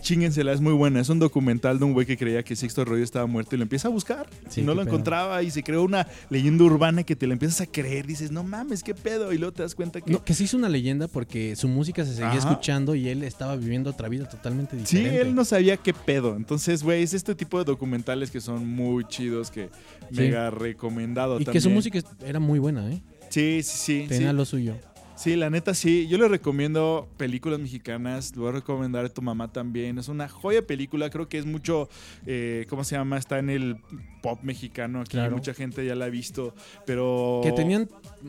chíngensela, 0.00 0.52
es 0.52 0.60
muy 0.60 0.72
buena. 0.72 1.00
Es 1.00 1.08
un 1.08 1.18
documental 1.18 1.78
de 1.78 1.84
un 1.84 1.92
güey 1.92 2.06
que 2.06 2.16
creía 2.16 2.42
que 2.42 2.56
Sixto 2.56 2.84
Rodríguez 2.84 3.08
estaba 3.08 3.26
muerto 3.26 3.54
y 3.54 3.58
lo 3.58 3.62
empieza 3.64 3.88
a 3.88 3.90
buscar. 3.90 4.28
Sí, 4.48 4.60
y 4.60 4.64
no 4.64 4.74
lo 4.74 4.82
pedo. 4.82 4.90
encontraba 4.90 5.42
y 5.42 5.50
se 5.50 5.62
creó 5.62 5.82
una 5.82 6.06
leyenda 6.30 6.64
urbana 6.64 7.02
que 7.02 7.16
te 7.16 7.26
la 7.26 7.32
empiezas 7.34 7.60
a 7.62 7.66
creer. 7.66 8.06
Dices, 8.06 8.30
no 8.30 8.42
mames, 8.44 8.82
qué 8.82 8.94
pedo. 8.94 9.32
Y 9.32 9.38
luego 9.38 9.52
te 9.52 9.62
das 9.62 9.74
cuenta 9.74 10.00
que. 10.00 10.10
No, 10.12 10.24
que 10.24 10.34
se 10.34 10.44
hizo 10.44 10.56
una 10.56 10.68
leyenda 10.68 11.08
porque 11.08 11.56
su 11.56 11.68
música 11.68 12.04
se 12.04 12.12
seguía 12.12 12.28
Ajá. 12.28 12.38
escuchando 12.38 12.94
y 12.94 13.08
él 13.08 13.22
estaba 13.22 13.56
viviendo 13.56 13.90
otra 13.90 14.08
vida 14.08 14.28
totalmente 14.28 14.76
Sí, 14.84 14.96
diferente. 14.98 15.20
él 15.22 15.34
no 15.34 15.44
sabía 15.44 15.76
qué 15.76 15.92
pedo. 15.94 16.36
Entonces, 16.36 16.57
güey, 16.82 17.02
es 17.02 17.14
este 17.14 17.34
tipo 17.34 17.58
de 17.58 17.64
documentales 17.64 18.30
que 18.30 18.40
son 18.40 18.66
muy 18.66 19.04
chidos, 19.06 19.50
que 19.50 19.68
Sí. 20.10 20.20
mega 20.20 20.50
recomendado 20.50 21.34
Y 21.40 21.44
también. 21.44 21.52
que 21.52 21.60
su 21.60 21.70
música 21.70 22.00
era 22.24 22.40
muy 22.40 22.58
buena, 22.58 22.90
¿eh? 22.92 23.02
Sí, 23.30 23.60
sí, 23.62 23.76
sí. 24.02 24.06
Tenía 24.08 24.30
sí. 24.30 24.36
lo 24.36 24.44
suyo. 24.44 24.74
Sí, 25.16 25.34
la 25.34 25.50
neta 25.50 25.74
sí. 25.74 26.06
Yo 26.08 26.16
le 26.16 26.28
recomiendo 26.28 27.08
películas 27.16 27.58
mexicanas. 27.58 28.36
Lo 28.36 28.42
voy 28.42 28.50
a 28.50 28.52
recomendar 28.52 29.04
a 29.04 29.08
tu 29.08 29.20
mamá 29.20 29.52
también. 29.52 29.98
Es 29.98 30.06
una 30.06 30.28
joya 30.28 30.64
película. 30.64 31.10
Creo 31.10 31.28
que 31.28 31.38
es 31.38 31.44
mucho. 31.44 31.88
eh, 32.24 32.66
¿Cómo 32.70 32.84
se 32.84 32.94
llama? 32.94 33.18
Está 33.18 33.40
en 33.40 33.50
el 33.50 33.76
pop 34.20 34.40
mexicano. 34.42 35.00
Aquí 35.00 35.12
Claro. 35.12 35.36
mucha 35.36 35.54
gente 35.54 35.84
ya 35.86 35.94
la 35.94 36.06
ha 36.06 36.08
visto. 36.08 36.54
Pero. 36.86 37.40
Que 37.42 37.52
tenían 37.52 37.88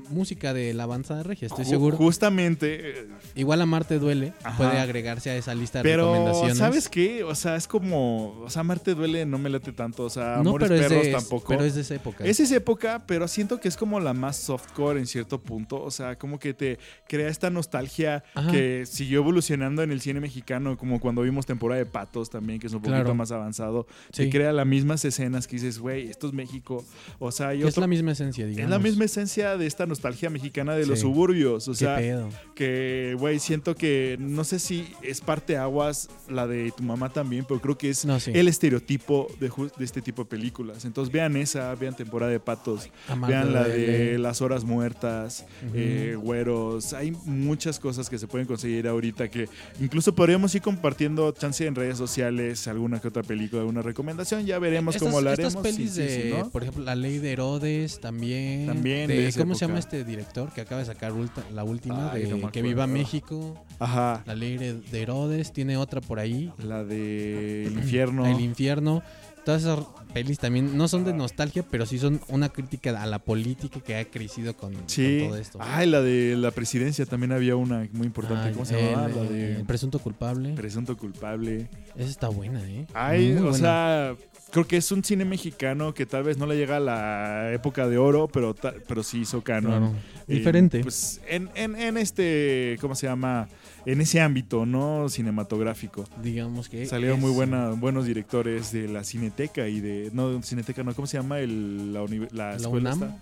música 0.09 0.53
de 0.53 0.73
la 0.73 0.83
avanzada 0.83 1.23
regia, 1.23 1.47
estoy 1.47 1.65
ju- 1.65 1.69
seguro. 1.69 1.97
Justamente. 1.97 2.89
eh, 3.01 3.07
Igual 3.35 3.61
a 3.61 3.65
Marte 3.65 3.99
Duele 3.99 4.33
Ajá. 4.43 4.57
puede 4.57 4.79
agregarse 4.79 5.29
a 5.29 5.35
esa 5.35 5.55
lista 5.55 5.79
de 5.79 5.83
Pero, 5.83 6.11
recomendaciones. 6.11 6.57
¿sabes 6.57 6.89
qué? 6.89 7.23
O 7.23 7.35
sea, 7.35 7.55
es 7.55 7.67
como. 7.67 8.39
O 8.41 8.49
sea, 8.49 8.63
Marte 8.63 8.93
duele, 8.95 9.25
no 9.25 9.37
me 9.37 9.49
late 9.49 9.71
tanto. 9.71 10.03
O 10.03 10.09
sea, 10.09 10.37
No, 10.43 10.49
Amores 10.51 10.69
es, 10.71 10.87
Perros 10.87 11.05
de, 11.05 11.11
tampoco. 11.11 11.47
pero 11.49 11.63
es 11.63 11.75
de 11.75 11.81
esa 11.81 11.95
época. 11.95 12.25
Es 12.25 12.39
esa 12.39 12.55
época, 12.55 13.03
pero 13.05 13.27
siento 13.27 13.59
que 13.59 13.67
es 13.67 13.77
como 13.77 13.99
la 13.99 14.13
más 14.13 14.37
softcore 14.37 14.99
en 14.99 15.07
cierto 15.07 15.41
punto. 15.41 15.81
O 15.81 15.91
sea, 15.91 16.17
como 16.17 16.39
que 16.39 16.53
te 16.53 16.77
crea 17.07 17.27
esta 17.29 17.49
nostalgia 17.49 18.23
Ajá. 18.33 18.51
que 18.51 18.85
siguió 18.85 19.19
evolucionando 19.19 19.81
en 19.83 19.91
el 19.91 20.01
cine 20.01 20.19
mexicano, 20.19 20.77
como 20.77 20.99
cuando 20.99 21.21
vimos 21.21 21.45
temporada 21.45 21.79
de 21.79 21.85
Patos 21.85 22.29
también, 22.29 22.59
que 22.59 22.67
es 22.67 22.73
un 22.73 22.79
poquito 22.81 22.95
Claro. 22.95 23.15
más 23.15 23.31
avanzado. 23.31 23.87
Sí. 24.11 24.23
Te 24.25 24.29
crea 24.29 24.51
las 24.53 24.65
mismas 24.67 25.03
escenas 25.05 25.47
que 25.47 25.55
dices, 25.55 25.78
güey, 25.79 26.09
esto 26.09 26.27
es 26.27 26.33
México. 26.33 26.83
O 27.19 27.31
sea, 27.31 27.53
y 27.55 27.61
Que 27.61 27.67
es 27.67 27.77
la 27.77 27.87
misma 27.87 28.11
esencia, 28.11 28.45
digamos. 28.45 28.65
es 28.65 28.69
la 28.69 28.79
misma 28.79 29.05
esencia 29.05 29.57
de 29.57 29.65
esta 29.65 29.85
nostalgia 29.85 30.29
mexicana 30.29 30.75
de 30.75 30.85
los 30.85 30.99
suburbios. 30.99 31.67
O 31.67 31.71
¿Qué 31.71 31.77
sea, 31.77 31.97
pedo? 31.97 32.29
que, 32.55 33.15
güey, 33.19 33.39
siento 33.39 33.75
que 33.75 34.17
no 34.19 34.43
sé 34.43 34.59
si 34.59 34.87
es 35.01 35.21
parte 35.21 35.57
aguas 35.57 36.09
la 36.27 36.47
de 36.47 36.71
tu 36.75 36.83
mamá 36.83 37.09
también, 37.09 37.45
pero 37.47 37.59
creo 37.61 37.77
que 37.77 37.89
es 37.89 38.05
No, 38.05 38.19
sí. 38.19 38.31
el 38.33 38.47
estereotipo 38.47 39.27
de, 39.39 39.49
de 39.77 39.85
este 39.85 40.01
tipo 40.01 40.23
de 40.23 40.29
películas. 40.29 40.85
Entonces 40.85 41.11
vean 41.13 41.35
esa, 41.37 41.73
vean 41.75 41.95
temporada 41.95 42.31
de 42.31 42.39
patos, 42.39 42.89
vean 43.27 43.53
la 43.53 43.67
de 43.67 44.17
las 44.17 44.41
horas 44.41 44.63
muertas, 44.63 45.45
eh, 45.73 46.15
güeros. 46.19 46.93
Hay 46.93 47.11
muchas 47.25 47.79
cosas 47.79 48.09
que 48.09 48.17
se 48.17 48.27
pueden 48.27 48.47
conseguir 48.47 48.87
ahorita 48.87 49.29
que 49.29 49.47
incluso 49.79 50.13
podríamos 50.13 50.53
ir 50.55 50.61
compartiendo 50.61 51.31
chance 51.31 51.65
en 51.65 51.75
redes 51.75 51.97
sociales, 51.97 52.67
alguna 52.67 52.99
que 52.99 53.07
otra 53.07 53.23
película, 53.23 53.61
alguna 53.61 53.81
recomendación. 53.81 54.45
Ya 54.45 54.59
veremos 54.59 54.95
Estas- 54.95 55.07
cómo 55.09 55.21
la 55.21 55.31
haremos. 55.31 55.53
Pelis 55.75 55.91
Sí, 55.93 56.01
sí, 56.01 56.09
sí, 56.09 56.21
de, 56.29 56.37
¿no? 56.39 56.49
por 56.49 56.63
ejemplo, 56.63 56.83
La 56.83 56.95
Ley 56.95 57.17
de 57.19 57.31
Herodes 57.31 57.99
también. 57.99 58.65
También 58.67 59.07
de- 59.07 59.15
de 59.17 59.27
esa 59.27 59.39
¿Cómo 59.41 59.55
se 59.55 59.65
llama 59.67 59.79
este 59.79 60.03
director 60.03 60.51
que 60.53 60.61
acaba 60.61 60.79
de 60.79 60.85
sacar 60.87 61.11
ulta- 61.13 61.43
la 61.53 61.63
última? 61.63 62.11
Ay, 62.11 62.23
de 62.23 62.37
no 62.37 62.51
Que. 62.51 62.61
Viva 62.61 62.87
México. 62.87 63.63
Ajá. 63.79 64.23
La 64.25 64.35
Ley 64.35 64.57
de 64.57 64.73
de 64.73 65.01
Herodes. 65.01 65.51
Tiene 65.53 65.77
otra 65.77 66.01
por 66.01 66.19
ahí. 66.19 66.51
La 66.63 66.83
de 66.83 67.65
El 67.67 67.73
Infierno. 67.73 68.25
El 68.25 68.39
Infierno. 68.41 69.01
Todas 69.45 69.61
esas 69.63 69.79
pelis 70.13 70.39
también 70.39 70.75
no 70.77 70.87
son 70.87 71.03
de 71.05 71.13
nostalgia, 71.13 71.63
pero 71.69 71.85
sí 71.85 71.97
son 71.99 72.19
una 72.27 72.49
crítica 72.49 73.01
a 73.01 73.05
la 73.05 73.19
política 73.19 73.79
que 73.79 73.95
ha 73.95 74.05
crecido 74.05 74.55
con, 74.55 74.73
todo 74.73 75.37
esto. 75.37 75.59
Ay, 75.61 75.87
la 75.87 76.01
de 76.01 76.35
la 76.35 76.51
presidencia 76.51 77.05
también 77.05 77.31
había 77.31 77.55
una 77.55 77.87
muy 77.93 78.07
importante. 78.07 78.51
¿Cómo 78.51 78.65
se 78.65 78.81
llamaba? 78.81 79.07
el- 79.07 79.15
la 79.15 79.23
de 79.23 79.55
el 79.57 79.65
Presunto 79.65 79.99
Culpable. 79.99 80.53
Presunto 80.53 80.97
culpable. 80.97 81.69
Esa 81.95 82.09
está 82.09 82.27
buena, 82.29 82.61
¿eh? 82.69 82.85
Ay, 82.93 83.29
Muy 83.29 83.37
o 83.37 83.41
buena. 83.49 83.57
sea, 83.57 84.15
creo 84.51 84.67
que 84.67 84.77
es 84.77 84.91
un 84.91 85.03
cine 85.03 85.25
mexicano 85.25 85.93
que 85.93 86.05
tal 86.05 86.23
vez 86.23 86.37
no 86.37 86.45
le 86.45 86.55
llega 86.57 86.77
a 86.77 86.79
la 86.79 87.53
época 87.53 87.87
de 87.87 87.97
oro, 87.97 88.27
pero, 88.27 88.55
pero 88.87 89.03
sí 89.03 89.21
hizo 89.21 89.41
canon. 89.43 89.71
Claro. 89.91 89.95
Eh, 90.27 90.35
Diferente. 90.35 90.81
pues 90.81 91.21
en, 91.27 91.49
en, 91.55 91.75
en 91.75 91.97
este, 91.97 92.77
¿cómo 92.81 92.95
se 92.95 93.07
llama? 93.07 93.47
En 93.85 94.01
ese 94.01 94.21
ámbito, 94.21 94.65
¿no? 94.65 95.07
Cinematográfico. 95.09 96.05
Digamos 96.21 96.69
que. 96.69 96.85
Salieron 96.85 97.19
muy 97.19 97.31
buena, 97.31 97.69
buenos 97.69 98.05
directores 98.05 98.71
de 98.71 98.87
la 98.87 99.03
Cineteca 99.03 99.67
y 99.67 99.79
de. 99.79 100.09
No, 100.13 100.41
Cineteca, 100.43 100.83
no, 100.83 100.93
¿cómo 100.93 101.07
se 101.07 101.17
llama? 101.17 101.39
El, 101.39 101.93
la, 101.93 102.01
uni- 102.03 102.27
la 102.31 102.51
¿La 102.51 102.55
escuela 102.57 102.93
UNAM? 102.93 103.15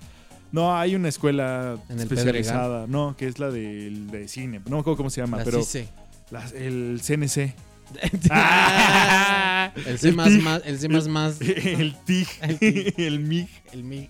No, 0.52 0.76
hay 0.78 0.96
una 0.96 1.10
escuela 1.10 1.78
¿En 1.90 1.98
el 1.98 2.04
especializada. 2.04 2.88
No, 2.88 3.16
que 3.18 3.28
es 3.28 3.38
la 3.40 3.52
de, 3.52 3.90
de 3.92 4.28
cine. 4.28 4.60
No 4.66 4.78
me 4.78 4.80
acuerdo 4.80 4.98
cómo 4.98 5.10
se 5.10 5.22
llama, 5.22 5.38
La 5.38 5.44
pero. 5.44 5.60
CICE. 5.62 5.88
la- 6.32 6.46
el 6.56 7.02
CNC. 7.04 7.54
El 9.86 9.98
C 10.00 10.12
más 10.12 10.30
más, 10.42 10.62
el 10.66 10.78
C 10.80 10.90
más 10.90 11.08
más, 11.08 11.40
El 11.42 11.96
TIG. 12.06 12.28
El 12.42 12.60
TIG. 12.60 12.94
El 12.98 13.20
MIG. 13.20 13.48
el 13.74 13.84
MIG. 13.84 14.10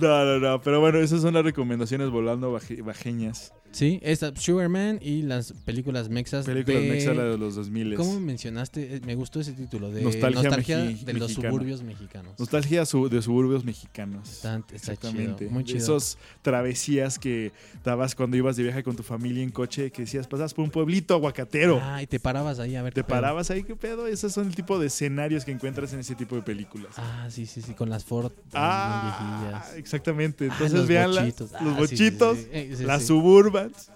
No, 0.00 0.24
no, 0.24 0.38
no. 0.40 0.60
Pero 0.60 0.80
bueno, 0.80 0.98
esas 0.98 1.22
son 1.22 1.34
las 1.34 1.44
recomendaciones 1.44 2.10
volando 2.10 2.52
baje- 2.52 2.82
bajeñas. 2.82 3.52
Sí, 3.72 3.98
esta 4.04 4.32
Sugarman 4.36 5.00
y 5.02 5.22
las 5.22 5.52
películas 5.64 6.08
mexas 6.08 6.46
Películas 6.46 6.80
de... 6.80 6.88
mexas 6.90 7.16
la 7.16 7.24
de 7.24 7.36
los 7.36 7.56
2000. 7.56 7.96
¿Cómo 7.96 8.20
mencionaste? 8.20 8.96
Eh, 8.96 9.00
Me 9.04 9.16
gustó 9.16 9.40
ese 9.40 9.52
título 9.52 9.90
de 9.90 10.00
Nostalgia 10.02 10.78
de 10.78 11.12
los 11.14 11.32
suburbios 11.32 11.82
mexicanos. 11.82 12.34
Nostalgia 12.38 12.86
su- 12.86 13.08
de 13.08 13.20
suburbios 13.20 13.64
mexicanos. 13.64 14.30
Está, 14.30 14.58
está 14.58 14.76
Exactamente. 14.76 15.38
chido, 15.46 15.50
muy 15.50 15.64
chido. 15.64 15.78
Esos 15.78 16.18
travesías 16.42 17.18
que 17.18 17.50
dabas 17.82 18.14
cuando 18.14 18.36
ibas 18.36 18.54
de 18.54 18.62
viaje 18.62 18.84
con 18.84 18.94
tu 18.94 19.02
familia 19.02 19.42
en 19.42 19.50
coche, 19.50 19.90
que 19.90 20.02
decías, 20.02 20.28
pasas 20.28 20.54
por 20.54 20.64
un 20.64 20.70
pueblito 20.70 21.12
aguacatero. 21.14 21.80
Ah, 21.82 22.00
y 22.00 22.06
te 22.06 22.20
parabas 22.20 22.60
ahí 22.60 22.76
a 22.76 22.82
ver 22.82 22.94
Te 22.94 23.00
qué 23.00 23.04
pedo. 23.04 23.16
parabas 23.16 23.50
ahí, 23.50 23.64
¿qué 23.64 23.74
pedo? 23.74 24.06
Esos 24.06 24.32
son 24.32 24.46
el 24.46 24.54
tipo 24.54 24.78
de 24.78 24.86
escenarios 24.86 25.44
que 25.44 25.50
encuentras 25.50 25.92
en 25.94 25.98
ese 25.98 26.14
tipo 26.14 26.36
de 26.36 26.42
películas. 26.42 26.92
Ah, 26.96 27.26
sí, 27.28 27.44
sí, 27.44 27.60
sí, 27.60 27.72
con 27.74 27.90
las 27.90 28.04
Ford 28.04 28.30
Ah, 28.52 29.40
exactamente. 29.76 30.44
Ah, 30.44 30.52
Entonces 30.52 30.72
los 30.78 30.86
vean 30.88 31.14
las- 31.14 31.24
bochitos. 31.24 31.50
los 31.52 31.60
Ah, 31.60 31.60
sí, 31.64 31.96
sí, 31.96 32.04
bochitos, 32.04 32.38
sí. 32.38 32.48
Eh, 32.52 32.76
las 32.80 33.04
suburbans, 33.06 33.90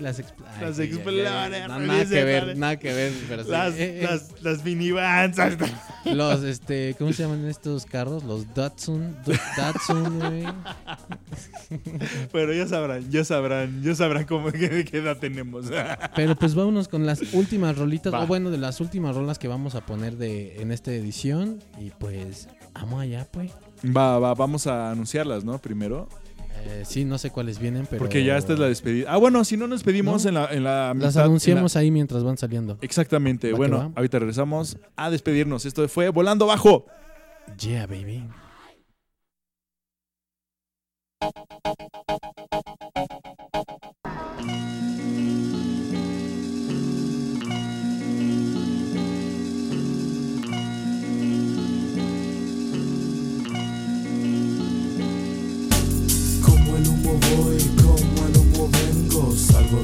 Las, 0.00 0.20
expl- 0.20 0.44
ay, 0.56 0.60
las 0.64 0.76
sí, 0.76 0.82
ya, 0.82 0.88
ya, 0.88 0.94
Explorer. 0.94 1.68
No, 1.68 1.78
nada 1.80 2.04
que 2.06 2.24
ver, 2.24 2.40
vale. 2.42 2.54
nada 2.54 2.76
que 2.78 2.92
ver. 2.94 3.12
Pero 3.28 3.44
sí. 3.44 3.50
las, 3.50 3.74
Eh, 3.74 4.00
eh, 4.00 4.02
las, 4.04 4.42
las 4.42 4.64
minivans. 4.64 5.36
Los, 6.04 6.42
este, 6.44 6.94
¿cómo 6.98 7.12
se 7.12 7.24
llaman 7.24 7.44
estos 7.46 7.84
carros? 7.84 8.24
Los 8.24 8.54
Datsun. 8.54 9.16
Datsun, 9.56 10.18
güey. 10.20 10.44
Pero 12.32 12.54
ya 12.54 12.66
sabrán, 12.66 13.10
ya 13.10 13.24
sabrán, 13.24 13.82
ya 13.82 13.94
sabrán 13.94 14.24
cómo, 14.24 14.50
qué, 14.52 14.84
qué 14.84 14.98
edad 14.98 15.18
tenemos. 15.18 15.66
Pero 16.16 16.36
pues 16.36 16.54
vámonos 16.54 16.88
con 16.88 17.04
las 17.04 17.20
últimas 17.34 17.76
rolitas. 17.76 18.12
Va. 18.14 18.22
O 18.22 18.26
bueno, 18.26 18.50
de 18.50 18.58
las 18.58 18.80
últimas 18.80 19.14
rolas 19.16 19.38
que 19.38 19.48
vamos 19.48 19.74
a 19.74 19.84
poner 19.84 20.16
de, 20.16 20.62
en 20.62 20.72
esta 20.72 20.92
edición. 20.92 21.58
Y 21.78 21.90
pues, 21.90 22.48
amo 22.74 23.00
allá, 23.00 23.26
pues. 23.30 23.50
Va, 23.84 24.18
va, 24.18 24.34
vamos 24.34 24.66
a 24.66 24.90
anunciarlas, 24.90 25.44
¿no? 25.44 25.58
Primero. 25.58 26.08
Eh, 26.70 26.82
sí, 26.84 27.04
no 27.06 27.16
sé 27.16 27.30
cuáles 27.30 27.58
vienen, 27.58 27.86
pero. 27.86 27.98
Porque 27.98 28.22
ya 28.22 28.36
esta 28.36 28.52
es 28.52 28.58
la 28.58 28.66
despedida. 28.66 29.10
Ah, 29.10 29.16
bueno, 29.16 29.42
si 29.44 29.56
no 29.56 29.66
nos 29.66 29.78
despedimos 29.80 30.24
No. 30.24 30.28
en 30.28 30.34
la, 30.34 30.52
en 30.52 30.64
la 30.64 30.92
Las 30.94 31.16
anunciamos 31.16 31.76
ahí 31.76 31.90
mientras 31.90 32.22
van 32.22 32.36
saliendo. 32.36 32.76
Exactamente. 32.82 33.52
Va 33.52 33.56
bueno, 33.58 33.92
ahorita 33.96 34.18
regresamos 34.18 34.76
a 34.96 35.10
despedirnos. 35.10 35.64
Esto 35.64 35.88
fue 35.88 36.10
Volando 36.10 36.46
Bajo. 36.46 36.84
Yeah, 37.58 37.86
baby. 37.86 38.24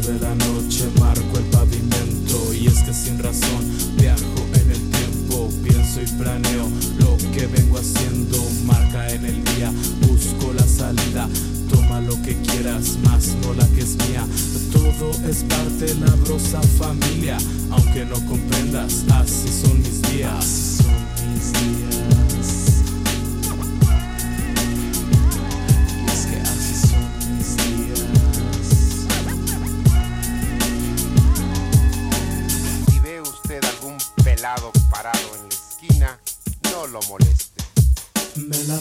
De 0.01 0.19
la 0.21 0.35
noche, 0.35 0.85
marco 0.99 1.39
el 1.39 1.45
pavimento 1.45 2.53
Y 2.53 2.67
es 2.67 2.83
que 2.83 2.93
sin 2.93 3.19
razón 3.19 3.65
viajo 3.97 4.47
en 4.55 4.71
el 4.71 4.91
tiempo 4.91 5.51
Pienso 5.63 6.03
y 6.03 6.07
planeo 6.19 6.69
lo 6.99 7.17
que 7.33 7.47
vengo 7.47 7.79
haciendo 7.79 8.39
Marca 8.65 9.09
en 9.11 9.25
el 9.25 9.45
día, 9.45 9.73
busco 10.07 10.53
la 10.53 10.67
salida 10.67 11.29
Toma 11.71 12.01
lo 12.01 12.21
que 12.23 12.37
quieras, 12.43 12.97
más 13.05 13.35
no 13.43 13.55
la 13.55 13.67
que 13.69 13.81
es 13.81 13.97
mía. 14.09 14.27
Todo 14.73 15.11
es 15.29 15.45
parte 15.45 15.87
de 15.87 15.95
la 15.95 16.13
brosa 16.25 16.61
familia 16.79 17.39
Aunque 17.71 18.05
no 18.05 18.17
comprendas, 18.27 19.05
Así 19.11 19.49
son 19.49 19.79
mis 19.79 20.03
días 20.03 20.75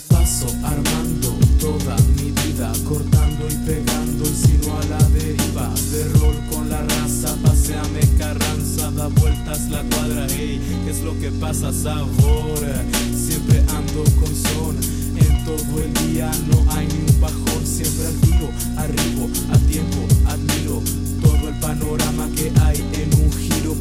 paso 0.10 0.48
armando 0.64 1.38
toda 1.60 1.96
mi 2.18 2.32
vida, 2.32 2.72
cortando 2.88 3.48
y 3.50 3.56
pegando, 3.66 4.26
y 4.26 4.36
si 4.36 4.68
no 4.68 4.78
a 4.78 4.84
la 4.86 5.10
deriva, 5.10 5.70
de 5.92 6.04
rol 6.20 6.36
con 6.52 6.70
la 6.70 6.82
raza, 6.82 7.34
paseame 7.44 8.02
carranza, 8.18 8.92
da 8.92 9.08
vueltas 9.08 9.70
la 9.70 9.84
cuadra, 9.84 10.28
hey, 10.30 10.60
¿qué 10.84 10.92
es 10.92 11.02
lo 11.02 11.18
que 11.20 11.32
pasa, 11.32 11.72
sabor? 11.72 12.60
Siempre 13.16 13.60
ando 13.70 14.04
con 14.20 14.36
son, 14.36 14.76
todo 15.46 15.84
el 15.84 15.94
día 16.08 16.32
no 16.48 16.72
hay 16.74 16.88
ni 16.88 17.12
un 17.12 17.22
bajón, 17.22 17.66
siempre 17.66 18.08
al 18.08 18.20
tiro, 18.22 18.50
arribo, 18.78 19.30
a 19.54 19.58
tiempo, 19.60 20.08
admiro 20.28 20.82
todo 21.22 21.48
el 21.48 21.60
panorama 21.60 22.28
que 22.36 22.52
hay 22.62 22.80
en 22.94 23.12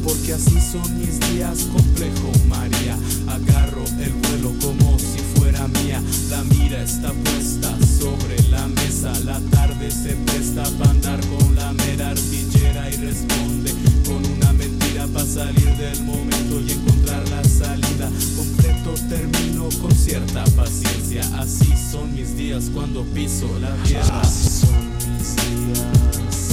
porque 0.03 0.33
así 0.33 0.59
son 0.59 0.97
mis 0.97 1.19
días, 1.31 1.67
complejo 1.71 2.31
María, 2.47 2.97
agarro 3.27 3.83
el 3.99 4.13
vuelo 4.13 4.53
como 4.61 4.97
si 4.97 5.19
fuera 5.35 5.67
mía, 5.67 6.01
la 6.29 6.43
mira 6.43 6.81
está 6.81 7.11
puesta 7.11 7.69
sobre 7.99 8.41
la 8.49 8.67
mesa, 8.67 9.13
la 9.25 9.39
tarde 9.51 9.91
se 9.91 10.15
presta 10.15 10.63
para 10.77 10.91
andar 10.91 11.19
con 11.27 11.55
la 11.55 11.73
mera 11.73 12.09
artillera 12.09 12.89
y 12.89 12.97
responde 12.97 13.71
con 14.05 14.25
una 14.25 14.53
mentira 14.53 15.05
para 15.07 15.25
salir 15.25 15.77
del 15.77 16.03
momento 16.03 16.59
y 16.61 16.71
encontrar 16.71 17.27
la 17.29 17.43
salida, 17.43 18.09
completo 18.35 18.93
termino 19.09 19.69
con 19.81 19.91
cierta 19.91 20.43
paciencia, 20.55 21.21
así 21.37 21.73
son 21.91 22.13
mis 22.15 22.35
días 22.35 22.69
cuando 22.73 23.03
piso 23.13 23.47
la 23.59 23.75
tierra. 23.83 24.21
Así 24.21 24.65
son 24.65 24.89
mis 24.97 25.35
días. 25.35 26.52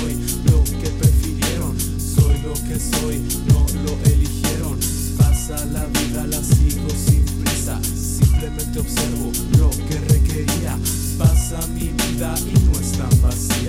Soy 0.00 0.14
lo 0.50 0.64
que 0.64 0.90
prefirieron. 0.90 1.76
Soy 1.98 2.38
lo 2.42 2.54
que 2.54 2.78
soy, 2.78 3.22
no 3.48 3.66
lo 3.84 4.10
eligieron. 4.10 4.78
Pasa 5.18 5.64
la 5.66 5.84
vida, 5.86 6.26
la 6.26 6.42
sigo 6.42 6.88
sin 6.90 7.24
prisa. 7.42 7.80
Simplemente 7.82 8.80
observo 8.80 9.32
lo 9.58 9.70
que 9.70 9.98
requería. 10.12 10.78
Pasa 11.18 11.66
mi 11.68 11.88
vida 11.88 12.34
y 12.40 12.58
no 12.66 12.80
es 12.80 12.92
tan 12.92 13.22
vacía. 13.22 13.63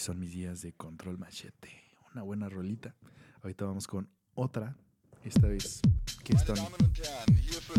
Son 0.00 0.18
mis 0.18 0.32
días 0.32 0.62
de 0.62 0.72
Control 0.72 1.18
Machete. 1.18 1.70
Una 2.12 2.22
buena 2.22 2.48
rolita. 2.48 2.94
Ahorita 3.42 3.64
vamos 3.64 3.86
con 3.86 4.08
otra. 4.34 4.76
Esta 5.22 5.48
vez, 5.48 5.82
que 6.24 6.34
es 6.34 6.44
Tony? 6.46 6.62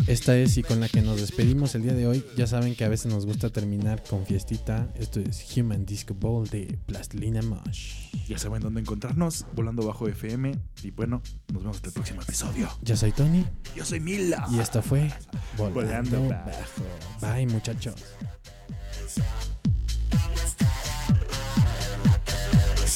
Esta 0.06 0.36
es 0.38 0.56
y 0.58 0.62
con 0.62 0.78
la 0.78 0.88
que 0.88 1.02
nos 1.02 1.20
despedimos 1.20 1.74
el 1.74 1.82
día 1.82 1.92
de 1.92 2.06
hoy. 2.06 2.24
Ya 2.36 2.46
saben 2.46 2.76
que 2.76 2.84
a 2.84 2.88
veces 2.88 3.12
nos 3.12 3.26
gusta 3.26 3.50
terminar 3.50 4.04
con 4.04 4.24
fiestita. 4.24 4.88
Esto 4.94 5.18
es 5.18 5.56
Human 5.56 5.84
Disco 5.84 6.14
Ball 6.14 6.46
de 6.48 6.78
Plastilina 6.86 7.42
Mosh. 7.42 8.14
Ya 8.28 8.38
saben 8.38 8.62
dónde 8.62 8.80
encontrarnos, 8.80 9.44
volando 9.54 9.84
bajo 9.84 10.06
FM. 10.06 10.52
Y 10.84 10.92
bueno, 10.92 11.20
nos 11.52 11.62
vemos 11.62 11.76
hasta 11.76 11.88
el 11.88 11.94
próximo 11.94 12.22
episodio. 12.22 12.68
Yo 12.82 12.96
soy 12.96 13.10
Tony 13.10 13.44
Yo 13.74 13.84
soy 13.84 13.98
Mila. 13.98 14.46
y 14.52 14.60
esta 14.60 14.80
fue 14.80 15.12
Volando, 15.58 16.20
Volando 16.20 16.28
Bajo. 16.28 16.84
Bye 17.20 17.46
muchachos. 17.48 17.96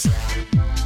Podcast. 0.05 0.86